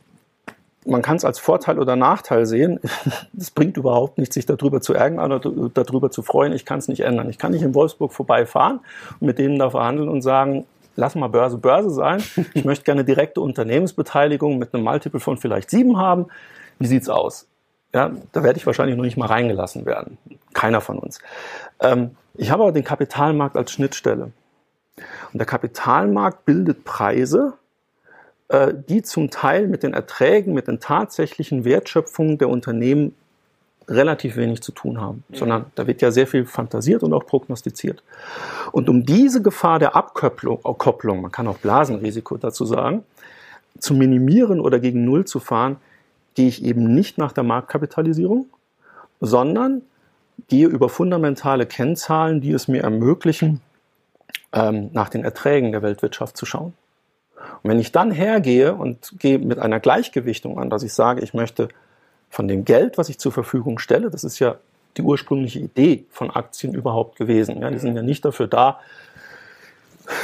man 0.85 1.01
kann 1.01 1.17
es 1.17 1.25
als 1.25 1.39
Vorteil 1.39 1.79
oder 1.79 1.95
Nachteil 1.95 2.45
sehen. 2.45 2.79
Es 3.37 3.51
bringt 3.51 3.77
überhaupt 3.77 4.17
nichts, 4.17 4.35
sich 4.35 4.45
darüber 4.45 4.81
zu 4.81 4.93
ärgern 4.93 5.31
oder 5.31 5.69
darüber 5.73 6.11
zu 6.11 6.21
freuen. 6.21 6.53
Ich 6.53 6.65
kann 6.65 6.79
es 6.79 6.87
nicht 6.87 7.01
ändern. 7.01 7.29
Ich 7.29 7.37
kann 7.37 7.51
nicht 7.51 7.63
in 7.63 7.73
Wolfsburg 7.73 8.13
vorbeifahren 8.13 8.79
und 9.19 9.27
mit 9.27 9.39
denen 9.39 9.59
da 9.59 9.69
verhandeln 9.69 10.09
und 10.09 10.21
sagen, 10.21 10.65
lass 10.95 11.15
mal 11.15 11.27
Börse 11.27 11.57
Börse 11.57 11.91
sein. 11.91 12.23
Ich 12.53 12.65
möchte 12.65 12.85
gerne 12.85 13.03
direkte 13.03 13.41
Unternehmensbeteiligung 13.41 14.57
mit 14.57 14.73
einem 14.73 14.83
Multiple 14.83 15.19
von 15.19 15.37
vielleicht 15.37 15.69
sieben 15.69 15.97
haben. 15.97 16.27
Wie 16.79 16.87
sieht's 16.87 17.09
aus? 17.09 17.47
Ja, 17.93 18.11
da 18.31 18.43
werde 18.43 18.57
ich 18.57 18.65
wahrscheinlich 18.65 18.95
noch 18.95 19.03
nicht 19.03 19.17
mal 19.17 19.27
reingelassen 19.27 19.85
werden. 19.85 20.17
Keiner 20.53 20.81
von 20.81 20.97
uns. 20.97 21.19
Ähm, 21.79 22.11
ich 22.35 22.49
habe 22.49 22.63
aber 22.63 22.71
den 22.71 22.83
Kapitalmarkt 22.83 23.57
als 23.57 23.71
Schnittstelle. 23.71 24.31
Und 25.33 25.39
der 25.39 25.45
Kapitalmarkt 25.45 26.45
bildet 26.45 26.83
Preise, 26.85 27.53
die 28.89 29.01
zum 29.01 29.29
Teil 29.29 29.67
mit 29.67 29.83
den 29.83 29.93
Erträgen, 29.93 30.53
mit 30.53 30.67
den 30.67 30.79
tatsächlichen 30.79 31.63
Wertschöpfungen 31.63 32.37
der 32.37 32.49
Unternehmen 32.49 33.15
relativ 33.87 34.37
wenig 34.37 34.61
zu 34.61 34.71
tun 34.71 34.99
haben, 34.99 35.23
mhm. 35.29 35.35
sondern 35.35 35.65
da 35.75 35.87
wird 35.87 36.01
ja 36.01 36.11
sehr 36.11 36.27
viel 36.27 36.45
fantasiert 36.45 37.03
und 37.03 37.13
auch 37.13 37.25
prognostiziert. 37.25 38.03
Und 38.71 38.89
um 38.89 39.05
diese 39.05 39.41
Gefahr 39.41 39.79
der 39.79 39.95
Abkopplung, 39.95 40.61
Kopplung, 40.61 41.21
man 41.21 41.31
kann 41.31 41.47
auch 41.47 41.57
Blasenrisiko 41.57 42.37
dazu 42.37 42.65
sagen, 42.65 43.03
zu 43.79 43.93
minimieren 43.93 44.59
oder 44.59 44.79
gegen 44.79 45.05
Null 45.05 45.25
zu 45.25 45.39
fahren, 45.39 45.77
gehe 46.35 46.47
ich 46.47 46.63
eben 46.63 46.93
nicht 46.93 47.17
nach 47.17 47.31
der 47.31 47.43
Marktkapitalisierung, 47.43 48.47
sondern 49.19 49.81
gehe 50.47 50.67
über 50.67 50.89
fundamentale 50.89 51.65
Kennzahlen, 51.65 52.41
die 52.41 52.51
es 52.51 52.67
mir 52.67 52.83
ermöglichen, 52.83 53.61
ähm, 54.53 54.89
nach 54.93 55.09
den 55.09 55.23
Erträgen 55.23 55.71
der 55.71 55.81
Weltwirtschaft 55.81 56.37
zu 56.37 56.45
schauen. 56.45 56.73
Und 57.63 57.69
wenn 57.69 57.79
ich 57.79 57.91
dann 57.91 58.11
hergehe 58.11 58.73
und 58.73 59.13
gehe 59.19 59.39
mit 59.39 59.59
einer 59.59 59.79
Gleichgewichtung 59.79 60.59
an, 60.59 60.69
dass 60.69 60.83
ich 60.83 60.93
sage, 60.93 61.21
ich 61.21 61.33
möchte 61.33 61.69
von 62.29 62.47
dem 62.47 62.65
Geld, 62.65 62.97
was 62.97 63.09
ich 63.09 63.19
zur 63.19 63.31
Verfügung 63.31 63.79
stelle, 63.79 64.09
das 64.09 64.23
ist 64.23 64.39
ja 64.39 64.55
die 64.97 65.01
ursprüngliche 65.01 65.59
Idee 65.59 66.05
von 66.09 66.31
Aktien 66.31 66.73
überhaupt 66.73 67.17
gewesen. 67.17 67.61
Ja, 67.61 67.69
die 67.69 67.79
sind 67.79 67.95
ja 67.95 68.01
nicht 68.01 68.25
dafür 68.25 68.47
da, 68.47 68.79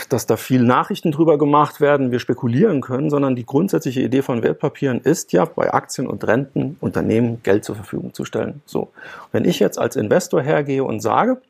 dass 0.10 0.26
da 0.26 0.38
viel 0.38 0.64
Nachrichten 0.64 1.12
drüber 1.12 1.38
gemacht 1.38 1.80
werden, 1.80 2.12
wir 2.12 2.20
spekulieren 2.20 2.82
können, 2.82 3.10
sondern 3.10 3.36
die 3.36 3.46
grundsätzliche 3.46 4.02
Idee 4.02 4.22
von 4.22 4.44
Wertpapieren 4.44 5.02
ist 5.02 5.34
ja, 5.34 5.46
bei 5.46 5.74
Aktien 5.74 6.08
und 6.08 6.26
Renten 6.26 6.78
Unternehmen 6.82 7.41
Geld 7.44 7.64
zur 7.64 7.76
Verfügung 7.76 8.14
zu 8.14 8.26
stellen. 8.26 8.62
So. 8.66 8.89
Wenn 9.32 9.46
ich 9.46 9.60
jetzt 9.60 9.80
als 9.80 9.96
Investor 9.96 10.41
hergehe 10.41 10.84
und 10.84 11.00
sage, 11.00 11.41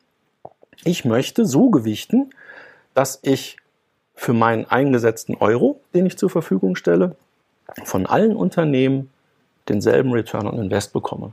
ich 0.84 1.04
möchte 1.04 1.44
so 1.44 1.70
gewichten, 1.70 2.30
dass 2.94 3.18
ich 3.22 3.56
für 4.18 4.32
meinen 4.32 4.64
eingesetzten 4.64 5.36
Euro, 5.36 5.80
den 5.94 6.04
ich 6.04 6.18
zur 6.18 6.28
Verfügung 6.28 6.74
stelle, 6.74 7.14
von 7.84 8.04
allen 8.04 8.34
Unternehmen 8.34 9.10
denselben 9.68 10.10
Return 10.12 10.48
on 10.48 10.58
Invest 10.58 10.92
bekomme. 10.92 11.32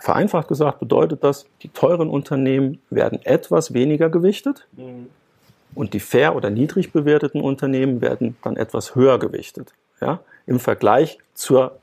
Vereinfacht 0.00 0.48
gesagt 0.48 0.80
bedeutet 0.80 1.22
das, 1.22 1.46
die 1.62 1.68
teuren 1.68 2.10
Unternehmen 2.10 2.82
werden 2.90 3.24
etwas 3.24 3.72
weniger 3.72 4.10
gewichtet 4.10 4.66
mhm. 4.72 5.06
und 5.76 5.94
die 5.94 6.00
fair 6.00 6.34
oder 6.34 6.50
niedrig 6.50 6.92
bewerteten 6.92 7.40
Unternehmen 7.40 8.00
werden 8.00 8.36
dann 8.42 8.56
etwas 8.56 8.96
höher 8.96 9.20
gewichtet 9.20 9.72
ja, 10.00 10.18
im 10.46 10.58
Vergleich 10.58 11.18
zur 11.34 11.78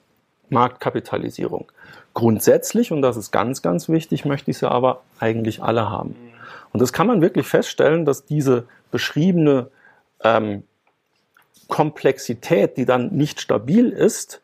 Marktkapitalisierung. 0.50 1.72
Grundsätzlich, 2.14 2.92
und 2.92 3.02
das 3.02 3.16
ist 3.16 3.32
ganz, 3.32 3.62
ganz 3.62 3.88
wichtig, 3.88 4.26
möchte 4.26 4.52
ich 4.52 4.58
sie 4.58 4.70
aber 4.70 5.02
eigentlich 5.18 5.64
alle 5.64 5.90
haben. 5.90 6.14
Und 6.74 6.82
das 6.82 6.94
kann 6.94 7.08
man 7.08 7.22
wirklich 7.22 7.48
feststellen, 7.48 8.06
dass 8.06 8.26
diese 8.26 8.68
beschriebene 8.92 9.70
ähm, 10.24 10.64
Komplexität, 11.68 12.78
die 12.78 12.86
dann 12.86 13.10
nicht 13.10 13.42
stabil 13.42 13.90
ist, 13.90 14.42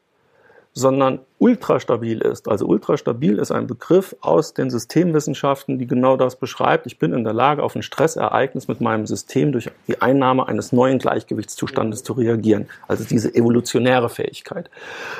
sondern 0.78 1.22
ultrastabil 1.40 2.22
ist. 2.22 2.48
Also 2.48 2.68
ultrastabil 2.68 3.40
ist 3.40 3.52
ein 3.52 3.66
Begriff 3.66 4.16
aus 4.22 4.54
den 4.54 4.70
Systemwissenschaften, 4.70 5.80
die 5.80 5.88
genau 5.88 6.18
das 6.18 6.36
beschreibt. 6.36 6.86
Ich 6.86 7.00
bin 7.00 7.14
in 7.14 7.24
der 7.24 7.34
Lage, 7.34 7.64
auf 7.64 7.76
ein 7.76 7.82
Stressereignis 7.82 8.68
mit 8.68 8.80
meinem 8.80 9.08
System 9.08 9.52
durch 9.52 9.72
die 9.88 10.00
Einnahme 10.04 10.48
eines 10.48 10.72
neuen 10.72 11.00
Gleichgewichtszustandes 11.00 12.04
zu 12.04 12.14
reagieren. 12.14 12.68
Also 12.88 13.06
diese 13.06 13.34
evolutionäre 13.34 14.08
Fähigkeit. 14.08 14.70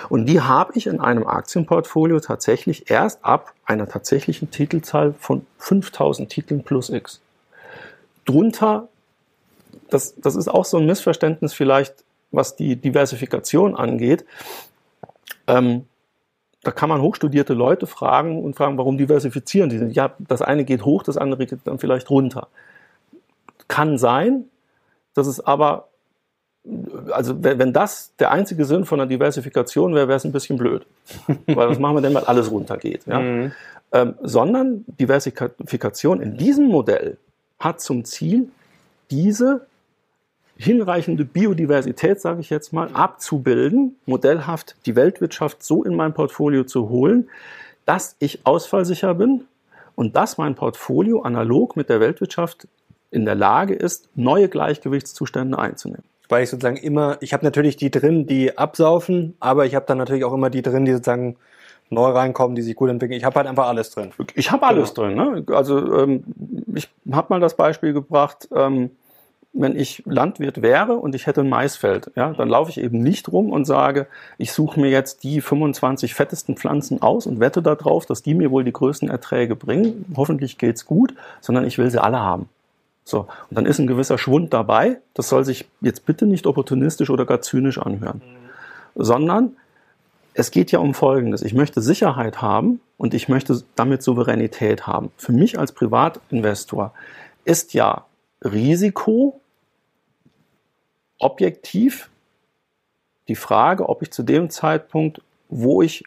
Und 0.10 0.28
die 0.28 0.42
habe 0.42 0.74
ich 0.76 0.86
in 0.86 1.00
einem 1.00 1.26
Aktienportfolio 1.26 2.20
tatsächlich 2.20 2.92
erst 2.92 3.26
ab 3.26 3.54
einer 3.66 3.88
tatsächlichen 3.88 4.52
Titelzahl 4.52 5.16
von 5.18 5.44
5000 5.58 6.30
Titeln 6.30 6.64
plus 6.64 6.92
X. 6.92 7.20
Drunter, 8.26 8.90
das, 9.90 10.14
das 10.18 10.36
ist 10.36 10.50
auch 10.50 10.66
so 10.66 10.78
ein 10.78 10.86
Missverständnis 10.86 11.54
vielleicht, 11.54 11.96
was 12.30 12.56
die 12.56 12.76
Diversifikation 12.76 13.76
angeht 13.76 14.24
ähm, 15.48 15.86
da 16.64 16.72
kann 16.72 16.90
man 16.90 17.02
hochstudierte 17.02 17.54
Leute 17.54 17.88
fragen 17.88 18.44
und 18.44 18.56
fragen, 18.56 18.78
warum 18.78 18.98
diversifizieren 18.98 19.70
die? 19.70 19.78
Ja, 19.94 20.14
das 20.20 20.42
eine 20.42 20.66
geht 20.66 20.84
hoch, 20.84 21.04
das 21.04 21.18
andere 21.18 21.46
geht 21.46 21.60
dann 21.66 21.80
vielleicht 21.80 22.10
runter. 22.10 22.48
Kann 23.68 23.98
sein, 23.98 24.46
dass 25.14 25.28
es 25.28 25.40
aber, 25.40 25.88
also 27.12 27.42
wenn 27.42 27.74
das 27.74 28.14
der 28.20 28.32
einzige 28.32 28.66
Sinn 28.66 28.86
von 28.86 29.00
einer 29.00 29.08
Diversifikation 29.08 29.96
wäre, 29.96 30.08
wäre 30.08 30.18
es 30.18 30.26
ein 30.26 30.32
bisschen 30.32 30.58
blöd. 30.58 30.86
Weil 31.48 31.70
was 31.70 31.80
machen 31.80 31.96
wir 31.96 32.02
denn, 32.02 32.14
weil 32.14 32.26
alles 32.26 32.52
runtergeht? 32.52 33.06
Ja? 33.06 33.20
Mhm. 33.20 33.52
Ähm, 33.94 34.16
sondern 34.22 34.84
Diversifikation 35.00 36.22
in 36.22 36.38
diesem 36.38 36.68
Modell 36.68 37.18
hat 37.60 37.80
zum 37.80 38.04
Ziel, 38.04 38.50
diese 39.10 39.66
hinreichende 40.58 41.24
Biodiversität, 41.24 42.20
sage 42.20 42.42
ich 42.42 42.50
jetzt 42.50 42.74
mal, 42.74 42.90
abzubilden, 42.94 43.96
modellhaft 44.06 44.76
die 44.86 44.96
Weltwirtschaft 44.96 45.64
so 45.64 45.84
in 45.84 45.96
mein 45.96 46.14
Portfolio 46.14 46.64
zu 46.64 46.90
holen, 46.90 47.30
dass 47.86 48.16
ich 48.20 48.46
ausfallsicher 48.46 49.14
bin 49.14 49.46
und 49.96 50.16
dass 50.16 50.38
mein 50.38 50.56
Portfolio 50.56 51.22
analog 51.22 51.76
mit 51.76 51.90
der 51.90 52.00
Weltwirtschaft 52.00 52.68
in 53.12 53.26
der 53.26 53.36
Lage 53.36 53.74
ist, 53.74 54.10
neue 54.16 54.50
Gleichgewichtszustände 54.50 55.58
einzunehmen. 55.58 56.04
Weil 56.30 56.44
ich 56.44 56.50
sozusagen 56.50 56.78
immer, 56.78 57.18
ich 57.22 57.34
habe 57.34 57.46
natürlich 57.46 57.78
die 57.78 57.90
drin, 57.90 58.28
die 58.28 58.58
absaufen, 58.58 59.36
aber 59.40 59.66
ich 59.66 59.76
habe 59.76 59.86
dann 59.86 59.98
natürlich 59.98 60.26
auch 60.26 60.34
immer 60.34 60.50
die 60.50 60.62
drin, 60.62 60.84
die 60.84 60.92
sozusagen 60.92 61.38
neu 61.90 62.10
reinkommen, 62.10 62.56
die 62.56 62.62
sich 62.62 62.76
gut 62.76 62.90
entwickeln. 62.90 63.18
Ich 63.18 63.24
habe 63.24 63.36
halt 63.38 63.48
einfach 63.48 63.68
alles 63.68 63.92
drin. 63.92 64.12
Ich 64.36 64.52
habe 64.52 64.66
alles 64.66 64.94
genau. 64.94 65.08
drin. 65.08 65.46
Ne? 65.46 65.56
Also 65.56 66.00
ähm, 66.00 66.24
ich 66.76 66.90
habe 67.12 67.28
mal 67.30 67.40
das 67.40 67.56
Beispiel 67.56 67.94
gebracht, 67.94 68.50
ähm, 68.54 68.92
wenn 69.60 69.76
ich 69.76 70.04
Landwirt 70.06 70.62
wäre 70.62 70.94
und 70.94 71.16
ich 71.16 71.28
hätte 71.28 71.42
ein 71.42 71.50
Maisfeld, 71.50 72.12
ja, 72.16 72.34
dann 72.34 72.50
laufe 72.50 72.70
ich 72.70 72.80
eben 72.80 73.02
nicht 73.02 73.32
rum 73.32 73.52
und 73.52 73.66
sage, 73.66 74.08
ich 74.38 74.52
suche 74.52 74.80
mir 74.80 74.90
jetzt 74.90 75.24
die 75.24 75.42
25 75.42 76.14
fettesten 76.14 76.56
Pflanzen 76.56 77.02
aus 77.02 77.26
und 77.26 77.40
wette 77.40 77.62
darauf, 77.62 78.06
dass 78.06 78.22
die 78.22 78.34
mir 78.34 78.52
wohl 78.52 78.64
die 78.64 78.74
größten 78.74 79.10
Erträge 79.10 79.56
bringen. 79.56 80.06
Hoffentlich 80.16 80.58
geht's 80.58 80.86
gut, 80.86 81.14
sondern 81.42 81.66
ich 81.66 81.78
will 81.78 81.90
sie 81.90 82.02
alle 82.02 82.20
haben. 82.20 82.50
So, 83.04 83.20
und 83.50 83.58
dann 83.58 83.66
ist 83.66 83.80
ein 83.80 83.88
gewisser 83.88 84.18
Schwund 84.18 84.54
dabei. 84.54 85.00
Das 85.14 85.30
soll 85.30 85.46
sich 85.46 85.66
jetzt 85.82 86.06
bitte 86.06 86.26
nicht 86.26 86.46
opportunistisch 86.46 87.10
oder 87.10 87.26
gar 87.26 87.42
zynisch 87.42 87.78
anhören, 87.80 88.22
sondern 88.96 89.56
es 90.34 90.52
geht 90.52 90.72
ja 90.72 90.80
um 90.80 90.94
Folgendes. 90.94 91.42
Ich 91.42 91.54
möchte 91.54 91.82
Sicherheit 91.82 92.42
haben 92.42 92.80
und 92.98 93.14
ich 93.14 93.28
möchte 93.30 93.64
damit 93.76 94.04
Souveränität 94.04 94.86
haben. 94.86 95.10
Für 95.18 95.32
mich 95.32 95.58
als 95.58 95.72
Privatinvestor 95.72 96.94
ist 97.46 97.74
ja 97.74 98.06
Risiko 98.44 99.40
objektiv 101.20 102.10
die 103.28 103.36
Frage, 103.36 103.90
ob 103.90 104.02
ich 104.02 104.12
zu 104.12 104.24
dem 104.24 104.50
Zeitpunkt, 104.50 105.22
wo 105.50 105.82
ich 105.82 106.04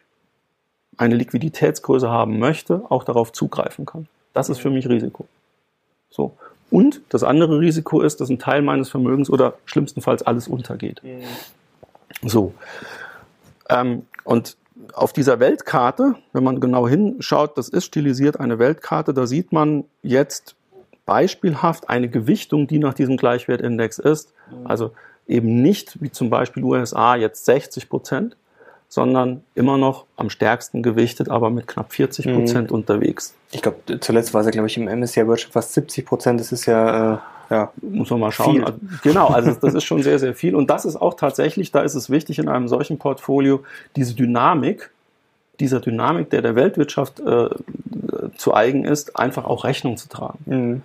eine 0.97 1.15
Liquiditätsgröße 1.17 2.09
haben 2.09 2.39
möchte, 2.39 2.83
auch 2.89 3.05
darauf 3.05 3.33
zugreifen 3.33 3.87
kann. 3.87 4.07
Das 4.33 4.49
ist 4.49 4.61
für 4.61 4.71
mich 4.71 4.89
Risiko. 4.89 5.27
So. 6.11 6.37
Und 6.71 7.01
das 7.09 7.25
andere 7.25 7.59
Risiko 7.59 8.01
ist, 8.01 8.21
dass 8.21 8.29
ein 8.29 8.39
Teil 8.39 8.63
meines 8.63 8.89
Vermögens 8.91 9.29
oder 9.29 9.55
schlimmstenfalls 9.65 10.23
alles 10.23 10.47
untergeht. 10.47 11.03
Mhm. 11.03 12.29
So. 12.29 12.55
Ähm, 13.69 14.07
und 14.25 14.57
auf 14.93 15.13
dieser 15.13 15.41
Weltkarte, 15.41 16.15
wenn 16.33 16.45
man 16.45 16.61
genau 16.61 16.87
hinschaut, 16.89 17.59
das 17.59 17.69
ist 17.69 17.85
stilisiert 17.85 18.39
eine 18.39 18.59
Weltkarte, 18.59 19.15
da 19.15 19.27
sieht 19.27 19.53
man 19.53 19.85
jetzt 20.03 20.55
beispielhaft 21.11 21.91
eine 21.91 22.09
Gewichtung, 22.09 22.69
die 22.69 22.79
nach 22.79 22.95
diesem 22.95 23.17
Gleichwertindex 23.17 23.99
ist. 23.99 24.33
Mhm. 24.49 24.67
Also 24.69 24.93
eben 25.27 25.61
nicht 25.61 26.01
wie 26.01 26.13
zum 26.13 26.31
Beispiel 26.31 26.63
USA 26.63 27.17
jetzt 27.17 27.47
60 27.47 27.89
Prozent, 27.89 28.37
sondern 28.89 29.43
immer 29.57 29.77
noch 29.77 30.07
am 30.17 30.31
stärksten 30.31 30.85
gewichtet, 30.85 31.29
aber 31.29 31.51
mit 31.51 31.67
knapp 31.67 31.93
40 31.93 32.33
Prozent 32.33 32.71
mhm. 32.71 32.77
unterwegs. 32.77 33.35
Ich 33.51 33.61
glaube, 33.61 33.79
zuletzt 33.99 34.33
war 34.35 34.43
es 34.43 34.47
ja, 34.47 34.53
glaube 34.53 34.69
ich, 34.69 34.77
im 34.77 34.85
MSCI 34.85 35.27
World 35.27 35.49
fast 35.51 35.75
70 35.75 36.07
Prozent. 36.07 36.39
Das 36.39 36.53
ist 36.53 36.67
ja, 36.67 37.15
äh, 37.15 37.19
ja, 37.51 37.73
muss 37.83 38.11
man 38.11 38.21
mal 38.21 38.31
schauen. 38.31 38.65
Viel. 38.65 39.01
Genau, 39.03 39.27
also 39.27 39.51
das 39.61 39.75
ist 39.75 39.83
schon 39.83 40.05
sehr, 40.05 40.21
sehr 40.21 40.35
viel. 40.35 40.55
Und 40.55 40.71
das 40.71 40.85
ist 40.85 40.95
auch 40.95 41.15
tatsächlich, 41.15 41.73
da 41.73 41.81
ist 41.81 41.97
es 41.97 42.09
wichtig 42.09 42.39
in 42.39 42.49
einem 42.49 42.69
solchen 42.69 42.99
Portfolio, 42.99 43.65
diese 43.97 44.15
Dynamik, 44.15 44.91
dieser 45.59 45.81
Dynamik, 45.81 46.31
der 46.31 46.43
der 46.43 46.55
Weltwirtschaft 46.55 47.19
äh, 47.19 47.49
zu 48.37 48.55
eigen 48.55 48.85
ist, 48.85 49.19
einfach 49.19 49.45
auch 49.45 49.65
Rechnung 49.65 49.97
zu 49.97 50.09
tragen. 50.09 50.39
Mhm. 50.47 50.83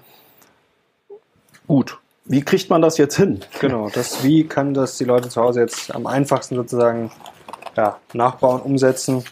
Gut. 1.68 1.98
Wie 2.26 2.42
kriegt 2.42 2.70
man 2.70 2.82
das 2.82 2.98
jetzt 2.98 3.18
hin? 3.18 3.42
Genau, 3.60 3.90
das, 3.90 4.24
wie 4.24 4.46
kann 4.46 4.74
das 4.74 4.98
die 4.98 5.04
Leute 5.04 5.30
zu 5.30 5.42
Hause 5.42 5.62
jetzt 5.62 5.94
am 5.94 6.08
einfachsten 6.08 6.56
sozusagen 6.56 7.12
ja, 7.78 8.00
nachbauen, 8.14 8.62
umsetzen? 8.62 9.24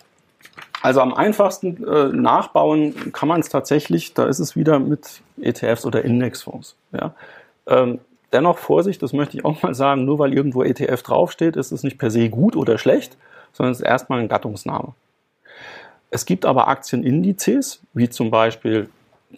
Also 0.84 1.02
am 1.02 1.14
einfachsten 1.14 1.84
äh, 1.88 2.10
nachbauen 2.10 3.14
kann 3.14 3.30
man 3.30 3.40
es 3.40 3.50
tatsächlich, 3.50 4.14
da 4.14 4.26
ist 4.26 4.40
es 4.40 4.56
wieder 4.56 4.80
mit 4.80 5.22
ETFs 5.42 5.86
oder 5.86 6.04
Indexfonds. 6.04 6.76
Ja. 6.92 7.16
Ähm, 7.68 8.00
dennoch 8.32 8.58
Vorsicht, 8.58 9.02
das 9.02 9.14
möchte 9.14 9.38
ich 9.38 9.46
auch 9.46 9.64
mal 9.64 9.74
sagen, 9.74 10.06
nur 10.06 10.20
weil 10.20 10.34
irgendwo 10.34 10.62
ETF 10.62 11.02
draufsteht, 11.02 11.56
ist 11.56 11.72
es 11.72 11.84
nicht 11.84 11.98
per 11.98 12.12
se 12.12 12.30
gut 12.30 12.56
oder 12.56 12.78
schlecht, 12.78 13.18
sondern 13.54 13.72
es 13.72 13.80
ist 13.80 13.86
erstmal 13.86 14.20
ein 14.20 14.28
Gattungsname. 14.28 14.94
Es 16.12 16.26
gibt 16.26 16.46
aber 16.46 16.68
Aktienindizes, 16.68 17.82
wie 17.94 18.10
zum 18.10 18.30
Beispiel 18.30 18.90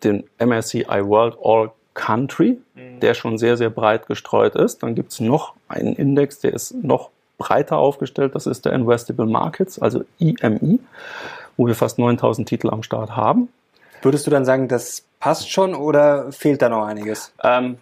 den 0.04 0.26
MSCI 0.40 1.06
World 1.06 1.38
All 1.42 1.72
Country, 1.96 2.60
mhm. 2.76 3.00
der 3.00 3.16
schon 3.16 3.40
sehr, 3.40 3.58
sehr 3.58 3.72
breit 3.72 4.06
gestreut 4.06 4.54
ist. 4.54 4.84
Dann 4.84 4.94
gibt 4.94 5.12
es 5.12 5.20
noch 5.20 5.56
einen 5.68 5.96
Index, 5.96 6.40
der 6.40 6.54
ist 6.54 6.76
noch 6.84 7.10
breiter 7.40 7.78
aufgestellt. 7.78 8.36
Das 8.36 8.46
ist 8.46 8.66
der 8.66 8.74
Investable 8.74 9.26
Markets, 9.26 9.80
also 9.80 10.06
IMI, 10.20 10.80
wo 11.58 11.66
wir 11.66 11.76
fast 11.76 11.98
9000 11.98 12.48
Titel 12.48 12.70
am 12.70 12.84
Start 12.84 13.16
haben. 13.16 13.50
Würdest 14.04 14.28
du 14.28 14.32
dann 14.32 14.46
sagen, 14.46 14.68
das 14.68 15.04
passt 15.20 15.50
schon 15.50 15.74
oder 15.74 16.32
fehlt 16.32 16.62
da 16.62 16.70
noch 16.70 16.86
einiges? 16.86 17.34
Ähm, 17.44 17.78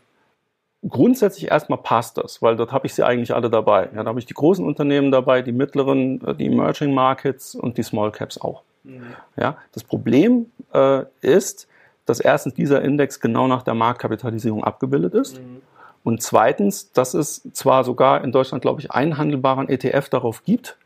grundsätzlich 0.87 1.51
erstmal 1.51 1.79
passt 1.79 2.17
das, 2.17 2.41
weil 2.41 2.55
dort 2.55 2.71
habe 2.71 2.87
ich 2.87 2.93
sie 2.93 3.05
eigentlich 3.05 3.33
alle 3.33 3.49
dabei. 3.49 3.89
Ja, 3.93 4.03
da 4.03 4.09
habe 4.09 4.19
ich 4.19 4.25
die 4.25 4.33
großen 4.33 4.65
Unternehmen 4.65 5.11
dabei, 5.11 5.41
die 5.41 5.51
mittleren, 5.51 6.25
äh, 6.25 6.35
die 6.35 6.45
Emerging 6.45 6.93
Markets 6.93 7.55
und 7.55 7.77
die 7.77 7.83
Small 7.83 8.11
Caps 8.11 8.39
auch. 8.39 8.63
Mhm. 8.83 9.15
Ja, 9.37 9.57
das 9.73 9.83
Problem 9.83 10.51
äh, 10.73 11.03
ist, 11.21 11.67
dass 12.05 12.19
erstens 12.19 12.53
dieser 12.53 12.81
Index 12.81 13.19
genau 13.19 13.47
nach 13.47 13.63
der 13.63 13.73
Marktkapitalisierung 13.73 14.63
abgebildet 14.63 15.13
ist. 15.13 15.39
Mhm. 15.39 15.61
Und 16.03 16.21
zweitens, 16.21 16.91
dass 16.91 17.13
es 17.13 17.47
zwar 17.53 17.83
sogar 17.83 18.23
in 18.23 18.31
Deutschland, 18.31 18.61
glaube 18.61 18.81
ich, 18.81 18.91
einen 18.91 19.17
handelbaren 19.17 19.69
ETF 19.69 20.09
darauf 20.09 20.43
gibt. 20.43 20.77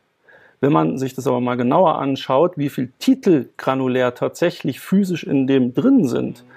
Wenn 0.60 0.72
man 0.72 0.98
sich 0.98 1.16
das 1.16 1.28
aber 1.28 1.40
mal 1.40 1.56
genauer 1.56 2.00
anschaut, 2.00 2.58
wie 2.58 2.70
viel 2.70 2.92
Titel 3.00 3.50
granulär 3.58 4.16
tatsächlich 4.16 4.80
physisch 4.80 5.24
in 5.24 5.48
dem 5.48 5.74
drin 5.74 6.08
sind, 6.08 6.44
mhm. 6.44 6.48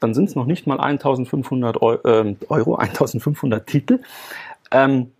dann 0.00 0.14
sind 0.14 0.28
es 0.28 0.34
noch 0.34 0.46
nicht 0.46 0.66
mal 0.66 0.80
1500 0.80 1.80
Euro, 1.80 2.08
äh, 2.08 2.36
Euro 2.48 2.76
1500 2.76 3.66
Titel. 3.66 4.00
Ähm, 4.70 5.12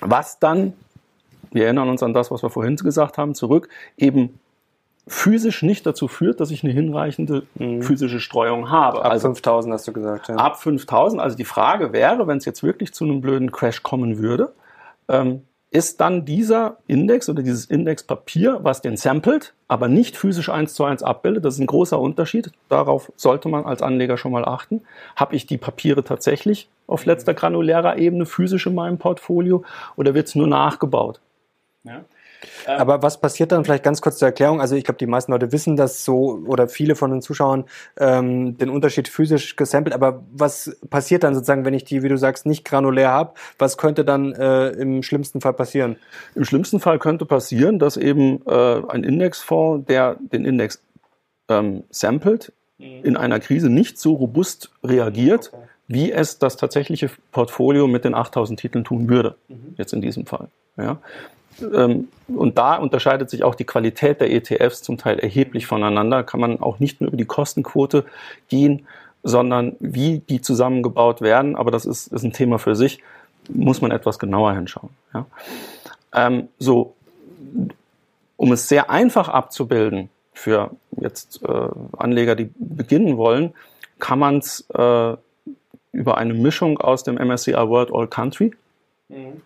was 0.00 0.38
dann, 0.38 0.72
wir 1.52 1.64
erinnern 1.64 1.88
uns 1.88 2.02
an 2.02 2.14
das, 2.14 2.30
was 2.30 2.42
wir 2.42 2.50
vorhin 2.50 2.76
gesagt 2.76 3.18
haben, 3.18 3.34
zurück, 3.34 3.68
eben 3.96 4.38
physisch 5.06 5.62
nicht 5.62 5.84
dazu 5.86 6.08
führt, 6.08 6.40
dass 6.40 6.50
ich 6.50 6.64
eine 6.64 6.72
hinreichende 6.72 7.46
mhm. 7.56 7.82
physische 7.82 8.20
Streuung 8.20 8.70
habe. 8.70 9.04
Ab 9.04 9.12
also, 9.12 9.28
5000 9.28 9.74
hast 9.74 9.86
du 9.86 9.92
gesagt. 9.92 10.28
Ja. 10.28 10.36
Ab 10.36 10.60
5000. 10.60 11.20
Also 11.20 11.36
die 11.36 11.44
Frage 11.44 11.92
wäre, 11.92 12.26
wenn 12.26 12.38
es 12.38 12.44
jetzt 12.44 12.62
wirklich 12.62 12.94
zu 12.94 13.04
einem 13.04 13.20
blöden 13.20 13.52
Crash 13.52 13.82
kommen 13.82 14.18
würde, 14.18 14.52
ähm, 15.08 15.42
ist 15.70 16.00
dann 16.00 16.24
dieser 16.24 16.78
Index 16.86 17.28
oder 17.28 17.42
dieses 17.42 17.66
Indexpapier, 17.66 18.60
was 18.62 18.80
den 18.80 18.96
samplet, 18.96 19.54
aber 19.66 19.88
nicht 19.88 20.16
physisch 20.16 20.48
eins 20.48 20.72
zu 20.74 20.84
eins 20.84 21.02
abbildet. 21.02 21.44
Das 21.44 21.54
ist 21.54 21.60
ein 21.60 21.66
großer 21.66 21.98
Unterschied. 21.98 22.52
Darauf 22.68 23.12
sollte 23.16 23.48
man 23.48 23.64
als 23.64 23.82
Anleger 23.82 24.16
schon 24.16 24.30
mal 24.30 24.44
achten. 24.44 24.82
Habe 25.16 25.34
ich 25.34 25.46
die 25.46 25.58
Papiere 25.58 26.04
tatsächlich 26.04 26.68
auf 26.86 27.06
letzter 27.06 27.34
granulärer 27.34 27.98
Ebene 27.98 28.24
physisch 28.24 28.66
in 28.66 28.76
meinem 28.76 28.98
Portfolio 28.98 29.64
oder 29.96 30.14
wird 30.14 30.28
es 30.28 30.36
nur 30.36 30.46
nachgebaut? 30.46 31.20
Ja. 31.82 32.04
Ähm, 32.66 32.78
Aber 32.80 33.02
was 33.02 33.20
passiert 33.20 33.52
dann 33.52 33.64
vielleicht 33.64 33.84
ganz 33.84 34.00
kurz 34.00 34.18
zur 34.18 34.26
Erklärung? 34.26 34.60
Also 34.60 34.76
ich 34.76 34.84
glaube, 34.84 34.98
die 34.98 35.06
meisten 35.06 35.32
Leute 35.32 35.52
wissen 35.52 35.76
das 35.76 36.04
so 36.04 36.42
oder 36.46 36.68
viele 36.68 36.96
von 36.96 37.10
den 37.10 37.22
Zuschauern 37.22 37.64
ähm, 37.98 38.56
den 38.58 38.70
Unterschied 38.70 39.08
physisch 39.08 39.56
gesampelt. 39.56 39.94
Aber 39.94 40.22
was 40.32 40.76
passiert 40.90 41.24
dann 41.24 41.34
sozusagen, 41.34 41.64
wenn 41.64 41.74
ich 41.74 41.84
die, 41.84 42.02
wie 42.02 42.08
du 42.08 42.16
sagst, 42.16 42.46
nicht 42.46 42.64
granulär 42.64 43.10
habe? 43.10 43.34
Was 43.58 43.78
könnte 43.78 44.04
dann 44.04 44.32
äh, 44.32 44.68
im 44.70 45.02
schlimmsten 45.02 45.40
Fall 45.40 45.52
passieren? 45.54 45.96
Im 46.34 46.44
schlimmsten 46.44 46.80
Fall 46.80 46.98
könnte 46.98 47.26
passieren, 47.26 47.78
dass 47.78 47.96
eben 47.96 48.42
äh, 48.46 48.82
ein 48.88 49.04
Indexfonds, 49.04 49.86
der 49.86 50.16
den 50.32 50.44
Index 50.44 50.80
ähm, 51.48 51.84
samplet, 51.90 52.52
mhm. 52.78 53.04
in 53.04 53.16
einer 53.16 53.40
Krise 53.40 53.68
nicht 53.68 53.98
so 53.98 54.14
robust 54.14 54.70
reagiert. 54.82 55.50
Okay. 55.52 55.62
wie 55.86 56.12
es 56.12 56.38
das 56.38 56.56
tatsächliche 56.56 57.10
Portfolio 57.30 57.86
mit 57.86 58.06
den 58.06 58.14
8000 58.14 58.58
Titeln 58.58 58.84
tun 58.84 59.08
würde, 59.10 59.36
mhm. 59.48 59.74
jetzt 59.76 59.92
in 59.92 60.00
diesem 60.00 60.24
Fall. 60.24 60.48
Ja. 60.78 60.98
Ähm, 61.60 62.08
und 62.28 62.58
da 62.58 62.76
unterscheidet 62.76 63.30
sich 63.30 63.44
auch 63.44 63.54
die 63.54 63.64
Qualität 63.64 64.20
der 64.20 64.30
ETFs 64.32 64.82
zum 64.82 64.98
Teil 64.98 65.18
erheblich 65.18 65.66
voneinander. 65.66 66.22
Kann 66.22 66.40
man 66.40 66.60
auch 66.60 66.78
nicht 66.78 67.00
nur 67.00 67.08
über 67.08 67.16
die 67.16 67.26
Kostenquote 67.26 68.04
gehen, 68.48 68.86
sondern 69.22 69.76
wie 69.80 70.18
die 70.18 70.40
zusammengebaut 70.40 71.20
werden. 71.20 71.56
Aber 71.56 71.70
das 71.70 71.86
ist, 71.86 72.08
ist 72.08 72.22
ein 72.22 72.32
Thema 72.32 72.58
für 72.58 72.74
sich. 72.74 73.02
Muss 73.48 73.80
man 73.80 73.90
etwas 73.90 74.18
genauer 74.18 74.54
hinschauen. 74.54 74.90
Ja. 75.12 75.26
Ähm, 76.12 76.48
so, 76.58 76.94
um 78.36 78.52
es 78.52 78.68
sehr 78.68 78.90
einfach 78.90 79.28
abzubilden 79.28 80.08
für 80.32 80.70
jetzt 81.00 81.42
äh, 81.42 81.68
Anleger, 81.96 82.34
die 82.34 82.50
beginnen 82.56 83.16
wollen, 83.16 83.52
kann 83.98 84.18
man 84.18 84.38
es 84.38 84.64
äh, 84.74 85.16
über 85.92 86.18
eine 86.18 86.34
Mischung 86.34 86.78
aus 86.78 87.04
dem 87.04 87.16
MSCI 87.16 87.52
World 87.52 87.92
All 87.92 88.08
Country 88.08 88.52
mhm 89.08 89.42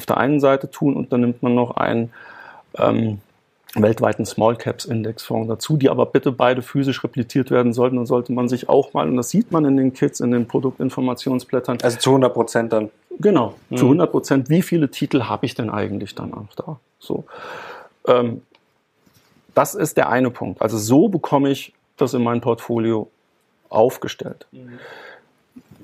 auf 0.00 0.06
der 0.06 0.16
einen 0.16 0.40
Seite 0.40 0.70
tun 0.70 0.96
und 0.96 1.12
dann 1.12 1.20
nimmt 1.20 1.42
man 1.42 1.54
noch 1.54 1.76
einen 1.76 2.10
ähm, 2.78 3.18
weltweiten 3.74 4.24
Small 4.24 4.56
Caps 4.56 4.86
Indexfonds 4.86 5.46
dazu, 5.46 5.76
die 5.76 5.90
aber 5.90 6.06
bitte 6.06 6.32
beide 6.32 6.62
physisch 6.62 7.04
repliziert 7.04 7.50
werden 7.50 7.74
sollten. 7.74 7.96
Dann 7.96 8.06
sollte 8.06 8.32
man 8.32 8.48
sich 8.48 8.70
auch 8.70 8.94
mal, 8.94 9.06
und 9.06 9.18
das 9.18 9.28
sieht 9.28 9.52
man 9.52 9.66
in 9.66 9.76
den 9.76 9.92
Kits, 9.92 10.20
in 10.20 10.30
den 10.30 10.48
Produktinformationsblättern. 10.48 11.78
Also 11.82 11.98
zu 11.98 12.10
100 12.10 12.32
Prozent 12.32 12.72
dann. 12.72 12.88
Genau, 13.18 13.54
mhm. 13.68 13.76
zu 13.76 13.84
100 13.84 14.10
Prozent. 14.10 14.48
Wie 14.48 14.62
viele 14.62 14.90
Titel 14.90 15.24
habe 15.24 15.44
ich 15.44 15.54
denn 15.54 15.68
eigentlich 15.68 16.14
dann 16.14 16.32
auch 16.32 16.54
da? 16.56 16.80
So. 16.98 17.24
Ähm, 18.08 18.40
das 19.54 19.74
ist 19.74 19.98
der 19.98 20.08
eine 20.08 20.30
Punkt. 20.30 20.62
Also 20.62 20.78
so 20.78 21.08
bekomme 21.08 21.50
ich 21.50 21.74
das 21.98 22.14
in 22.14 22.22
mein 22.22 22.40
Portfolio 22.40 23.10
aufgestellt. 23.68 24.46
Mhm. 24.52 24.78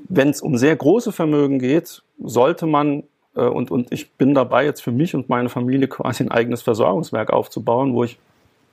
Wenn 0.09 0.31
es 0.31 0.41
um 0.41 0.57
sehr 0.57 0.75
große 0.75 1.13
Vermögen 1.13 1.59
geht, 1.59 2.03
sollte 2.19 2.65
man 2.65 3.03
und, 3.43 3.71
und 3.71 3.93
ich 3.93 4.13
bin 4.13 4.35
dabei, 4.35 4.65
jetzt 4.65 4.83
für 4.83 4.93
mich 4.93 5.15
und 5.15 5.29
meine 5.29 5.49
Familie 5.49 5.89
quasi 5.89 6.25
ein 6.25 6.31
eigenes 6.31 6.63
Versorgungswerk 6.63 7.31
aufzubauen, 7.31 7.95
wo 7.95 8.05
ich 8.05 8.19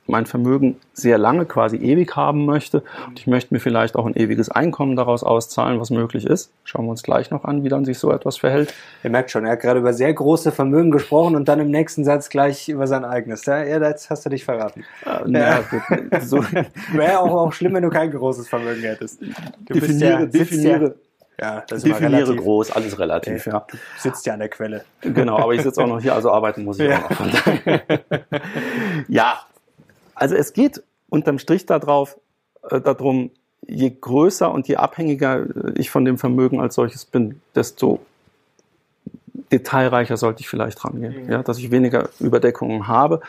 mein 0.06 0.26
Vermögen 0.26 0.76
sehr 0.92 1.18
lange, 1.18 1.46
quasi 1.46 1.76
ewig 1.76 2.14
haben 2.14 2.44
möchte. 2.44 2.82
Und 3.08 3.18
ich 3.18 3.26
möchte 3.26 3.54
mir 3.54 3.60
vielleicht 3.60 3.96
auch 3.96 4.06
ein 4.06 4.14
ewiges 4.14 4.50
Einkommen 4.50 4.96
daraus 4.96 5.24
auszahlen, 5.24 5.80
was 5.80 5.90
möglich 5.90 6.26
ist. 6.26 6.52
Schauen 6.64 6.84
wir 6.86 6.90
uns 6.90 7.02
gleich 7.02 7.30
noch 7.30 7.44
an, 7.44 7.64
wie 7.64 7.68
dann 7.68 7.84
sich 7.84 7.98
so 7.98 8.12
etwas 8.12 8.36
verhält. 8.36 8.74
Ihr 9.02 9.10
merkt 9.10 9.30
schon, 9.30 9.44
er 9.46 9.52
hat 9.52 9.60
gerade 9.60 9.80
über 9.80 9.92
sehr 9.92 10.12
große 10.12 10.52
Vermögen 10.52 10.90
gesprochen 10.90 11.36
und 11.36 11.48
dann 11.48 11.60
im 11.60 11.70
nächsten 11.70 12.04
Satz 12.04 12.28
gleich 12.28 12.68
über 12.68 12.86
sein 12.86 13.04
eigenes. 13.04 13.46
Ja, 13.46 13.62
jetzt 13.64 14.10
hast 14.10 14.26
du 14.26 14.30
dich 14.30 14.44
verraten. 14.44 14.84
Äh, 15.06 15.30
ja, 15.30 15.64
so. 16.20 16.44
Wäre 16.92 17.20
auch, 17.20 17.32
auch 17.32 17.52
schlimm, 17.52 17.74
wenn 17.74 17.82
du 17.82 17.90
kein 17.90 18.10
großes 18.10 18.48
Vermögen 18.48 18.82
hättest. 18.82 19.22
Du 19.22 19.74
definiere, 19.74 20.20
ja, 20.20 20.26
definiere, 20.26 20.94
ja, 21.40 21.64
das 21.66 21.78
ist 21.78 21.86
Definiere 21.86 22.22
relativ. 22.28 22.42
groß, 22.42 22.70
alles 22.70 22.98
relativ, 22.98 23.46
ja. 23.46 23.66
Du 23.68 23.76
sitzt 23.98 24.24
ja 24.26 24.34
an 24.34 24.38
der 24.38 24.48
Quelle. 24.48 24.84
Genau, 25.00 25.38
aber 25.38 25.54
ich 25.54 25.62
sitze 25.62 25.82
auch 25.82 25.88
noch 25.88 26.00
hier, 26.00 26.14
also 26.14 26.30
arbeiten 26.30 26.64
muss 26.64 26.78
ich 26.78 26.88
ja. 26.88 27.04
auch 27.04 27.10
noch. 27.10 27.80
ja, 29.08 29.40
also 30.14 30.36
es 30.36 30.52
geht 30.52 30.82
unterm 31.08 31.38
Strich 31.38 31.66
darauf, 31.66 32.18
äh, 32.70 32.80
darum, 32.80 33.30
je 33.66 33.90
größer 33.90 34.50
und 34.50 34.68
je 34.68 34.76
abhängiger 34.76 35.46
ich 35.74 35.90
von 35.90 36.04
dem 36.04 36.18
Vermögen 36.18 36.60
als 36.60 36.74
solches 36.74 37.04
bin, 37.04 37.40
desto 37.54 38.00
detailreicher 39.50 40.16
sollte 40.16 40.40
ich 40.40 40.48
vielleicht 40.48 40.84
rangehen, 40.84 41.24
mhm. 41.24 41.30
ja, 41.30 41.42
dass 41.42 41.58
ich 41.58 41.70
weniger 41.70 42.08
Überdeckungen 42.20 42.86
habe. 42.86 43.20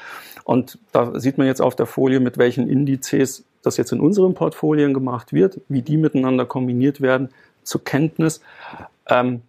Und 0.44 0.78
da 0.92 1.20
sieht 1.20 1.38
man 1.38 1.48
jetzt 1.48 1.62
auf 1.62 1.76
der 1.76 1.88
Folie, 1.88 2.20
mit 2.20 2.38
welchen 2.38 2.70
Indizes 2.70 3.44
das 3.64 3.78
jetzt 3.78 3.92
in 3.92 4.00
unseren 4.00 4.36
Portfolien 4.36 4.94
gemacht 4.94 5.34
wird, 5.34 5.60
wie 5.70 5.82
die 5.82 5.98
miteinander 5.98 6.46
kombiniert 6.46 7.02
werden 7.02 7.30
zur 7.66 7.84
Kenntnis. 7.84 8.42
Ähm, 9.08 9.42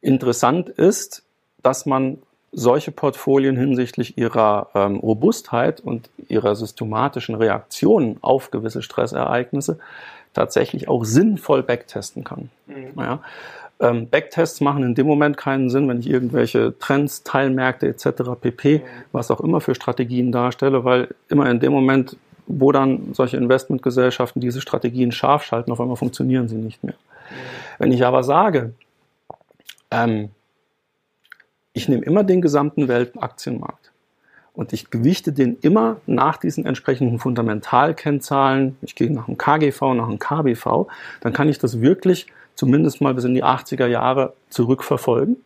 interessant 0.00 0.68
ist, 0.68 1.22
dass 1.62 1.86
man 1.86 2.18
solche 2.52 2.92
Portfolien 2.92 3.56
hinsichtlich 3.56 4.18
ihrer 4.18 4.68
ähm, 4.74 4.96
Robustheit 4.96 5.80
und 5.80 6.10
ihrer 6.28 6.54
systematischen 6.54 7.34
Reaktionen 7.34 8.18
auf 8.20 8.50
gewisse 8.50 8.82
Stressereignisse 8.82 9.78
tatsächlich 10.34 10.88
auch 10.88 11.04
sinnvoll 11.04 11.62
backtesten 11.62 12.24
kann. 12.24 12.50
Mhm. 12.66 12.92
Ja. 12.98 13.20
Ähm, 13.80 14.08
Backtests 14.08 14.60
machen 14.60 14.84
in 14.84 14.94
dem 14.94 15.06
Moment 15.06 15.36
keinen 15.36 15.70
Sinn, 15.70 15.88
wenn 15.88 15.98
ich 15.98 16.08
irgendwelche 16.08 16.78
Trends, 16.78 17.22
Teilmärkte 17.24 17.88
etc. 17.88 18.30
pp, 18.40 18.78
mhm. 18.78 18.82
was 19.12 19.30
auch 19.30 19.40
immer 19.40 19.60
für 19.60 19.74
Strategien 19.74 20.30
darstelle, 20.30 20.84
weil 20.84 21.08
immer 21.28 21.50
in 21.50 21.58
dem 21.58 21.72
Moment 21.72 22.16
wo 22.46 22.72
dann 22.72 23.14
solche 23.14 23.36
Investmentgesellschaften 23.36 24.40
diese 24.40 24.60
Strategien 24.60 25.12
scharf 25.12 25.44
schalten, 25.44 25.72
auf 25.72 25.80
einmal 25.80 25.96
funktionieren 25.96 26.48
sie 26.48 26.56
nicht 26.56 26.82
mehr. 26.84 26.94
Wenn 27.78 27.92
ich 27.92 28.04
aber 28.04 28.22
sage, 28.22 28.72
ähm, 29.90 30.30
ich 31.72 31.88
nehme 31.88 32.04
immer 32.04 32.24
den 32.24 32.42
gesamten 32.42 32.88
Weltaktienmarkt 32.88 33.92
und 34.54 34.72
ich 34.72 34.90
gewichte 34.90 35.32
den 35.32 35.56
immer 35.62 35.96
nach 36.06 36.36
diesen 36.36 36.66
entsprechenden 36.66 37.18
Fundamentalkennzahlen, 37.18 38.76
ich 38.82 38.94
gehe 38.94 39.10
nach 39.10 39.28
einem 39.28 39.38
KGV, 39.38 39.94
nach 39.94 40.08
einem 40.08 40.18
KBV, 40.18 40.88
dann 41.20 41.32
kann 41.32 41.48
ich 41.48 41.58
das 41.58 41.80
wirklich 41.80 42.26
zumindest 42.54 43.00
mal 43.00 43.14
bis 43.14 43.24
in 43.24 43.34
die 43.34 43.44
80er 43.44 43.86
Jahre 43.86 44.34
zurückverfolgen, 44.50 45.36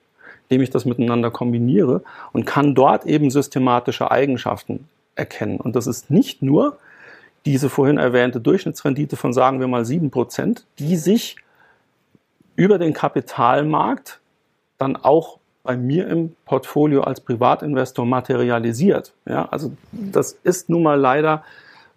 indem 0.49 0.63
ich 0.63 0.71
das 0.71 0.85
miteinander 0.85 1.31
kombiniere 1.31 2.03
und 2.33 2.47
kann 2.47 2.75
dort 2.75 3.07
eben 3.07 3.31
systematische 3.31 4.11
Eigenschaften 4.11 4.89
erkennen. 5.15 5.61
Und 5.61 5.77
das 5.77 5.87
ist 5.87 6.11
nicht 6.11 6.43
nur 6.43 6.79
diese 7.47 7.71
vorhin 7.71 7.97
erwähnte 7.97 8.41
Durchschnittsrendite 8.41 9.17
von, 9.17 9.33
sagen 9.33 9.61
wir 9.61 9.69
mal, 9.69 9.85
sieben 9.85 10.11
Prozent, 10.11 10.67
die 10.79 10.97
sich 10.97 11.37
über 12.57 12.79
den 12.79 12.93
Kapitalmarkt 12.93 14.21
dann 14.79 14.97
auch 14.97 15.39
bei 15.63 15.77
mir 15.77 16.09
im 16.09 16.35
Portfolio 16.45 17.03
als 17.03 17.21
Privatinvestor 17.21 18.05
materialisiert. 18.05 19.13
Ja, 19.27 19.47
also 19.47 19.73
das 19.93 20.37
ist 20.43 20.69
nun 20.69 20.83
mal 20.83 20.99
leider 20.99 21.45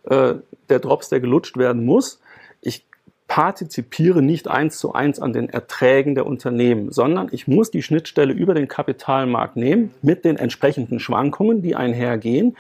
äh, 0.03 0.35
der 0.69 0.79
Drops, 0.79 1.09
der 1.09 1.19
gelutscht 1.19 1.57
werden 1.57 1.85
muss. 1.85 2.19
Ich 2.61 2.85
partizipiere 3.27 4.21
nicht 4.21 4.47
eins 4.47 4.79
zu 4.79 4.93
eins 4.93 5.19
an 5.19 5.33
den 5.33 5.49
Erträgen 5.49 6.15
der 6.15 6.25
Unternehmen, 6.25 6.91
sondern 6.91 7.29
ich 7.31 7.47
muss 7.47 7.69
die 7.69 7.83
Schnittstelle 7.83 8.33
über 8.33 8.55
den 8.55 8.67
Kapitalmarkt 8.67 9.55
nehmen 9.55 9.93
mit 10.01 10.25
den 10.25 10.37
entsprechenden 10.37 10.99
Schwankungen, 10.99 11.61
die 11.61 11.75
einhergehen. 11.75 12.57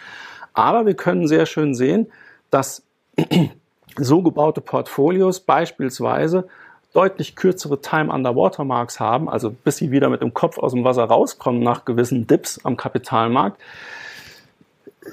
Aber 0.53 0.85
wir 0.85 0.93
können 0.93 1.27
sehr 1.27 1.45
schön 1.45 1.73
sehen, 1.73 2.07
dass 2.49 2.83
so 3.97 4.21
gebaute 4.21 4.61
Portfolios 4.61 5.39
beispielsweise 5.39 6.47
deutlich 6.93 7.35
kürzere 7.35 7.81
Time 7.81 8.11
Underwater 8.11 8.63
Marks 8.63 8.99
haben, 8.99 9.29
also 9.29 9.51
bis 9.51 9.77
sie 9.77 9.91
wieder 9.91 10.09
mit 10.09 10.21
dem 10.21 10.33
Kopf 10.33 10.57
aus 10.57 10.73
dem 10.73 10.83
Wasser 10.83 11.03
rauskommen 11.03 11.61
nach 11.61 11.85
gewissen 11.85 12.25
Dips 12.25 12.59
am 12.63 12.77
Kapitalmarkt, 12.77 13.61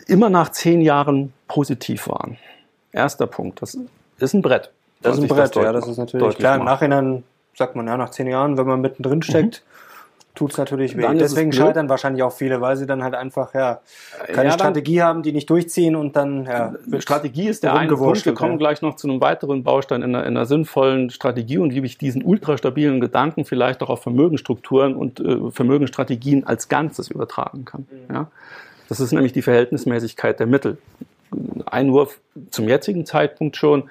immer 0.07 0.31
nach 0.31 0.51
zehn 0.51 0.81
Jahren 0.81 1.33
positiv 1.49 2.09
waren. 2.09 2.39
Erster 2.93 3.27
Punkt. 3.27 3.61
Das 3.61 3.77
ist 4.19 4.35
ein 4.35 4.43
Brett. 4.43 4.71
Das 5.03 5.19
ist 5.19 5.25
ein 5.25 5.29
Brett, 5.29 5.55
ja, 5.57 5.73
das 5.73 5.87
ist 5.87 5.99
natürlich 5.99 6.39
klar. 6.39 6.57
Im 6.57 6.65
Nachhinein 6.65 7.25
sagt 7.55 7.77
man 7.77 7.87
ja 7.87 7.97
nach 7.97 8.11
zehn 8.11 8.27
Jahren, 8.27 8.57
wenn 8.57 8.67
man 8.67 8.81
mittendrin 8.81 9.23
steckt, 9.23 9.63
mhm 9.65 9.77
tut 10.37 10.53
es 10.53 10.59
natürlich 10.59 10.97
weh. 10.97 11.03
Dann 11.03 11.19
Deswegen 11.19 11.53
scheitern 11.53 11.89
wahrscheinlich 11.89 12.23
auch 12.23 12.33
viele, 12.33 12.61
weil 12.61 12.77
sie 12.77 12.87
dann 12.87 13.03
halt 13.03 13.15
einfach 13.15 13.55
ja 13.55 13.81
keine 14.33 14.51
ja, 14.51 14.55
Strategie 14.55 15.03
haben, 15.03 15.23
die 15.23 15.33
nicht 15.33 15.51
durchziehen 15.51 15.97
und 15.97 16.15
dann 16.15 16.45
ja, 16.45 16.75
Strategie 17.01 17.49
ist 17.49 17.65
der 17.65 17.75
eine 17.75 17.97
Punkt. 17.97 18.25
Wir 18.25 18.35
kommen 18.35 18.53
ja. 18.53 18.59
gleich 18.59 18.83
noch 18.83 18.95
zu 18.97 19.09
einem 19.09 19.21
weiteren 19.21 19.65
Baustein 19.65 20.03
in 20.03 20.15
einer, 20.15 20.25
in 20.25 20.37
einer 20.37 20.47
sinnvollen 20.47 21.11
Strategie 21.11 21.59
und 21.59 21.75
wie 21.75 21.85
ich 21.85 21.99
diesen 21.99 22.23
ultrastabilen 22.23 23.01
Gedanken 23.01 23.45
vielleicht 23.45 23.83
auch 23.83 23.89
auf 23.89 24.03
Vermögensstrukturen 24.03 24.95
und 24.95 25.21
äh, 25.21 25.51
Vermögensstrategien 25.51 26.47
als 26.47 26.69
Ganzes 26.69 27.11
übertragen 27.11 27.65
kann. 27.65 27.87
Mhm. 27.91 28.15
Ja? 28.15 28.31
Das 28.89 29.01
ist 29.01 29.13
nämlich 29.13 29.33
die 29.33 29.43
Verhältnismäßigkeit 29.43 30.39
der 30.39 30.47
Mittel. 30.47 30.79
Einwurf 31.65 32.21
zum 32.51 32.69
jetzigen 32.69 33.05
Zeitpunkt 33.07 33.57
schon 33.57 33.91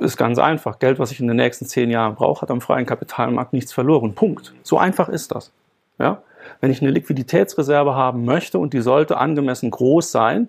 ist 0.00 0.16
ganz 0.16 0.38
einfach. 0.38 0.78
Geld, 0.78 0.98
was 0.98 1.10
ich 1.10 1.20
in 1.20 1.26
den 1.26 1.36
nächsten 1.36 1.66
zehn 1.66 1.90
Jahren 1.90 2.14
brauche, 2.14 2.42
hat 2.42 2.50
am 2.50 2.60
freien 2.60 2.86
Kapitalmarkt 2.86 3.52
nichts 3.52 3.72
verloren. 3.72 4.14
Punkt. 4.14 4.54
So 4.62 4.78
einfach 4.78 5.08
ist 5.08 5.34
das. 5.34 5.52
Ja? 5.98 6.22
Wenn 6.60 6.70
ich 6.70 6.80
eine 6.80 6.90
Liquiditätsreserve 6.90 7.94
haben 7.94 8.24
möchte 8.24 8.58
und 8.58 8.72
die 8.72 8.80
sollte 8.80 9.18
angemessen 9.18 9.70
groß 9.70 10.10
sein, 10.10 10.48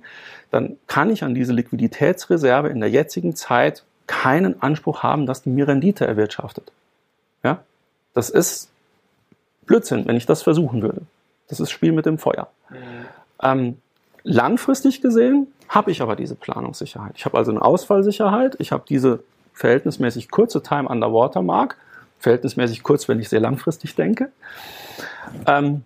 dann 0.51 0.78
kann 0.88 1.09
ich 1.09 1.24
an 1.24 1.36
diese 1.36 1.53
Liquiditätsreserve 1.53 2.70
in 2.70 2.80
der 2.80 2.89
jetzigen 2.89 3.36
Zeit 3.36 3.84
keinen 4.07 4.61
Anspruch 4.61 5.03
haben, 5.03 5.26
dass 5.26 5.43
die 5.43 5.49
mir 5.49 5.68
Rendite 5.68 6.07
erwirtschaftet. 6.07 6.72
Ja? 7.43 7.59
Das 8.13 8.30
ist 8.30 8.70
Blödsinn, 9.65 10.05
wenn 10.05 10.15
ich 10.15 10.26
das 10.26 10.43
versuchen 10.43 10.82
würde. 10.82 11.01
Das 11.49 11.59
ist 11.59 11.72
Spiel 11.72 11.91
mit 11.91 12.05
dem 12.05 12.18
Feuer. 12.18 12.47
Mhm. 12.70 12.76
Ähm, 13.41 13.78
langfristig 14.24 15.01
gesehen 15.01 15.47
habe 15.70 15.91
ich 15.91 16.01
aber 16.01 16.15
diese 16.15 16.36
Planungssicherheit. 16.36 17.13
Ich 17.15 17.26
habe 17.26 17.38
also 17.38 17.51
eine 17.51 17.61
Ausfallsicherheit. 17.61 18.55
Ich 18.59 18.72
habe 18.72 18.84
diese 18.88 19.24
verhältnismäßig 19.53 20.30
kurze 20.30 20.61
Time 20.61 20.88
Underwater 20.88 21.41
Mark. 21.41 21.78
Verhältnismäßig 22.20 22.84
kurz, 22.84 23.07
wenn 23.07 23.20
ich 23.20 23.30
sehr 23.30 23.39
langfristig 23.39 23.95
denke. 23.95 24.32
Ähm, 25.45 25.84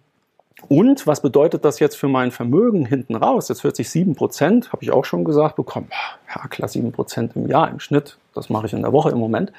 und 0.68 1.08
was 1.08 1.22
bedeutet 1.22 1.66
das 1.66 1.80
jetzt 1.80 1.98
für 1.98 2.08
mein 2.08 2.32
Vermögen 2.32 2.86
hinten 2.86 3.16
raus? 3.16 3.50
Jetzt 3.50 3.62
40 3.62 3.90
7 3.90 4.16
Prozent, 4.16 4.72
habe 4.72 4.84
ich 4.84 4.92
auch 4.92 5.06
schon 5.06 5.26
gesagt, 5.26 5.56
bekommen. 5.56 5.90
Ja, 6.34 6.48
klar, 6.48 6.68
7 6.68 6.92
Prozent 6.92 7.36
im 7.36 7.48
Jahr 7.48 7.70
im 7.70 7.80
Schnitt. 7.80 8.18
Das 8.36 8.50
mache 8.50 8.68
ich 8.68 8.74
in 8.74 8.82
der 8.82 8.94
Woche 8.94 9.10
im 9.10 9.18
Moment. 9.18 9.52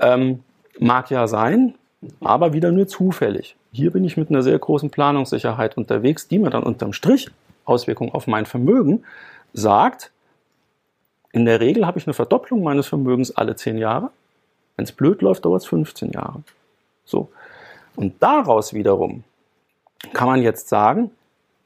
Ähm, 0.00 0.42
mag 0.78 1.10
ja 1.10 1.28
sein, 1.28 1.74
aber 2.20 2.52
wieder 2.52 2.72
nur 2.72 2.88
zufällig. 2.88 3.56
Hier 3.72 3.90
bin 3.90 4.04
ich 4.04 4.16
mit 4.16 4.30
einer 4.30 4.42
sehr 4.42 4.58
großen 4.58 4.90
Planungssicherheit 4.90 5.76
unterwegs, 5.76 6.26
die 6.26 6.38
mir 6.38 6.50
dann 6.50 6.62
unterm 6.62 6.92
Strich 6.92 7.30
Auswirkungen 7.64 8.12
auf 8.12 8.26
mein 8.26 8.46
Vermögen 8.46 9.04
sagt, 9.54 10.10
in 11.32 11.46
der 11.46 11.60
Regel 11.60 11.86
habe 11.86 11.98
ich 11.98 12.06
eine 12.06 12.14
Verdopplung 12.14 12.62
meines 12.62 12.86
Vermögens 12.86 13.34
alle 13.34 13.56
10 13.56 13.78
Jahre. 13.78 14.10
Wenn 14.76 14.84
es 14.84 14.92
blöd 14.92 15.22
läuft, 15.22 15.44
dauert 15.44 15.62
es 15.62 15.68
15 15.68 16.12
Jahre. 16.12 16.42
So. 17.04 17.30
Und 17.96 18.22
daraus 18.22 18.74
wiederum 18.74 19.24
kann 20.12 20.28
man 20.28 20.42
jetzt 20.42 20.68
sagen, 20.68 21.10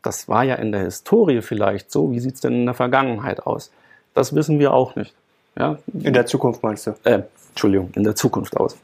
das 0.03 0.29
war 0.29 0.45
ja 0.45 0.55
in 0.55 0.73
der 0.73 0.83
Historie 0.83 1.43
vielleicht 1.43 1.91
so, 1.91 2.13
wie 2.13 2.21
sieht 2.21 2.37
es 2.37 2.41
denn 2.41 2.53
in 2.53 2.67
der 2.67 2.75
Vergangenheit 2.75 3.47
aus? 3.47 3.73
Das 4.15 4.35
wissen 4.35 4.59
wir 4.59 4.73
auch 4.73 4.95
nicht. 4.95 5.15
Ja? 5.59 5.79
In 5.93 6.13
der 6.13 6.27
Zukunft 6.27 6.63
meinst 6.63 6.87
du? 6.87 6.95
Äh, 7.05 7.23
Entschuldigung, 7.51 7.91
in 7.95 8.05
der 8.05 8.15
Zukunft 8.15 8.57
aus. 8.57 8.77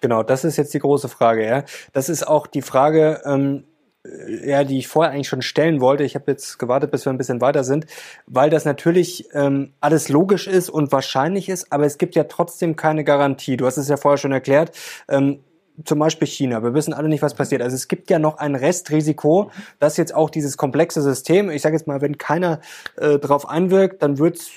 Genau, 0.00 0.22
das 0.22 0.44
ist 0.44 0.58
jetzt 0.58 0.74
die 0.74 0.80
große 0.80 1.08
Frage. 1.08 1.46
Ja? 1.46 1.64
Das 1.92 2.08
ist 2.08 2.26
auch 2.26 2.46
die 2.46 2.62
Frage, 2.62 3.22
ähm, 3.24 3.64
ja, 4.44 4.64
die 4.64 4.78
ich 4.78 4.88
vorher 4.88 5.12
eigentlich 5.12 5.28
schon 5.28 5.42
stellen 5.42 5.80
wollte. 5.80 6.04
Ich 6.04 6.14
habe 6.14 6.30
jetzt 6.30 6.58
gewartet, 6.58 6.90
bis 6.90 7.06
wir 7.06 7.12
ein 7.12 7.18
bisschen 7.18 7.40
weiter 7.40 7.64
sind, 7.64 7.86
weil 8.26 8.50
das 8.50 8.64
natürlich 8.64 9.28
ähm, 9.32 9.72
alles 9.80 10.08
logisch 10.08 10.46
ist 10.46 10.68
und 10.68 10.92
wahrscheinlich 10.92 11.48
ist, 11.48 11.72
aber 11.72 11.86
es 11.86 11.96
gibt 11.98 12.14
ja 12.14 12.24
trotzdem 12.24 12.76
keine 12.76 13.04
Garantie. 13.04 13.56
Du 13.56 13.66
hast 13.66 13.78
es 13.78 13.88
ja 13.88 13.96
vorher 13.96 14.18
schon 14.18 14.32
erklärt. 14.32 14.76
Ähm, 15.08 15.40
zum 15.84 15.98
Beispiel 15.98 16.28
China. 16.28 16.62
Wir 16.62 16.72
wissen 16.72 16.94
alle 16.94 17.08
nicht, 17.08 17.22
was 17.22 17.34
passiert. 17.34 17.60
Also 17.60 17.74
es 17.74 17.88
gibt 17.88 18.08
ja 18.08 18.20
noch 18.20 18.38
ein 18.38 18.54
Restrisiko, 18.54 19.50
dass 19.80 19.96
jetzt 19.96 20.14
auch 20.14 20.30
dieses 20.30 20.56
komplexe 20.56 21.02
System, 21.02 21.50
ich 21.50 21.62
sage 21.62 21.74
jetzt 21.74 21.88
mal, 21.88 22.00
wenn 22.00 22.16
keiner 22.16 22.60
äh, 22.96 23.18
darauf 23.18 23.48
einwirkt, 23.48 24.00
dann 24.02 24.18
wird's 24.18 24.50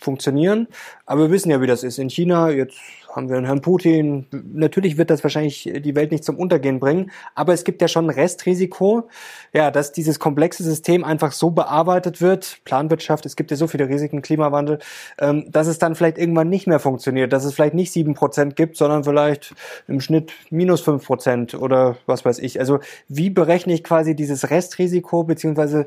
funktionieren. 0.00 0.68
Aber 1.04 1.22
wir 1.22 1.30
wissen 1.30 1.50
ja, 1.50 1.60
wie 1.60 1.66
das 1.66 1.82
ist. 1.82 1.98
In 1.98 2.10
China, 2.10 2.50
jetzt 2.50 2.78
haben 3.16 3.30
wir 3.30 3.38
einen 3.38 3.46
Herrn 3.46 3.62
Putin. 3.62 4.26
Natürlich 4.30 4.98
wird 4.98 5.08
das 5.08 5.24
wahrscheinlich 5.24 5.72
die 5.78 5.94
Welt 5.94 6.12
nicht 6.12 6.22
zum 6.22 6.36
Untergehen 6.36 6.78
bringen, 6.78 7.10
aber 7.34 7.54
es 7.54 7.64
gibt 7.64 7.80
ja 7.80 7.88
schon 7.88 8.06
ein 8.06 8.10
Restrisiko, 8.10 9.08
ja, 9.54 9.70
dass 9.70 9.92
dieses 9.92 10.18
komplexe 10.18 10.62
System 10.62 11.02
einfach 11.02 11.32
so 11.32 11.50
bearbeitet 11.50 12.20
wird, 12.20 12.58
Planwirtschaft, 12.64 13.24
es 13.24 13.34
gibt 13.34 13.50
ja 13.50 13.56
so 13.56 13.66
viele 13.66 13.88
Risiken, 13.88 14.20
Klimawandel, 14.20 14.80
ähm, 15.18 15.50
dass 15.50 15.66
es 15.66 15.78
dann 15.78 15.94
vielleicht 15.94 16.18
irgendwann 16.18 16.50
nicht 16.50 16.66
mehr 16.66 16.78
funktioniert, 16.78 17.32
dass 17.32 17.44
es 17.44 17.54
vielleicht 17.54 17.74
nicht 17.74 17.90
sieben 17.90 18.14
Prozent 18.14 18.54
gibt, 18.54 18.76
sondern 18.76 19.04
vielleicht 19.04 19.54
im 19.88 20.00
Schnitt 20.00 20.32
minus 20.50 20.82
fünf 20.82 21.06
Prozent 21.06 21.54
oder 21.54 21.96
was 22.04 22.26
weiß 22.26 22.38
ich. 22.40 22.60
Also 22.60 22.80
wie 23.08 23.30
berechne 23.30 23.72
ich 23.72 23.82
quasi 23.82 24.14
dieses 24.14 24.50
Restrisiko, 24.50 25.24
beziehungsweise 25.24 25.86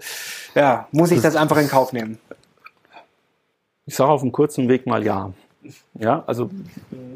ja, 0.56 0.88
muss 0.92 1.12
ich 1.12 1.22
das 1.22 1.36
einfach 1.36 1.58
in 1.58 1.68
Kauf 1.68 1.94
nehmen? 1.94 2.18
Ich 3.90 3.96
sage 3.96 4.12
auf 4.12 4.22
dem 4.22 4.32
kurzen 4.32 4.70
Weg 4.70 4.86
mal 4.86 5.04
ja. 5.04 5.34
Ja, 5.96 6.24
also 6.28 6.52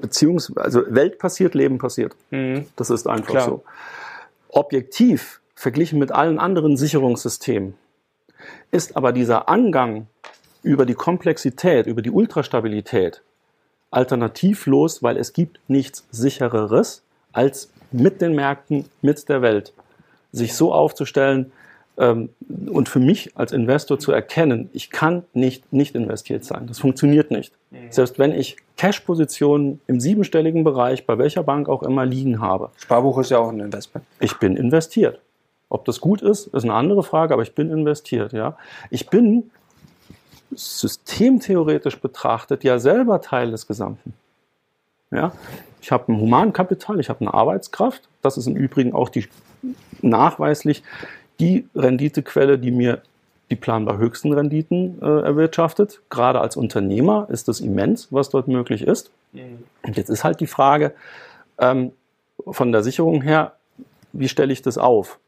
Beziehungs, 0.01 0.57
also 0.57 0.81
Welt 0.89 1.19
passiert, 1.19 1.53
Leben 1.53 1.77
passiert. 1.77 2.15
Mhm. 2.31 2.65
Das 2.75 2.89
ist 2.89 3.07
einfach 3.07 3.29
Klar. 3.29 3.45
so. 3.45 3.63
Objektiv 4.49 5.39
verglichen 5.53 5.99
mit 5.99 6.11
allen 6.11 6.39
anderen 6.39 6.75
Sicherungssystemen 6.75 7.75
ist 8.71 8.97
aber 8.97 9.11
dieser 9.11 9.49
Angang 9.49 10.07
über 10.63 10.87
die 10.87 10.95
Komplexität, 10.95 11.85
über 11.85 12.01
die 12.01 12.09
Ultrastabilität 12.09 13.21
alternativlos, 13.91 15.03
weil 15.03 15.17
es 15.17 15.33
gibt 15.33 15.59
nichts 15.67 16.07
sichereres, 16.09 17.03
als 17.33 17.69
mit 17.91 18.19
den 18.19 18.33
Märkten, 18.33 18.89
mit 19.03 19.29
der 19.29 19.43
Welt 19.43 19.73
sich 20.31 20.55
so 20.55 20.73
aufzustellen, 20.73 21.51
und 21.95 22.89
für 22.89 22.99
mich 22.99 23.31
als 23.35 23.51
Investor 23.51 23.99
zu 23.99 24.11
erkennen, 24.11 24.69
ich 24.73 24.89
kann 24.89 25.23
nicht 25.33 25.71
nicht 25.71 25.93
investiert 25.93 26.43
sein. 26.43 26.65
Das 26.65 26.79
funktioniert 26.79 27.29
nicht. 27.29 27.53
Mhm. 27.69 27.91
Selbst 27.91 28.17
wenn 28.17 28.31
ich 28.31 28.57
Cash-Positionen 28.77 29.79
im 29.85 29.99
siebenstelligen 29.99 30.63
Bereich 30.63 31.05
bei 31.05 31.17
welcher 31.19 31.43
Bank 31.43 31.69
auch 31.69 31.83
immer 31.83 32.05
liegen 32.05 32.41
habe. 32.41 32.71
Sparbuch 32.77 33.19
ist 33.19 33.29
ja 33.29 33.37
auch 33.37 33.49
ein 33.49 33.59
Investment. 33.59 34.05
Ich 34.19 34.37
bin 34.39 34.57
investiert. 34.57 35.19
Ob 35.69 35.85
das 35.85 36.01
gut 36.01 36.21
ist, 36.21 36.47
ist 36.47 36.63
eine 36.63 36.73
andere 36.73 37.03
Frage, 37.03 37.33
aber 37.33 37.43
ich 37.43 37.53
bin 37.53 37.69
investiert. 37.69 38.33
Ja, 38.33 38.57
ich 38.89 39.09
bin 39.09 39.51
systemtheoretisch 40.55 41.99
betrachtet 41.99 42.63
ja 42.63 42.79
selber 42.79 43.21
Teil 43.21 43.51
des 43.51 43.67
Gesamten. 43.67 44.13
Ja, 45.11 45.31
ich 45.81 45.91
habe 45.91 46.11
ein 46.11 46.19
Humankapital, 46.19 46.99
ich 46.99 47.09
habe 47.09 47.21
eine 47.21 47.33
Arbeitskraft. 47.33 48.01
Das 48.23 48.37
ist 48.37 48.47
im 48.47 48.55
Übrigen 48.55 48.93
auch 48.93 49.09
die 49.09 49.27
nachweislich 50.01 50.83
die 51.39 51.67
Renditequelle, 51.75 52.57
die 52.57 52.71
mir 52.71 53.01
die 53.49 53.55
planbar 53.55 53.97
höchsten 53.97 54.33
Renditen 54.33 55.01
äh, 55.01 55.05
erwirtschaftet. 55.05 56.01
Gerade 56.09 56.41
als 56.41 56.55
Unternehmer 56.55 57.27
ist 57.29 57.47
das 57.47 57.59
immens, 57.59 58.07
was 58.11 58.29
dort 58.29 58.47
möglich 58.47 58.81
ist. 58.81 59.11
Mhm. 59.33 59.63
Und 59.83 59.97
jetzt 59.97 60.09
ist 60.09 60.23
halt 60.23 60.39
die 60.39 60.47
Frage 60.47 60.93
ähm, 61.59 61.91
von 62.45 62.71
der 62.71 62.83
Sicherung 62.83 63.21
her, 63.21 63.53
wie 64.11 64.29
stelle 64.29 64.53
ich 64.53 64.61
das 64.61 64.77
auf? 64.77 65.19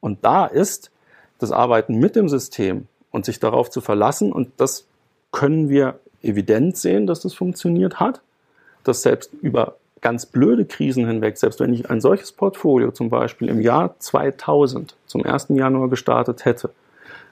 Und 0.00 0.24
da 0.24 0.46
ist 0.46 0.90
das 1.38 1.52
Arbeiten 1.52 1.98
mit 1.98 2.16
dem 2.16 2.28
System 2.28 2.86
und 3.10 3.24
sich 3.24 3.40
darauf 3.40 3.70
zu 3.70 3.80
verlassen, 3.80 4.32
und 4.32 4.50
das 4.56 4.86
können 5.30 5.68
wir 5.68 5.98
evident 6.22 6.76
sehen, 6.76 7.06
dass 7.06 7.20
das 7.20 7.34
funktioniert 7.34 8.00
hat, 8.00 8.20
dass 8.84 9.02
selbst 9.02 9.32
über 9.42 9.76
ganz 10.02 10.26
blöde 10.26 10.66
Krisen 10.66 11.06
hinweg, 11.06 11.38
selbst 11.38 11.60
wenn 11.60 11.72
ich 11.72 11.88
ein 11.88 12.00
solches 12.00 12.32
Portfolio 12.32 12.90
zum 12.90 13.08
Beispiel 13.08 13.48
im 13.48 13.60
Jahr 13.60 13.94
2000 13.98 14.96
zum 15.06 15.24
1. 15.24 15.46
Januar 15.50 15.88
gestartet 15.88 16.44
hätte, 16.44 16.70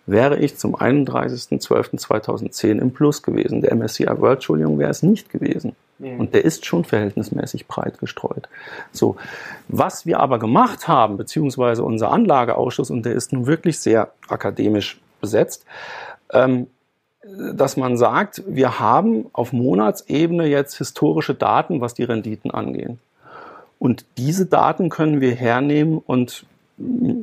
wäre 0.07 0.39
ich 0.39 0.57
zum 0.57 0.77
31.12.2010 0.77 2.79
im 2.79 2.93
Plus 2.93 3.23
gewesen. 3.23 3.61
Der 3.61 3.75
MSCI 3.75 4.07
World, 4.07 4.39
Entschuldigung, 4.39 4.79
wäre 4.79 4.91
es 4.91 5.03
nicht 5.03 5.31
gewesen. 5.31 5.77
Mhm. 5.99 6.21
Und 6.21 6.35
der 6.35 6.45
ist 6.45 6.65
schon 6.65 6.85
verhältnismäßig 6.85 7.67
breit 7.67 7.99
gestreut. 7.99 8.49
So. 8.93 9.17
Was 9.69 10.07
wir 10.07 10.21
aber 10.21 10.39
gemacht 10.39 10.89
haben, 10.89 11.17
beziehungsweise 11.17 11.85
unser 11.85 12.11
Anlageausschuss, 12.11 12.91
und 12.91 13.05
der 13.05 13.15
ist 13.15 13.33
nun 13.33 13.47
wirklich 13.47 13.79
sehr 13.79 14.13
akademisch 14.29 15.01
besetzt, 15.21 15.65
ähm, 16.33 16.69
dass 17.55 17.77
man 17.77 17.97
sagt, 17.97 18.43
wir 18.47 18.81
haben 18.81 19.27
auf 19.33 19.53
Monatsebene 19.53 20.47
jetzt 20.47 20.77
historische 20.79 21.35
Daten, 21.35 21.81
was 21.81 21.95
die 21.95 22.05
Renditen 22.05 22.51
angehen. 22.51 22.99
Und 23.79 24.05
diese 24.19 24.47
Daten 24.47 24.91
können 24.91 25.21
wir 25.21 25.35
hernehmen 25.35 25.99
und 25.99 26.45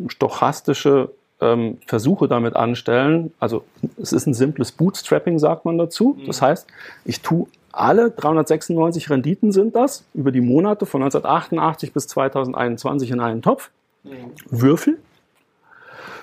stochastische 0.08 1.12
ähm, 1.40 1.78
Versuche 1.86 2.28
damit 2.28 2.56
anstellen. 2.56 3.34
Also 3.40 3.64
es 4.02 4.12
ist 4.12 4.26
ein 4.26 4.34
simples 4.34 4.72
Bootstrapping, 4.72 5.40
sagt 5.40 5.66
man 5.66 5.78
dazu. 5.78 6.18
Mhm. 6.20 6.28
Das 6.28 6.42
heißt, 6.42 6.68
ich 7.06 7.22
tue 7.22 7.48
alle 7.72 8.10
396 8.10 9.10
Renditen 9.12 9.52
sind 9.52 9.76
das 9.76 10.04
über 10.16 10.32
die 10.32 10.42
Monate 10.42 10.88
von 10.88 11.04
1988 11.04 11.94
bis 11.94 12.08
2021 12.08 13.12
in 13.12 13.20
einen 13.20 13.44
Topf, 13.44 13.70
mhm. 14.04 14.32
Würfel 14.50 14.98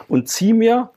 und 0.08 0.28
ziehe 0.28 0.54
mir 0.54 0.90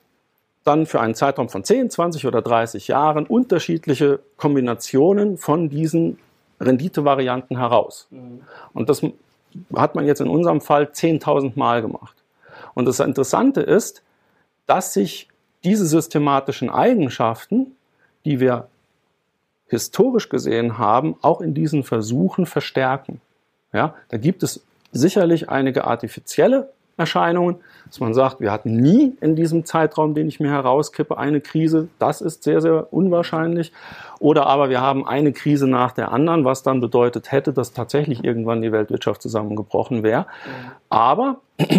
dann 0.67 0.85
für 0.85 0.99
einen 0.99 1.15
Zeitraum 1.15 1.49
von 1.49 1.63
10, 1.63 1.89
20 1.89 2.25
oder 2.25 2.41
30 2.41 2.87
Jahren 2.87 3.25
unterschiedliche 3.25 4.19
Kombinationen 4.37 5.37
von 5.37 5.69
diesen 5.69 6.19
Renditevarianten 6.59 7.57
heraus. 7.57 8.07
Mhm. 8.11 8.41
Und 8.73 8.89
das 8.89 9.01
hat 9.75 9.95
man 9.95 10.05
jetzt 10.05 10.21
in 10.21 10.27
unserem 10.27 10.61
Fall 10.61 10.83
10.000 10.85 11.53
Mal 11.55 11.81
gemacht. 11.81 12.15
Und 12.73 12.85
das 12.85 12.99
Interessante 12.99 13.61
ist, 13.61 14.03
dass 14.65 14.93
sich 14.93 15.29
diese 15.63 15.85
systematischen 15.85 16.69
Eigenschaften, 16.69 17.75
die 18.25 18.39
wir 18.39 18.67
historisch 19.67 20.29
gesehen 20.29 20.77
haben, 20.77 21.15
auch 21.21 21.41
in 21.41 21.53
diesen 21.53 21.83
Versuchen 21.83 22.45
verstärken. 22.45 23.21
Ja, 23.73 23.95
da 24.09 24.17
gibt 24.17 24.43
es 24.43 24.63
sicherlich 24.91 25.49
einige 25.49 25.85
artifizielle 25.85 26.69
Erscheinungen, 26.97 27.57
dass 27.85 27.99
man 27.99 28.13
sagt, 28.13 28.41
wir 28.41 28.51
hatten 28.51 28.75
nie 28.75 29.15
in 29.21 29.35
diesem 29.35 29.65
Zeitraum, 29.65 30.13
den 30.13 30.27
ich 30.27 30.39
mir 30.39 30.49
herauskippe, 30.49 31.17
eine 31.17 31.41
Krise. 31.41 31.87
Das 31.99 32.21
ist 32.21 32.43
sehr, 32.43 32.59
sehr 32.59 32.91
unwahrscheinlich. 32.91 33.71
Oder 34.19 34.47
aber 34.47 34.69
wir 34.69 34.81
haben 34.81 35.07
eine 35.07 35.31
Krise 35.31 35.67
nach 35.67 35.91
der 35.91 36.11
anderen, 36.11 36.43
was 36.43 36.63
dann 36.63 36.81
bedeutet 36.81 37.31
hätte, 37.31 37.53
dass 37.53 37.73
tatsächlich 37.73 38.23
irgendwann 38.23 38.61
die 38.61 38.71
Weltwirtschaft 38.71 39.21
zusammengebrochen 39.21 40.03
wäre. 40.03 40.25
Aber 40.89 41.37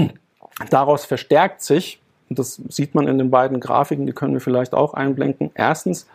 daraus 0.70 1.04
verstärkt 1.04 1.62
sich, 1.62 2.00
und 2.30 2.38
das 2.38 2.60
sieht 2.68 2.94
man 2.94 3.08
in 3.08 3.18
den 3.18 3.30
beiden 3.30 3.58
Grafiken, 3.58 4.06
die 4.06 4.12
können 4.12 4.34
wir 4.34 4.40
vielleicht 4.40 4.74
auch 4.74 4.94
einblenden. 4.94 5.50
Erstens, 5.54 6.06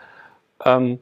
ähm, 0.63 0.99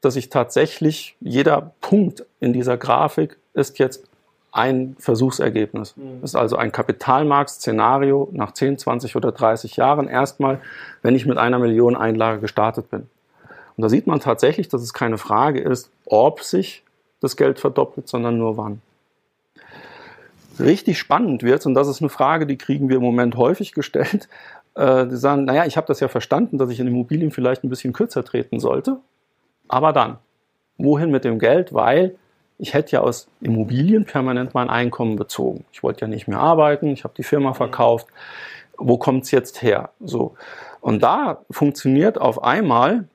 dass 0.00 0.16
ich 0.16 0.28
tatsächlich, 0.28 1.16
jeder 1.20 1.72
Punkt 1.80 2.24
in 2.40 2.52
dieser 2.52 2.76
Grafik 2.76 3.38
ist 3.54 3.78
jetzt 3.78 4.04
ein 4.52 4.96
Versuchsergebnis. 4.98 5.96
Mhm. 5.96 6.20
Das 6.20 6.30
ist 6.30 6.36
also 6.36 6.56
ein 6.56 6.70
Kapitalmarktszenario 6.70 8.28
nach 8.32 8.52
10, 8.52 8.78
20 8.78 9.16
oder 9.16 9.32
30 9.32 9.76
Jahren 9.76 10.08
erstmal, 10.08 10.60
wenn 11.00 11.14
ich 11.14 11.26
mit 11.26 11.38
einer 11.38 11.58
Million 11.58 11.96
Einlage 11.96 12.40
gestartet 12.40 12.90
bin. 12.90 13.08
Und 13.76 13.82
da 13.82 13.88
sieht 13.88 14.06
man 14.06 14.20
tatsächlich, 14.20 14.68
dass 14.68 14.82
es 14.82 14.92
keine 14.92 15.16
Frage 15.16 15.60
ist, 15.60 15.90
ob 16.04 16.42
sich 16.42 16.82
das 17.20 17.36
Geld 17.36 17.58
verdoppelt, 17.58 18.08
sondern 18.08 18.36
nur 18.36 18.58
wann. 18.58 18.82
Richtig 20.60 20.98
spannend 20.98 21.42
wird, 21.42 21.64
und 21.64 21.72
das 21.72 21.88
ist 21.88 22.02
eine 22.02 22.10
Frage, 22.10 22.46
die 22.46 22.58
kriegen 22.58 22.90
wir 22.90 22.96
im 22.96 23.02
Moment 23.02 23.36
häufig 23.36 23.72
gestellt, 23.72 24.28
äh, 24.74 25.06
die 25.06 25.16
sagen, 25.16 25.46
naja, 25.46 25.64
ich 25.64 25.78
habe 25.78 25.86
das 25.86 26.00
ja 26.00 26.08
verstanden, 26.08 26.58
dass 26.58 26.68
ich 26.68 26.78
in 26.78 26.86
Immobilien 26.86 27.30
vielleicht 27.30 27.64
ein 27.64 27.70
bisschen 27.70 27.94
kürzer 27.94 28.22
treten 28.22 28.60
sollte, 28.60 28.98
aber 29.66 29.94
dann, 29.94 30.18
wohin 30.76 31.10
mit 31.10 31.24
dem 31.24 31.38
Geld? 31.38 31.72
Weil 31.72 32.16
ich 32.58 32.74
hätte 32.74 32.92
ja 32.92 33.00
aus 33.00 33.28
Immobilien 33.40 34.04
permanent 34.04 34.54
mein 34.54 34.70
Einkommen 34.70 35.16
bezogen. 35.16 35.64
Ich 35.72 35.82
wollte 35.82 36.02
ja 36.02 36.06
nicht 36.06 36.28
mehr 36.28 36.38
arbeiten, 36.38 36.88
ich 36.88 37.04
habe 37.04 37.14
die 37.16 37.24
Firma 37.24 37.54
verkauft. 37.54 38.06
Wo 38.78 38.98
kommt 38.98 39.24
es 39.24 39.30
jetzt 39.30 39.62
her? 39.62 39.90
So. 40.00 40.34
Und 40.80 41.02
da 41.02 41.42
funktioniert 41.50 42.20
auf 42.20 42.42
einmal 42.42 43.08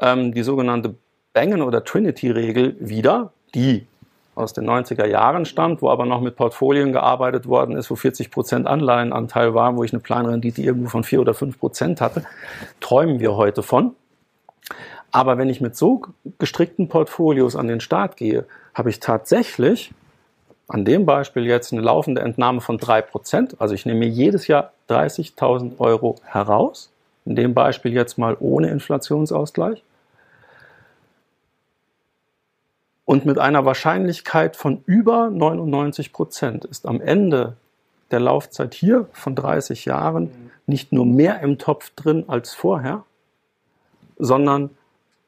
ähm, 0.00 0.32
die 0.32 0.42
sogenannte 0.42 0.94
Bangen- 1.32 1.62
oder 1.62 1.84
Trinity-Regel 1.84 2.76
wieder, 2.80 3.32
die 3.54 3.86
aus 4.34 4.52
den 4.52 4.68
90er 4.68 5.06
Jahren 5.06 5.44
stammt, 5.44 5.80
wo 5.80 5.90
aber 5.90 6.06
noch 6.06 6.20
mit 6.20 6.36
Portfolien 6.36 6.92
gearbeitet 6.92 7.46
worden 7.46 7.76
ist, 7.76 7.90
wo 7.90 7.94
40 7.94 8.30
Prozent 8.30 8.66
Anleihenanteil 8.66 9.54
war, 9.54 9.76
wo 9.76 9.84
ich 9.84 9.92
eine 9.92 10.00
Planrendite 10.00 10.62
irgendwo 10.62 10.88
von 10.88 11.04
4 11.04 11.20
oder 11.20 11.34
5 11.34 11.58
Prozent 11.58 12.00
hatte, 12.00 12.24
träumen 12.80 13.20
wir 13.20 13.36
heute 13.36 13.62
von. 13.62 13.94
Aber 15.12 15.38
wenn 15.38 15.48
ich 15.48 15.60
mit 15.60 15.76
so 15.76 16.02
gestrickten 16.38 16.88
Portfolios 16.88 17.54
an 17.54 17.68
den 17.68 17.80
Start 17.80 18.16
gehe, 18.16 18.46
habe 18.74 18.90
ich 18.90 19.00
tatsächlich 19.00 19.92
an 20.68 20.84
dem 20.84 21.06
Beispiel 21.06 21.44
jetzt 21.46 21.72
eine 21.72 21.82
laufende 21.82 22.22
Entnahme 22.22 22.60
von 22.60 22.78
3%. 22.78 23.56
Also 23.58 23.74
ich 23.74 23.86
nehme 23.86 24.00
mir 24.00 24.08
jedes 24.08 24.46
Jahr 24.46 24.72
30.000 24.88 25.78
Euro 25.78 26.16
heraus. 26.24 26.90
In 27.24 27.36
dem 27.36 27.54
Beispiel 27.54 27.92
jetzt 27.92 28.18
mal 28.18 28.36
ohne 28.40 28.70
Inflationsausgleich. 28.70 29.82
Und 33.06 33.26
mit 33.26 33.38
einer 33.38 33.64
Wahrscheinlichkeit 33.64 34.56
von 34.56 34.82
über 34.86 35.28
99 35.30 36.12
Prozent 36.12 36.64
ist 36.64 36.86
am 36.86 37.00
Ende 37.00 37.56
der 38.10 38.20
Laufzeit 38.20 38.74
hier 38.74 39.06
von 39.12 39.34
30 39.34 39.84
Jahren 39.84 40.50
nicht 40.66 40.92
nur 40.92 41.04
mehr 41.04 41.40
im 41.40 41.58
Topf 41.58 41.90
drin 41.96 42.24
als 42.28 42.54
vorher, 42.54 43.04
sondern 44.18 44.70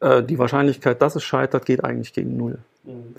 äh, 0.01 0.23
die 0.23 0.39
Wahrscheinlichkeit, 0.39 1.03
dass 1.03 1.17
es 1.17 1.25
scheitert, 1.25 1.67
geht 1.67 1.85
eigentlich 1.85 2.15
gegen 2.15 2.37
Null. 2.37 2.59
Mhm. 2.85 3.17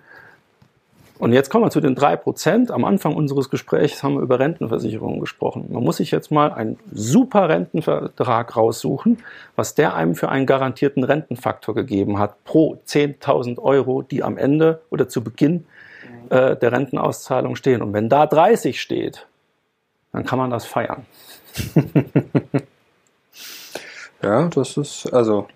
Und 1.20 1.34
jetzt 1.34 1.50
kommen 1.50 1.66
wir 1.66 1.72
zu 1.72 1.82
den 1.82 1.96
drei 1.96 2.16
Prozent. 2.16 2.70
Am 2.70 2.86
Anfang 2.86 3.16
unseres 3.16 3.50
Gesprächs 3.50 4.04
haben 4.04 4.16
wir 4.16 4.22
über 4.22 4.40
Rentenversicherungen 4.40 5.20
gesprochen. 5.20 5.68
Man 5.70 5.84
muss 5.84 5.98
sich 5.98 6.12
jetzt 6.12 6.32
mal 6.32 6.52
einen 6.52 6.78
super 6.92 7.50
Rentenvertrag 7.50 8.56
raussuchen, 8.56 9.24
was 9.56 9.74
der 9.74 9.96
einem 9.96 10.16
für 10.16 10.30
einen 10.30 10.46
garantierten 10.46 11.04
Rentenfaktor 11.04 11.74
gegeben 11.74 12.20
hat 12.20 12.44
pro 12.44 12.78
10.000 12.88 13.60
Euro, 13.60 14.04
die 14.04 14.24
am 14.24 14.38
Ende 14.38 14.82
oder 14.90 15.10
zu 15.10 15.24
Beginn 15.24 15.66
äh, 16.30 16.56
der 16.56 16.72
Rentenauszahlung 16.72 17.56
stehen. 17.56 17.82
Und 17.82 17.94
wenn 17.94 18.10
da 18.10 18.28
30 18.28 18.80
steht, 18.80 19.28
dann 20.12 20.26
kann 20.26 20.38
man 20.38 20.52
das 20.52 20.66
feiern. 20.66 21.06
ja, 24.22 24.48
das 24.50 24.78
ist, 24.78 25.12
also 25.12 25.48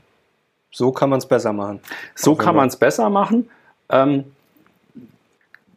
so 0.72 0.91
kann 0.91 1.09
man 1.09 1.20
es 1.20 1.28
besser 1.28 1.53
machen. 1.53 1.82
So 2.16 2.36
kann 2.36 2.55
man 2.55 2.68
es 2.68 2.78
besser 2.78 3.09
machen. 3.09 3.49
Ähm, 3.89 4.26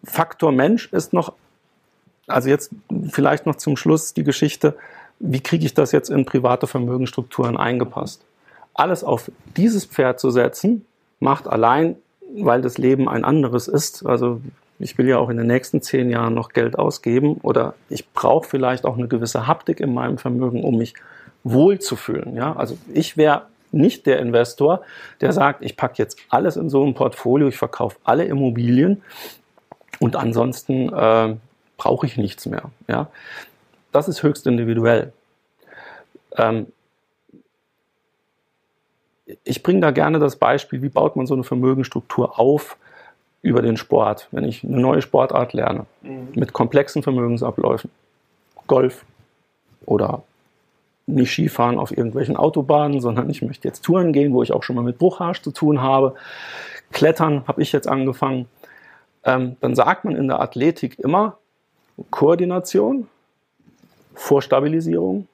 Faktor 0.04 0.52
Mensch 0.52 0.92
ist 0.92 1.12
noch, 1.12 1.32
also 2.26 2.48
jetzt 2.48 2.70
vielleicht 3.10 3.46
noch 3.46 3.56
zum 3.56 3.76
Schluss 3.76 4.14
die 4.14 4.24
Geschichte, 4.24 4.76
wie 5.18 5.40
kriege 5.40 5.64
ich 5.64 5.74
das 5.74 5.92
jetzt 5.92 6.10
in 6.10 6.24
private 6.24 6.66
Vermögensstrukturen 6.66 7.56
eingepasst? 7.56 8.22
Alles 8.74 9.04
auf 9.04 9.30
dieses 9.56 9.84
Pferd 9.84 10.20
zu 10.20 10.30
setzen, 10.30 10.84
macht 11.20 11.46
allein, 11.46 11.96
weil 12.36 12.60
das 12.60 12.78
Leben 12.78 13.08
ein 13.08 13.24
anderes 13.24 13.68
ist. 13.68 14.04
Also 14.04 14.40
ich 14.78 14.98
will 14.98 15.08
ja 15.08 15.18
auch 15.18 15.30
in 15.30 15.36
den 15.36 15.46
nächsten 15.46 15.82
zehn 15.82 16.10
Jahren 16.10 16.34
noch 16.34 16.50
Geld 16.50 16.78
ausgeben 16.78 17.38
oder 17.42 17.74
ich 17.88 18.10
brauche 18.12 18.48
vielleicht 18.48 18.84
auch 18.84 18.98
eine 18.98 19.08
gewisse 19.08 19.46
Haptik 19.46 19.80
in 19.80 19.94
meinem 19.94 20.18
Vermögen, 20.18 20.64
um 20.64 20.76
mich 20.76 20.94
wohlzufühlen. 21.44 22.36
Ja, 22.36 22.56
also 22.56 22.76
ich 22.92 23.16
wäre 23.16 23.46
nicht 23.70 24.06
der 24.06 24.18
Investor, 24.18 24.82
der 25.20 25.32
sagt, 25.32 25.62
ich 25.64 25.76
packe 25.76 25.94
jetzt 25.98 26.18
alles 26.28 26.56
in 26.56 26.68
so 26.70 26.84
ein 26.84 26.94
Portfolio, 26.94 27.48
ich 27.48 27.56
verkaufe 27.56 27.96
alle 28.04 28.24
Immobilien 28.24 29.02
und 30.00 30.16
ansonsten 30.16 30.92
äh, 30.92 31.36
brauche 31.76 32.06
ich 32.06 32.16
nichts 32.16 32.46
mehr. 32.46 32.70
Ja? 32.88 33.08
Das 33.92 34.08
ist 34.08 34.22
höchst 34.22 34.46
individuell. 34.46 35.12
Ähm, 36.36 36.66
ich 39.44 39.62
bringe 39.62 39.80
da 39.80 39.90
gerne 39.90 40.18
das 40.18 40.36
Beispiel, 40.36 40.82
wie 40.82 40.88
baut 40.88 41.16
man 41.16 41.26
so 41.26 41.34
eine 41.34 41.44
Vermögensstruktur 41.44 42.38
auf 42.38 42.76
über 43.42 43.62
den 43.62 43.76
Sport, 43.76 44.28
wenn 44.32 44.44
ich 44.44 44.64
eine 44.64 44.80
neue 44.80 45.02
Sportart 45.02 45.52
lerne, 45.52 45.86
mhm. 46.02 46.28
mit 46.34 46.52
komplexen 46.52 47.02
Vermögensabläufen. 47.02 47.90
Golf 48.66 49.04
oder 49.84 50.22
nicht 51.06 51.30
Skifahren 51.30 51.78
auf 51.78 51.90
irgendwelchen 51.90 52.36
Autobahnen, 52.36 53.00
sondern 53.00 53.28
ich 53.28 53.42
möchte 53.42 53.68
jetzt 53.68 53.84
Touren 53.84 54.12
gehen, 54.12 54.32
wo 54.32 54.42
ich 54.42 54.52
auch 54.52 54.62
schon 54.62 54.76
mal 54.76 54.82
mit 54.82 54.98
Bruchharsch 54.98 55.42
zu 55.42 55.50
tun 55.50 55.82
habe. 55.82 56.14
Klettern 56.92 57.46
habe 57.46 57.60
ich 57.60 57.72
jetzt 57.72 57.88
angefangen. 57.88 58.46
Ähm, 59.24 59.56
dann 59.60 59.74
sagt 59.74 60.04
man 60.04 60.16
in 60.16 60.28
der 60.28 60.40
Athletik 60.40 60.98
immer 60.98 61.38
Koordination, 62.10 63.08
Vorstabilisierung, 64.14 65.28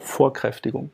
Vorkräftigung. 0.00 0.90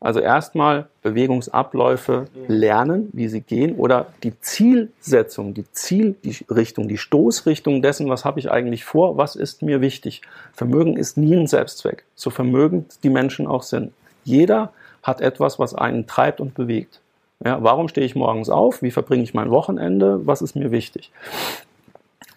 Also 0.00 0.20
erstmal 0.20 0.88
Bewegungsabläufe 1.02 2.26
lernen, 2.46 3.08
wie 3.14 3.28
sie 3.28 3.40
gehen 3.40 3.76
oder 3.76 4.08
die 4.22 4.38
Zielsetzung, 4.38 5.54
die 5.54 5.64
Zielrichtung, 5.72 6.88
die 6.88 6.98
Stoßrichtung 6.98 7.80
dessen, 7.80 8.10
was 8.10 8.26
habe 8.26 8.38
ich 8.38 8.50
eigentlich 8.50 8.84
vor, 8.84 9.16
was 9.16 9.34
ist 9.34 9.62
mir 9.62 9.80
wichtig. 9.80 10.20
Vermögen 10.52 10.98
ist 10.98 11.16
nie 11.16 11.34
ein 11.34 11.46
Selbstzweck, 11.46 12.04
so 12.16 12.28
vermögend 12.28 13.02
die 13.02 13.08
Menschen 13.08 13.46
auch 13.46 13.62
sind. 13.62 13.94
Jeder 14.24 14.74
hat 15.02 15.22
etwas, 15.22 15.58
was 15.58 15.74
einen 15.74 16.06
treibt 16.06 16.38
und 16.38 16.52
bewegt. 16.52 17.00
Ja, 17.44 17.62
warum 17.62 17.88
stehe 17.88 18.06
ich 18.06 18.16
morgens 18.16 18.48
auf? 18.48 18.80
Wie 18.80 18.90
verbringe 18.90 19.22
ich 19.22 19.34
mein 19.34 19.50
Wochenende? 19.50 20.26
Was 20.26 20.40
ist 20.40 20.56
mir 20.56 20.70
wichtig? 20.70 21.12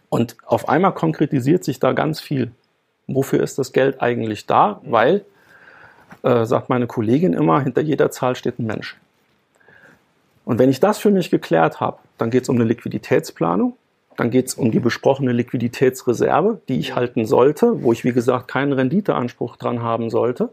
Und 0.10 0.36
auf 0.46 0.68
einmal 0.68 0.94
konkretisiert 0.94 1.64
sich 1.64 1.80
da 1.80 1.94
ganz 1.94 2.20
viel. 2.20 2.52
Wofür 3.08 3.42
ist 3.42 3.58
das 3.58 3.72
Geld 3.72 4.02
eigentlich 4.02 4.48
da? 4.48 4.82
Weil 4.84 5.24
äh, 6.24 6.46
sagt 6.46 6.68
meine 6.68 6.88
Kollegin 6.88 7.32
immer, 7.32 7.62
hinter 7.62 7.82
jeder 7.82 8.12
Zahl 8.12 8.36
steht 8.36 8.60
ein 8.60 8.66
Mensch. 8.66 8.98
Und 10.44 10.60
wenn 10.60 10.70
ich 10.70 10.82
das 10.82 10.98
für 10.98 11.12
mich 11.12 11.30
geklärt 11.30 11.80
habe, 11.80 12.00
dann 12.18 12.30
geht 12.30 12.44
es 12.44 12.50
um 12.50 12.56
eine 12.56 12.66
Liquiditätsplanung, 12.66 13.76
dann 14.18 14.30
geht 14.30 14.48
es 14.48 14.56
um 14.56 14.72
die 14.72 14.80
besprochene 14.80 15.32
Liquiditätsreserve, 15.32 16.60
die 16.68 16.80
ich 16.80 16.96
halten 16.96 17.26
sollte, 17.26 17.84
wo 17.84 17.94
ich, 17.94 18.04
wie 18.04 18.14
gesagt, 18.14 18.48
keinen 18.50 18.74
Renditeanspruch 18.74 19.56
dran 19.56 19.82
haben 19.82 20.10
sollte. 20.10 20.50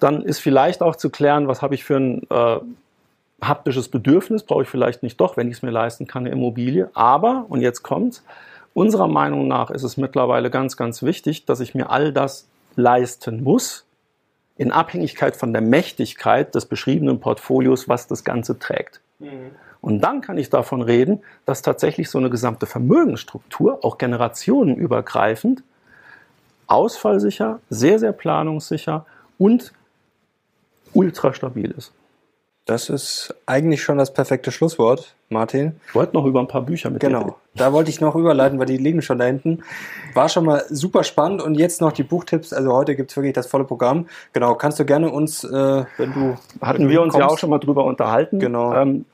Dann 0.00 0.22
ist 0.22 0.38
vielleicht 0.38 0.82
auch 0.82 0.96
zu 0.96 1.10
klären, 1.10 1.48
was 1.48 1.62
habe 1.62 1.74
ich 1.74 1.84
für 1.84 1.96
ein 1.96 2.22
äh, 2.30 2.60
haptisches 3.48 3.88
Bedürfnis, 3.88 4.42
brauche 4.42 4.62
ich 4.62 4.68
vielleicht 4.68 5.02
nicht 5.02 5.20
doch, 5.20 5.36
wenn 5.36 5.48
ich 5.48 5.58
es 5.58 5.62
mir 5.62 5.70
leisten 5.70 6.06
kann, 6.06 6.24
eine 6.24 6.30
Immobilie. 6.34 6.90
Aber, 6.94 7.46
und 7.48 7.60
jetzt 7.60 7.82
kommt's, 7.82 8.24
unserer 8.74 9.08
Meinung 9.08 9.48
nach 9.48 9.70
ist 9.70 9.82
es 9.82 9.96
mittlerweile 9.96 10.50
ganz, 10.50 10.76
ganz 10.76 11.02
wichtig, 11.02 11.44
dass 11.46 11.60
ich 11.60 11.74
mir 11.74 11.90
all 11.90 12.12
das 12.12 12.46
leisten 12.76 13.42
muss, 13.42 13.86
in 14.56 14.72
Abhängigkeit 14.72 15.36
von 15.36 15.52
der 15.52 15.62
Mächtigkeit 15.62 16.54
des 16.54 16.66
beschriebenen 16.66 17.20
Portfolios, 17.20 17.88
was 17.88 18.06
das 18.06 18.24
Ganze 18.24 18.58
trägt. 18.58 19.00
Mhm. 19.18 19.50
Und 19.80 20.00
dann 20.00 20.20
kann 20.22 20.38
ich 20.38 20.48
davon 20.48 20.80
reden, 20.80 21.22
dass 21.44 21.60
tatsächlich 21.60 22.08
so 22.08 22.18
eine 22.18 22.30
gesamte 22.30 22.66
Vermögensstruktur, 22.66 23.84
auch 23.84 23.98
generationenübergreifend, 23.98 25.62
ausfallsicher, 26.66 27.60
sehr, 27.68 27.98
sehr 27.98 28.12
planungssicher 28.12 29.04
und 29.36 29.72
ultra 30.94 31.34
stabil 31.34 31.70
ist. 31.70 31.92
Das 32.66 32.88
ist 32.88 33.34
eigentlich 33.44 33.82
schon 33.82 33.98
das 33.98 34.14
perfekte 34.14 34.50
Schlusswort, 34.50 35.14
Martin. 35.28 35.76
Ich 35.88 35.94
wollte 35.94 36.14
noch 36.14 36.24
über 36.24 36.40
ein 36.40 36.48
paar 36.48 36.62
Bücher 36.62 36.88
mit 36.88 37.00
Genau, 37.00 37.22
dir 37.24 37.34
da 37.56 37.72
wollte 37.74 37.90
ich 37.90 38.00
noch 38.00 38.14
überleiten, 38.16 38.58
weil 38.58 38.64
die 38.64 38.78
liegen 38.78 39.02
schon 39.02 39.18
da 39.18 39.26
hinten. 39.26 39.62
War 40.14 40.30
schon 40.30 40.46
mal 40.46 40.64
super 40.70 41.04
spannend 41.04 41.42
und 41.42 41.56
jetzt 41.56 41.82
noch 41.82 41.92
die 41.92 42.04
Buchtipps. 42.04 42.54
Also 42.54 42.72
heute 42.72 42.96
gibt's 42.96 43.14
wirklich 43.16 43.34
das 43.34 43.48
volle 43.48 43.64
Programm. 43.64 44.06
Genau, 44.32 44.54
kannst 44.54 44.78
du 44.80 44.86
gerne 44.86 45.10
uns, 45.10 45.44
äh, 45.44 45.84
wenn 45.98 46.12
du. 46.14 46.36
Hatten 46.62 46.84
wenn 46.84 46.88
wir 46.88 47.02
uns 47.02 47.12
kommst. 47.12 47.26
ja 47.28 47.30
auch 47.30 47.38
schon 47.38 47.50
mal 47.50 47.58
drüber 47.58 47.84
unterhalten. 47.84 48.38
Genau. 48.38 48.74
Ähm, 48.74 49.04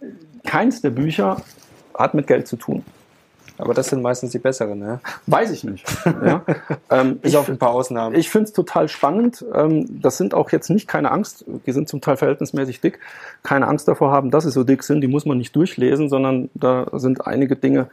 keins 0.44 0.80
der 0.80 0.90
Bücher 0.90 1.42
hat 1.94 2.14
mit 2.14 2.28
Geld 2.28 2.46
zu 2.46 2.56
tun. 2.56 2.84
Aber 3.60 3.74
das 3.74 3.88
sind 3.88 4.02
meistens 4.02 4.32
die 4.32 4.38
besseren, 4.38 4.78
ne? 4.78 5.00
Weiß 5.26 5.50
ich 5.50 5.64
nicht. 5.64 5.86
Ja. 6.04 6.44
ähm, 6.90 7.18
Bis 7.18 7.34
auf 7.34 7.48
ein 7.48 7.58
paar 7.58 7.70
Ausnahmen. 7.70 8.14
Ich 8.14 8.30
finde 8.30 8.46
es 8.46 8.52
total 8.52 8.88
spannend. 8.88 9.44
Ähm, 9.54 10.00
das 10.00 10.16
sind 10.16 10.34
auch 10.34 10.50
jetzt 10.50 10.70
nicht 10.70 10.88
keine 10.88 11.10
Angst, 11.10 11.44
die 11.66 11.72
sind 11.72 11.88
zum 11.88 12.00
Teil 12.00 12.16
verhältnismäßig 12.16 12.80
dick, 12.80 12.98
keine 13.42 13.66
Angst 13.66 13.88
davor 13.88 14.10
haben, 14.10 14.30
dass 14.30 14.44
sie 14.44 14.50
so 14.50 14.64
dick 14.64 14.82
sind, 14.82 15.00
die 15.00 15.08
muss 15.08 15.26
man 15.26 15.38
nicht 15.38 15.54
durchlesen, 15.54 16.08
sondern 16.08 16.50
da 16.54 16.86
sind 16.92 17.26
einige 17.26 17.56
Dinge, 17.56 17.88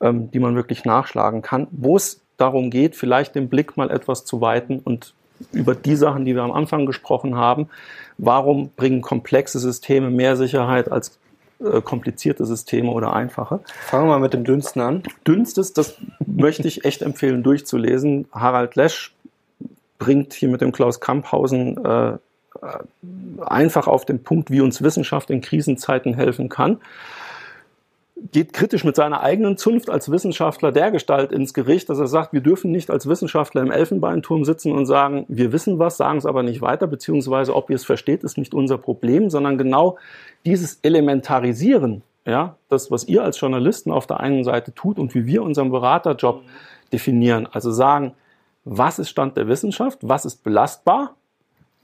ähm, 0.00 0.30
die 0.30 0.38
man 0.38 0.54
wirklich 0.54 0.84
nachschlagen 0.84 1.42
kann, 1.42 1.66
wo 1.70 1.96
es 1.96 2.20
darum 2.36 2.70
geht, 2.70 2.96
vielleicht 2.96 3.34
den 3.34 3.48
Blick 3.48 3.76
mal 3.76 3.90
etwas 3.90 4.24
zu 4.24 4.40
weiten 4.40 4.78
und 4.78 5.14
über 5.52 5.74
die 5.74 5.96
Sachen, 5.96 6.24
die 6.24 6.34
wir 6.34 6.42
am 6.42 6.52
Anfang 6.52 6.86
gesprochen 6.86 7.36
haben, 7.36 7.68
warum 8.16 8.70
bringen 8.70 9.02
komplexe 9.02 9.58
Systeme 9.58 10.10
mehr 10.10 10.36
Sicherheit 10.36 10.90
als 10.90 11.18
äh, 11.60 11.80
komplizierte 11.82 12.44
Systeme 12.46 12.90
oder 12.90 13.12
einfache. 13.12 13.60
Fangen 13.86 14.06
wir 14.06 14.12
mal 14.12 14.20
mit 14.20 14.34
dem 14.34 14.44
Dünnsten 14.44 14.82
an. 14.82 15.02
Dünnstes, 15.26 15.72
das 15.72 15.96
möchte 16.26 16.68
ich 16.68 16.84
echt 16.84 17.02
empfehlen 17.02 17.42
durchzulesen. 17.42 18.26
Harald 18.32 18.76
Lesch 18.76 19.14
bringt 19.98 20.32
hier 20.32 20.48
mit 20.48 20.60
dem 20.60 20.72
Klaus 20.72 21.00
Kamphausen 21.00 21.84
äh, 21.84 22.18
einfach 23.40 23.86
auf 23.86 24.04
den 24.04 24.22
Punkt, 24.22 24.50
wie 24.50 24.60
uns 24.60 24.82
Wissenschaft 24.82 25.30
in 25.30 25.40
Krisenzeiten 25.40 26.14
helfen 26.14 26.48
kann 26.48 26.78
geht 28.32 28.52
kritisch 28.52 28.84
mit 28.84 28.96
seiner 28.96 29.20
eigenen 29.22 29.56
Zunft 29.56 29.90
als 29.90 30.10
Wissenschaftler 30.10 30.72
dergestalt 30.72 31.32
ins 31.32 31.54
Gericht, 31.54 31.88
dass 31.88 31.98
er 31.98 32.08
sagt, 32.08 32.32
wir 32.32 32.40
dürfen 32.40 32.70
nicht 32.70 32.90
als 32.90 33.08
Wissenschaftler 33.08 33.62
im 33.62 33.70
Elfenbeinturm 33.70 34.44
sitzen 34.44 34.72
und 34.72 34.86
sagen, 34.86 35.24
wir 35.28 35.52
wissen 35.52 35.78
was, 35.78 35.96
sagen 35.96 36.18
es 36.18 36.26
aber 36.26 36.42
nicht 36.42 36.60
weiter, 36.60 36.86
beziehungsweise 36.86 37.54
ob 37.54 37.70
ihr 37.70 37.76
es 37.76 37.84
versteht, 37.84 38.24
ist 38.24 38.38
nicht 38.38 38.54
unser 38.54 38.78
Problem, 38.78 39.30
sondern 39.30 39.56
genau 39.56 39.98
dieses 40.44 40.80
Elementarisieren, 40.82 42.02
ja, 42.26 42.56
das, 42.68 42.90
was 42.90 43.04
ihr 43.04 43.22
als 43.22 43.40
Journalisten 43.40 43.90
auf 43.90 44.06
der 44.06 44.20
einen 44.20 44.44
Seite 44.44 44.74
tut 44.74 44.98
und 44.98 45.14
wie 45.14 45.26
wir 45.26 45.42
unseren 45.42 45.70
Beraterjob 45.70 46.42
definieren, 46.92 47.48
also 47.50 47.70
sagen, 47.70 48.14
was 48.64 48.98
ist 48.98 49.08
Stand 49.08 49.36
der 49.36 49.48
Wissenschaft, 49.48 50.00
was 50.02 50.24
ist 50.24 50.42
belastbar, 50.44 51.14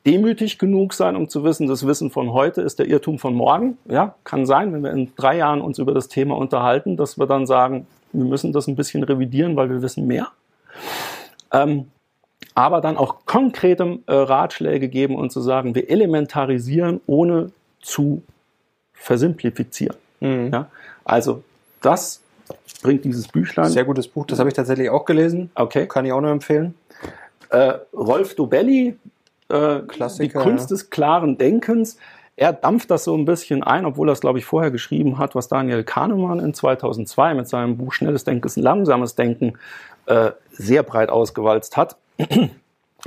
demütig 0.06 0.58
genug 0.58 0.92
sein, 0.92 1.16
um 1.16 1.28
zu 1.28 1.44
wissen, 1.44 1.66
das 1.66 1.86
Wissen 1.86 2.10
von 2.10 2.32
heute 2.32 2.60
ist 2.60 2.78
der 2.78 2.86
Irrtum 2.86 3.18
von 3.18 3.34
morgen. 3.34 3.78
Ja, 3.86 4.14
kann 4.24 4.46
sein, 4.46 4.72
wenn 4.72 4.82
wir 4.82 4.90
in 4.90 5.12
drei 5.16 5.38
Jahren 5.38 5.60
uns 5.60 5.78
über 5.78 5.94
das 5.94 6.08
Thema 6.08 6.36
unterhalten, 6.36 6.96
dass 6.96 7.18
wir 7.18 7.26
dann 7.26 7.46
sagen, 7.46 7.86
wir 8.12 8.24
müssen 8.24 8.52
das 8.52 8.66
ein 8.66 8.76
bisschen 8.76 9.02
revidieren, 9.02 9.56
weil 9.56 9.70
wir 9.70 9.82
wissen 9.82 10.06
mehr. 10.06 10.28
Ähm, 11.52 11.86
aber 12.54 12.80
dann 12.80 12.96
auch 12.96 13.26
konkrete 13.26 13.98
äh, 14.06 14.14
Ratschläge 14.14 14.88
geben 14.88 15.16
und 15.16 15.30
zu 15.30 15.40
sagen, 15.40 15.74
wir 15.74 15.90
elementarisieren, 15.90 17.00
ohne 17.06 17.50
zu 17.80 18.22
versimplifizieren. 18.92 19.96
Mhm. 20.20 20.50
Ja, 20.52 20.66
also 21.04 21.42
das 21.80 22.20
bringt 22.82 23.04
dieses 23.04 23.28
Büchlein. 23.28 23.70
Sehr 23.70 23.84
gutes 23.84 24.06
Buch, 24.06 24.26
das 24.26 24.38
habe 24.38 24.48
ich 24.48 24.54
tatsächlich 24.54 24.90
auch 24.90 25.04
gelesen. 25.04 25.50
Okay. 25.54 25.86
Kann 25.86 26.04
ich 26.04 26.12
auch 26.12 26.20
nur 26.20 26.30
empfehlen. 26.30 26.74
Äh, 27.50 27.74
Rolf 27.92 28.34
Dobelli, 28.34 28.96
äh, 29.48 29.80
die 30.18 30.28
Kunst 30.28 30.70
des 30.70 30.90
klaren 30.90 31.38
Denkens. 31.38 31.96
Er 32.36 32.52
dampft 32.52 32.90
das 32.90 33.04
so 33.04 33.16
ein 33.16 33.24
bisschen 33.24 33.62
ein, 33.62 33.86
obwohl 33.86 34.08
er 34.08 34.12
es, 34.12 34.20
glaube 34.20 34.38
ich, 34.38 34.44
vorher 34.44 34.70
geschrieben 34.70 35.18
hat, 35.18 35.34
was 35.34 35.48
Daniel 35.48 35.84
Kahnemann 35.84 36.40
in 36.40 36.52
2002 36.52 37.34
mit 37.34 37.48
seinem 37.48 37.76
Buch 37.76 37.92
Schnelles 37.92 38.24
Denken 38.24 38.46
ist 38.46 38.56
ein 38.56 38.62
langsames 38.62 39.14
Denken 39.14 39.54
äh, 40.06 40.32
sehr 40.50 40.82
breit 40.82 41.10
ausgewalzt 41.10 41.76
hat. 41.76 41.96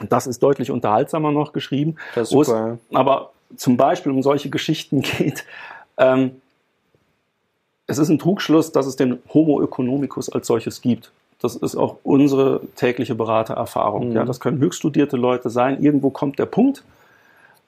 Das 0.09 0.27
ist 0.27 0.43
deutlich 0.43 0.69
unterhaltsamer 0.69 1.31
noch 1.31 1.53
geschrieben. 1.53 1.95
Das 2.13 2.27
ist 2.27 2.29
super. 2.29 2.77
Es 2.87 2.95
aber 2.95 3.31
zum 3.55 3.75
Beispiel 3.75 4.11
um 4.11 4.21
solche 4.21 4.51
Geschichten 4.51 5.01
geht. 5.17 5.43
Ähm, 5.97 6.39
es 7.87 7.97
ist 7.97 8.09
ein 8.09 8.19
Trugschluss, 8.19 8.71
dass 8.71 8.85
es 8.85 8.95
den 8.95 9.17
Homo 9.33 9.59
economicus 9.63 10.29
als 10.29 10.45
solches 10.45 10.81
gibt. 10.81 11.11
Das 11.41 11.55
ist 11.55 11.75
auch 11.75 11.97
unsere 12.03 12.61
tägliche 12.75 13.15
Beratererfahrung. 13.15 14.09
Mhm. 14.09 14.15
Ja, 14.15 14.25
das 14.25 14.39
können 14.39 14.59
höchst 14.59 14.79
studierte 14.79 15.17
Leute 15.17 15.49
sein. 15.49 15.81
Irgendwo 15.81 16.09
kommt 16.09 16.39
der 16.39 16.47
Punkt. 16.47 16.83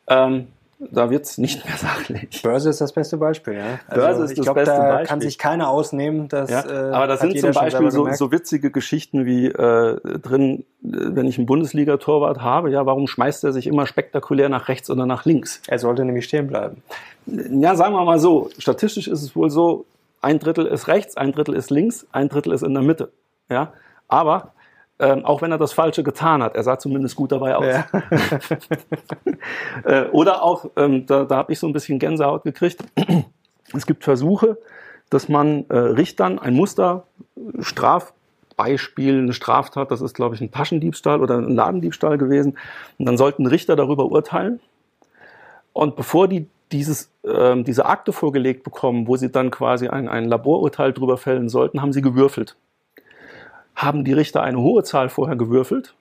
Ähm, 0.07 0.47
da 0.79 1.09
wird 1.09 1.25
es 1.25 1.37
nicht 1.37 1.65
mehr 1.65 1.75
sachlich. 1.77 2.41
Börse 2.41 2.69
ist 2.69 2.79
das 2.79 2.93
beste 2.93 3.17
Beispiel, 3.17 3.55
ja. 3.55 3.79
Also 3.87 4.01
Börse 4.01 4.23
ist 4.23 4.31
ich 4.31 4.37
das 4.37 4.45
glaub, 4.45 4.55
beste 4.55 4.75
da 4.75 4.87
Beispiel. 4.87 5.07
kann 5.07 5.21
sich 5.21 5.37
keiner 5.37 5.69
ausnehmen. 5.69 6.29
Dass, 6.29 6.49
ja, 6.49 6.65
äh, 6.65 6.93
aber 6.93 7.07
da 7.07 7.17
sind 7.17 7.37
zum 7.37 7.51
Beispiel 7.51 7.91
so, 7.91 8.09
so, 8.13 8.31
witzige 8.31 8.71
Geschichten 8.71 9.25
wie 9.25 9.47
äh, 9.47 9.99
drin, 10.19 10.63
wenn 10.81 11.27
ich 11.27 11.37
einen 11.37 11.47
Bundesliga-Torwart 11.47 12.41
habe, 12.41 12.71
ja, 12.71 12.85
warum 12.85 13.07
schmeißt 13.07 13.43
er 13.43 13.51
sich 13.51 13.67
immer 13.67 13.85
spektakulär 13.85 14.47
nach 14.47 14.69
rechts 14.69 14.89
oder 14.89 15.05
nach 15.05 15.25
links? 15.25 15.61
Er 15.67 15.79
sollte 15.79 16.05
nämlich 16.05 16.25
stehen 16.25 16.47
bleiben. 16.47 16.81
Ja, 17.25 17.75
sagen 17.75 17.93
wir 17.93 18.05
mal 18.05 18.19
so, 18.19 18.49
statistisch 18.57 19.07
ist 19.07 19.21
es 19.21 19.35
wohl 19.35 19.49
so, 19.49 19.85
ein 20.21 20.39
Drittel 20.39 20.65
ist 20.65 20.87
rechts, 20.87 21.17
ein 21.17 21.33
Drittel 21.33 21.55
ist 21.55 21.69
links, 21.69 22.07
ein 22.11 22.29
Drittel 22.29 22.53
ist 22.53 22.63
in 22.63 22.73
der 22.73 22.83
Mitte. 22.83 23.11
Ja, 23.49 23.73
aber 24.07 24.53
ähm, 24.99 25.23
auch 25.23 25.41
wenn 25.41 25.51
er 25.51 25.57
das 25.57 25.71
Falsche 25.71 26.03
getan 26.03 26.43
hat, 26.43 26.55
er 26.55 26.63
sah 26.63 26.77
zumindest 26.77 27.15
gut 27.15 27.31
dabei 27.31 27.55
aus. 27.55 27.65
Ja. 27.65 27.85
äh, 29.85 30.09
oder 30.09 30.43
auch, 30.43 30.65
ähm, 30.75 31.05
da, 31.05 31.23
da 31.23 31.37
habe 31.37 31.53
ich 31.53 31.59
so 31.59 31.67
ein 31.67 31.73
bisschen 31.73 31.99
Gänsehaut 31.99 32.43
gekriegt. 32.43 32.83
es 33.73 33.85
gibt 33.85 34.03
Versuche, 34.03 34.57
dass 35.09 35.29
man 35.29 35.65
äh, 35.69 35.77
Richtern 35.77 36.37
ein 36.37 36.53
Muster, 36.53 37.05
Strafbeispiel, 37.59 39.19
eine 39.19 39.33
Straftat, 39.33 39.89
das 39.89 40.01
ist, 40.01 40.15
glaube 40.15 40.35
ich, 40.35 40.41
ein 40.41 40.51
Taschendiebstahl 40.51 41.21
oder 41.21 41.37
ein 41.37 41.55
Ladendiebstahl 41.55 42.17
gewesen. 42.17 42.57
Und 42.97 43.05
dann 43.05 43.17
sollten 43.17 43.45
Richter 43.45 43.77
darüber 43.77 44.11
urteilen. 44.11 44.59
Und 45.71 45.95
bevor 45.95 46.27
die 46.27 46.47
dieses, 46.73 47.11
äh, 47.23 47.63
diese 47.63 47.85
Akte 47.85 48.11
vorgelegt 48.11 48.63
bekommen, 48.63 49.07
wo 49.07 49.15
sie 49.15 49.31
dann 49.31 49.49
quasi 49.49 49.87
ein, 49.87 50.07
ein 50.09 50.25
Laborurteil 50.25 50.93
drüber 50.93 51.17
fällen 51.17 51.49
sollten, 51.49 51.81
haben 51.81 51.93
sie 51.93 52.01
gewürfelt. 52.01 52.57
Haben 53.79 54.03
die 54.03 54.11
Richter 54.11 54.43
eine 54.43 54.59
hohe 54.59 54.83
Zahl 54.83 55.07
vorher 55.07 55.37
gewürfelt, 55.37 55.93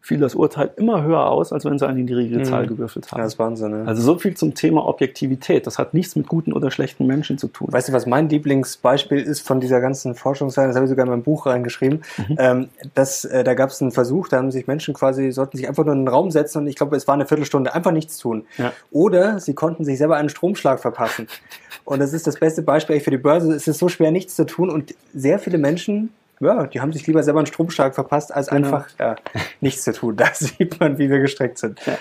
fiel 0.00 0.18
das 0.18 0.34
Urteil 0.34 0.70
immer 0.76 1.04
höher 1.04 1.26
aus, 1.26 1.52
als 1.52 1.64
wenn 1.64 1.78
sie 1.78 1.86
eine 1.86 2.00
niedrige 2.00 2.42
Zahl 2.42 2.64
mhm. 2.64 2.70
gewürfelt 2.70 3.12
haben. 3.12 3.18
Ja, 3.18 3.24
das 3.24 3.34
ist 3.34 3.38
Wahnsinn. 3.38 3.70
Ne? 3.70 3.84
Also 3.86 4.02
so 4.02 4.18
viel 4.18 4.34
zum 4.34 4.54
Thema 4.54 4.84
Objektivität. 4.84 5.64
Das 5.64 5.78
hat 5.78 5.94
nichts 5.94 6.16
mit 6.16 6.26
guten 6.26 6.52
oder 6.52 6.72
schlechten 6.72 7.06
Menschen 7.06 7.38
zu 7.38 7.46
tun. 7.46 7.68
Weißt 7.70 7.88
du, 7.88 7.92
was 7.92 8.04
mein 8.04 8.28
Lieblingsbeispiel 8.28 9.20
ist 9.20 9.46
von 9.46 9.60
dieser 9.60 9.80
ganzen 9.80 10.16
Forschungszeit? 10.16 10.68
Das 10.68 10.74
habe 10.74 10.86
ich 10.86 10.90
sogar 10.90 11.04
in 11.04 11.10
meinem 11.12 11.22
Buch 11.22 11.46
reingeschrieben. 11.46 12.02
Mhm. 12.16 12.36
Ähm, 12.38 12.68
dass, 12.96 13.24
äh, 13.26 13.44
da 13.44 13.54
gab 13.54 13.70
es 13.70 13.80
einen 13.80 13.92
Versuch, 13.92 14.26
da 14.26 14.38
haben 14.38 14.50
sich 14.50 14.66
Menschen 14.66 14.92
quasi, 14.92 15.30
sollten 15.30 15.56
sich 15.56 15.68
einfach 15.68 15.84
nur 15.84 15.94
in 15.94 16.00
den 16.00 16.08
Raum 16.08 16.32
setzen 16.32 16.58
und 16.58 16.66
ich 16.66 16.74
glaube, 16.74 16.96
es 16.96 17.06
war 17.06 17.14
eine 17.14 17.26
Viertelstunde, 17.26 17.72
einfach 17.72 17.92
nichts 17.92 18.18
tun. 18.18 18.44
Ja. 18.58 18.72
Oder 18.90 19.38
sie 19.38 19.54
konnten 19.54 19.84
sich 19.84 19.98
selber 19.98 20.16
einen 20.16 20.30
Stromschlag 20.30 20.80
verpassen. 20.80 21.28
und 21.84 22.00
das 22.00 22.12
ist 22.12 22.26
das 22.26 22.40
beste 22.40 22.62
Beispiel 22.62 22.98
für 23.00 23.10
die 23.10 23.18
Börse. 23.18 23.52
Es 23.52 23.68
ist 23.68 23.78
so 23.78 23.88
schwer, 23.88 24.10
nichts 24.10 24.34
zu 24.34 24.46
tun 24.46 24.70
und 24.70 24.94
sehr 25.14 25.38
viele 25.38 25.58
Menschen 25.58 26.10
ja, 26.40 26.66
die 26.66 26.80
haben 26.80 26.92
sich 26.92 27.06
lieber 27.06 27.22
selber 27.22 27.40
einen 27.40 27.46
Stromschlag 27.46 27.94
verpasst, 27.94 28.32
als 28.34 28.48
genau. 28.48 28.66
einfach 28.66 28.88
ja, 28.98 29.16
nichts 29.60 29.84
zu 29.84 29.92
tun. 29.92 30.16
Da 30.20 30.32
sieht 30.34 30.80
man, 30.80 30.98
wie 30.98 31.10
wir 31.10 31.20
gestreckt 31.20 31.58
sind. 31.58 31.80
Ja. 31.86 31.98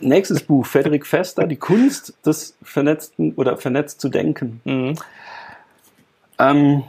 Nächstes 0.00 0.42
Buch, 0.42 0.64
Frederik 0.64 1.06
Fester, 1.06 1.46
die 1.46 1.56
Kunst 1.56 2.14
des 2.24 2.56
vernetzten 2.62 3.34
oder 3.34 3.56
vernetzt 3.56 4.00
zu 4.00 4.08
denken. 4.08 4.60
Mhm. 4.64 4.94
Ähm, 6.38 6.84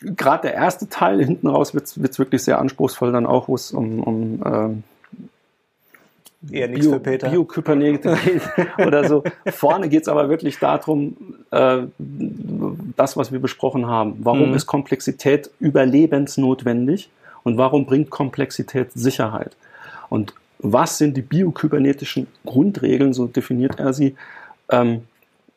Gerade 0.00 0.48
der 0.48 0.54
erste 0.54 0.88
Teil, 0.88 1.24
hinten 1.24 1.46
raus 1.46 1.74
wird 1.74 1.84
es 1.86 2.18
wirklich 2.18 2.42
sehr 2.42 2.58
anspruchsvoll, 2.58 3.12
dann 3.12 3.26
auch, 3.26 3.46
wo 3.46 3.54
es 3.54 3.70
um, 3.70 4.02
um 4.02 4.42
ähm, 4.44 4.84
Eher 6.50 6.68
nichts 6.68 6.86
Bio, 6.86 6.94
für 6.94 7.00
Peter. 7.00 7.30
Biokybernetik 7.30 8.40
oder 8.78 9.08
so. 9.08 9.22
Vorne 9.46 9.88
geht 9.88 10.02
es 10.02 10.08
aber 10.08 10.28
wirklich 10.28 10.58
darum, 10.58 11.16
äh, 11.50 11.82
das, 12.96 13.16
was 13.16 13.30
wir 13.30 13.38
besprochen 13.38 13.86
haben. 13.86 14.16
Warum 14.20 14.48
mhm. 14.50 14.54
ist 14.54 14.66
Komplexität 14.66 15.50
überlebensnotwendig 15.60 17.10
und 17.44 17.58
warum 17.58 17.86
bringt 17.86 18.10
Komplexität 18.10 18.90
Sicherheit? 18.92 19.56
Und 20.08 20.34
was 20.58 20.98
sind 20.98 21.16
die 21.16 21.22
biokybernetischen 21.22 22.26
Grundregeln, 22.44 23.12
so 23.12 23.26
definiert 23.26 23.78
er 23.78 23.92
sie, 23.92 24.16
ähm, 24.68 25.02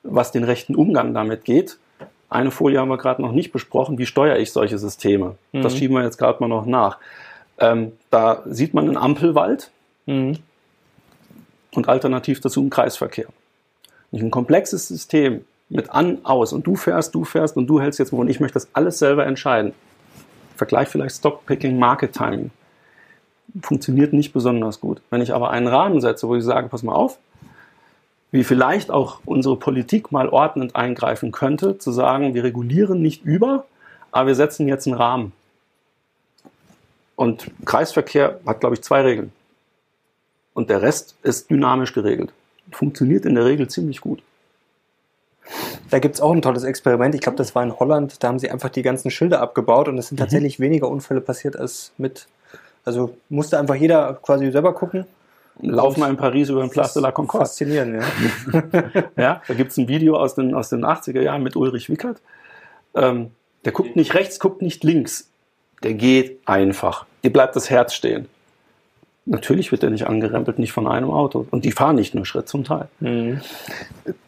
was 0.03 0.31
den 0.31 0.43
rechten 0.43 0.75
Umgang 0.75 1.13
damit 1.15 1.45
geht? 1.45 1.77
Eine 2.29 2.51
Folie 2.51 2.79
haben 2.79 2.89
wir 2.89 2.97
gerade 2.97 3.21
noch 3.21 3.31
nicht 3.31 3.51
besprochen. 3.51 3.97
Wie 3.97 4.05
steuere 4.05 4.37
ich 4.37 4.51
solche 4.51 4.77
Systeme? 4.77 5.35
Mhm. 5.51 5.63
Das 5.63 5.75
schieben 5.75 5.95
wir 5.95 6.03
jetzt 6.03 6.17
gerade 6.17 6.39
mal 6.41 6.47
noch 6.47 6.65
nach. 6.65 6.99
Ähm, 7.57 7.93
da 8.11 8.43
sieht 8.45 8.75
man 8.75 8.85
einen 8.85 8.97
Ampelwald. 8.97 9.71
Mhm 10.05 10.37
und 11.77 11.89
alternativ 11.89 12.41
dazu 12.41 12.61
im 12.61 12.69
Kreisverkehr. 12.69 13.27
Nicht 14.11 14.23
ein 14.23 14.31
komplexes 14.31 14.87
System 14.87 15.45
mit 15.69 15.89
an, 15.89 16.19
aus 16.23 16.53
und 16.53 16.67
du 16.67 16.75
fährst, 16.75 17.15
du 17.15 17.25
fährst 17.25 17.57
und 17.57 17.67
du 17.67 17.81
hältst 17.81 17.99
jetzt 17.99 18.11
wo 18.11 18.17
und 18.17 18.29
ich 18.29 18.39
möchte 18.39 18.55
das 18.55 18.67
alles 18.73 18.99
selber 18.99 19.25
entscheiden. 19.25 19.73
Vergleich 20.55 20.87
vielleicht 20.87 21.15
Stockpicking, 21.15 21.77
Market 21.77 22.13
Timing. 22.13 22.51
Funktioniert 23.61 24.13
nicht 24.13 24.31
besonders 24.31 24.79
gut. 24.79 25.01
Wenn 25.09 25.21
ich 25.21 25.33
aber 25.33 25.49
einen 25.49 25.67
Rahmen 25.67 26.01
setze, 26.01 26.27
wo 26.27 26.35
ich 26.35 26.43
sage, 26.43 26.69
pass 26.69 26.83
mal 26.83 26.93
auf, 26.93 27.17
wie 28.31 28.43
vielleicht 28.43 28.91
auch 28.91 29.19
unsere 29.25 29.55
Politik 29.55 30.11
mal 30.11 30.29
ordnend 30.29 30.75
eingreifen 30.75 31.31
könnte, 31.31 31.77
zu 31.77 31.91
sagen, 31.91 32.33
wir 32.33 32.43
regulieren 32.43 33.01
nicht 33.01 33.23
über, 33.23 33.65
aber 34.11 34.27
wir 34.27 34.35
setzen 34.35 34.67
jetzt 34.67 34.87
einen 34.87 34.97
Rahmen. 34.97 35.31
Und 37.15 37.49
Kreisverkehr 37.65 38.39
hat, 38.45 38.59
glaube 38.59 38.75
ich, 38.75 38.81
zwei 38.81 39.01
Regeln. 39.01 39.31
Und 40.55 40.71
der 40.71 40.81
Rest 40.81 41.15
ist 41.21 41.51
dynamisch 41.51 41.93
geregelt. 41.93 42.31
Funktioniert 42.71 43.25
in 43.25 43.35
der 43.35 43.45
Regel 43.45 43.67
ziemlich 43.67 44.01
gut. 44.01 44.23
Da 45.91 45.99
gibt's 45.99 46.19
auch 46.21 46.31
ein 46.31 46.41
tolles 46.41 46.63
Experiment. 46.63 47.13
Ich 47.13 47.21
glaube, 47.21 47.37
das 47.37 47.53
war 47.53 47.61
in 47.61 47.77
Holland. 47.77 48.23
Da 48.23 48.29
haben 48.29 48.39
sie 48.39 48.49
einfach 48.49 48.69
die 48.69 48.81
ganzen 48.81 49.11
Schilder 49.11 49.41
abgebaut 49.41 49.87
und 49.87 49.97
es 49.99 50.07
sind 50.07 50.17
Mhm. 50.17 50.23
tatsächlich 50.23 50.59
weniger 50.59 50.89
Unfälle 50.89 51.21
passiert 51.21 51.55
als 51.55 51.91
mit. 51.99 52.25
Also 52.83 53.15
musste 53.29 53.59
einfach 53.59 53.75
jeder 53.75 54.15
quasi 54.15 54.49
selber 54.49 54.73
gucken. 54.73 55.05
Lauf 55.61 55.95
mal 55.97 56.09
in 56.09 56.17
Paris 56.17 56.49
über 56.49 56.61
den 56.61 56.69
Place 56.71 56.93
de 56.93 57.01
la 57.03 57.11
Concorde. 57.11 57.45
Faszinierend, 57.45 58.03
ja. 58.53 58.63
Ja, 59.17 59.41
da 59.47 59.53
gibt's 59.53 59.77
ein 59.77 59.87
Video 59.87 60.17
aus 60.17 60.35
den, 60.35 60.53
aus 60.53 60.69
den 60.69 60.83
80er 60.83 61.21
Jahren 61.21 61.43
mit 61.43 61.55
Ulrich 61.55 61.89
Wickert. 61.89 62.19
Ähm, 62.95 63.31
der 63.63 63.71
guckt 63.71 63.95
nicht 63.95 64.13
rechts, 64.15 64.39
guckt 64.39 64.61
nicht 64.61 64.83
links. 64.83 65.29
Der 65.83 65.93
geht 65.93 66.39
einfach. 66.45 67.05
Dir 67.23 67.31
bleibt 67.31 67.55
das 67.55 67.69
Herz 67.69 67.93
stehen. 67.93 68.27
Natürlich 69.27 69.71
wird 69.71 69.81
er 69.81 69.89
nicht 69.89 70.05
angerempelt, 70.05 70.59
nicht 70.59 70.71
von 70.71 70.85
einem 70.87 71.09
Auto. 71.09 71.47
Und 71.49 71.65
die 71.65 71.71
fahren 71.71 71.95
nicht 71.95 72.13
nur 72.13 72.25
Schritt 72.27 72.47
zum 72.47 72.63
Teil. 72.63 72.87
Mhm. 72.99 73.41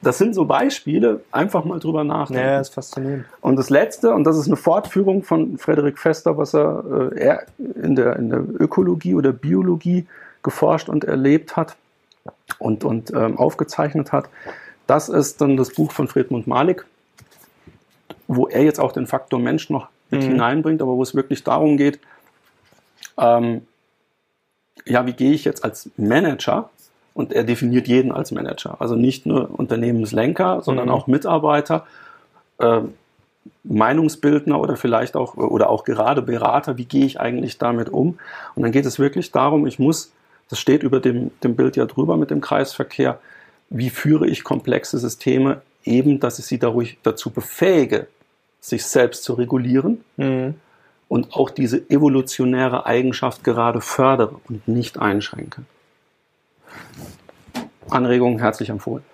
Das 0.01 0.17
sind 0.17 0.33
so 0.33 0.45
Beispiele, 0.45 1.21
einfach 1.31 1.65
mal 1.65 1.79
drüber 1.79 2.03
nachdenken. 2.03 2.43
Ja, 2.43 2.59
ist 2.59 2.73
faszinierend. 2.73 3.25
Und 3.41 3.57
das 3.57 3.69
Letzte, 3.69 4.13
und 4.13 4.23
das 4.23 4.37
ist 4.37 4.47
eine 4.47 4.55
Fortführung 4.55 5.21
von 5.21 5.59
Frederik 5.59 5.99
Fester, 5.99 6.37
was 6.37 6.55
er, 6.55 7.11
äh, 7.13 7.19
er 7.19 7.45
in, 7.83 7.95
der, 7.95 8.15
in 8.15 8.29
der 8.29 8.39
Ökologie 8.59 9.13
oder 9.13 9.31
Biologie 9.33 10.07
geforscht 10.41 10.89
und 10.89 11.03
erlebt 11.03 11.55
hat 11.55 11.75
und, 12.57 12.83
und 12.83 13.11
ähm, 13.11 13.37
aufgezeichnet 13.37 14.11
hat. 14.11 14.29
Das 14.87 15.09
ist 15.09 15.41
dann 15.41 15.57
das 15.57 15.73
Buch 15.73 15.91
von 15.91 16.07
Friedmund 16.07 16.47
Malik, 16.47 16.85
wo 18.27 18.47
er 18.47 18.63
jetzt 18.63 18.79
auch 18.79 18.93
den 18.93 19.05
Faktor 19.05 19.39
Mensch 19.39 19.69
noch 19.69 19.89
mit 20.09 20.23
Mhm. 20.23 20.27
hineinbringt, 20.27 20.81
aber 20.81 20.95
wo 20.95 21.03
es 21.03 21.13
wirklich 21.13 21.43
darum 21.43 21.77
geht, 21.77 21.99
ähm, 23.19 23.67
ja, 24.85 25.05
wie 25.05 25.13
gehe 25.13 25.31
ich 25.33 25.43
jetzt 25.45 25.63
als 25.63 25.89
Manager? 25.97 26.69
Und 27.13 27.33
er 27.33 27.43
definiert 27.43 27.87
jeden 27.87 28.11
als 28.11 28.31
Manager. 28.31 28.79
Also 28.79 28.95
nicht 28.95 29.25
nur 29.25 29.49
Unternehmenslenker, 29.59 30.61
sondern 30.61 30.85
Mhm. 30.87 30.91
auch 30.93 31.07
Mitarbeiter, 31.07 31.87
äh, 32.59 32.81
Meinungsbildner 33.63 34.59
oder 34.59 34.75
vielleicht 34.77 35.15
auch, 35.15 35.35
oder 35.35 35.69
auch 35.69 35.83
gerade 35.83 36.21
Berater. 36.21 36.77
Wie 36.77 36.85
gehe 36.85 37.05
ich 37.05 37.19
eigentlich 37.19 37.57
damit 37.57 37.89
um? 37.89 38.19
Und 38.55 38.63
dann 38.63 38.71
geht 38.71 38.85
es 38.85 38.99
wirklich 38.99 39.31
darum, 39.31 39.65
ich 39.67 39.79
muss, 39.79 40.11
das 40.49 40.59
steht 40.59 40.83
über 40.83 40.99
dem, 40.99 41.31
dem 41.43 41.55
Bild 41.55 41.75
ja 41.75 41.85
drüber 41.85 42.17
mit 42.17 42.29
dem 42.29 42.41
Kreisverkehr, 42.41 43.19
wie 43.69 43.89
führe 43.89 44.27
ich 44.27 44.43
komplexe 44.43 44.97
Systeme 44.97 45.61
eben, 45.83 46.19
dass 46.19 46.39
ich 46.39 46.45
sie 46.45 46.59
dadurch 46.59 46.97
dazu 47.03 47.29
befähige, 47.31 48.07
sich 48.59 48.85
selbst 48.85 49.23
zu 49.23 49.33
regulieren 49.33 50.03
Mhm. 50.17 50.55
Und 51.07 51.33
auch 51.33 51.49
diese 51.49 51.89
evolutionäre 51.89 52.85
Eigenschaft 52.85 53.43
gerade 53.43 53.81
fördere 53.81 54.39
und 54.49 54.67
nicht 54.67 54.99
einschränke. 54.99 55.63
Anregungen 57.89 58.39
herzlich 58.39 58.69
empfohlen. 58.69 59.03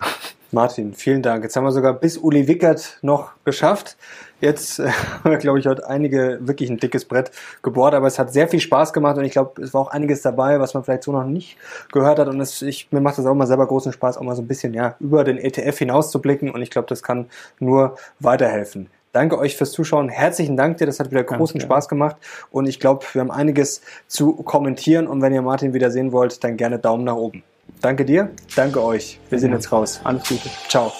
Martin, 0.50 0.94
vielen 0.94 1.20
Dank. 1.20 1.42
Jetzt 1.42 1.56
haben 1.56 1.64
wir 1.64 1.72
sogar 1.72 1.94
bis 1.94 2.16
Uli 2.16 2.46
Wickert 2.46 2.98
noch 3.02 3.32
geschafft. 3.44 3.96
Jetzt 4.40 4.78
äh, 4.78 4.88
haben 4.88 5.30
wir, 5.30 5.38
glaube 5.38 5.58
ich, 5.58 5.66
heute 5.66 5.88
einige 5.88 6.38
wirklich 6.42 6.70
ein 6.70 6.76
dickes 6.76 7.04
Brett 7.06 7.32
gebohrt, 7.62 7.94
aber 7.94 8.06
es 8.06 8.18
hat 8.18 8.32
sehr 8.32 8.46
viel 8.46 8.60
Spaß 8.60 8.92
gemacht 8.92 9.16
und 9.16 9.24
ich 9.24 9.32
glaube, 9.32 9.60
es 9.62 9.74
war 9.74 9.80
auch 9.80 9.90
einiges 9.90 10.22
dabei, 10.22 10.60
was 10.60 10.74
man 10.74 10.84
vielleicht 10.84 11.02
so 11.02 11.12
noch 11.12 11.24
nicht 11.24 11.56
gehört 11.92 12.18
hat 12.18 12.28
und 12.28 12.40
es, 12.40 12.62
ich, 12.62 12.88
mir 12.92 13.00
macht 13.00 13.18
das 13.18 13.26
auch 13.26 13.34
mal 13.34 13.46
selber 13.46 13.66
großen 13.66 13.92
Spaß, 13.92 14.16
auch 14.16 14.22
mal 14.22 14.36
so 14.36 14.42
ein 14.42 14.48
bisschen 14.48 14.74
ja, 14.74 14.96
über 15.00 15.24
den 15.24 15.38
ETF 15.38 15.78
hinauszublicken 15.78 16.50
und 16.50 16.62
ich 16.62 16.70
glaube, 16.70 16.88
das 16.88 17.02
kann 17.02 17.26
nur 17.58 17.96
weiterhelfen. 18.20 18.88
Danke 19.14 19.38
euch 19.38 19.56
fürs 19.56 19.70
Zuschauen. 19.70 20.08
Herzlichen 20.08 20.56
Dank 20.56 20.78
dir. 20.78 20.86
Das 20.86 20.98
hat 20.98 21.12
wieder 21.12 21.22
großen 21.22 21.60
gerne. 21.60 21.72
Spaß 21.72 21.88
gemacht. 21.88 22.16
Und 22.50 22.66
ich 22.66 22.80
glaube, 22.80 23.06
wir 23.12 23.20
haben 23.20 23.30
einiges 23.30 23.80
zu 24.08 24.32
kommentieren. 24.34 25.06
Und 25.06 25.22
wenn 25.22 25.32
ihr 25.32 25.40
Martin 25.40 25.72
wieder 25.72 25.92
sehen 25.92 26.10
wollt, 26.10 26.42
dann 26.42 26.56
gerne 26.56 26.80
Daumen 26.80 27.04
nach 27.04 27.14
oben. 27.14 27.44
Danke 27.80 28.04
dir. 28.04 28.30
Danke 28.56 28.82
euch. 28.82 29.20
Wir 29.30 29.38
sind 29.38 29.52
jetzt 29.52 29.70
raus. 29.70 30.00
Alles 30.02 30.28
Gute. 30.28 30.50
Ciao. 30.68 30.92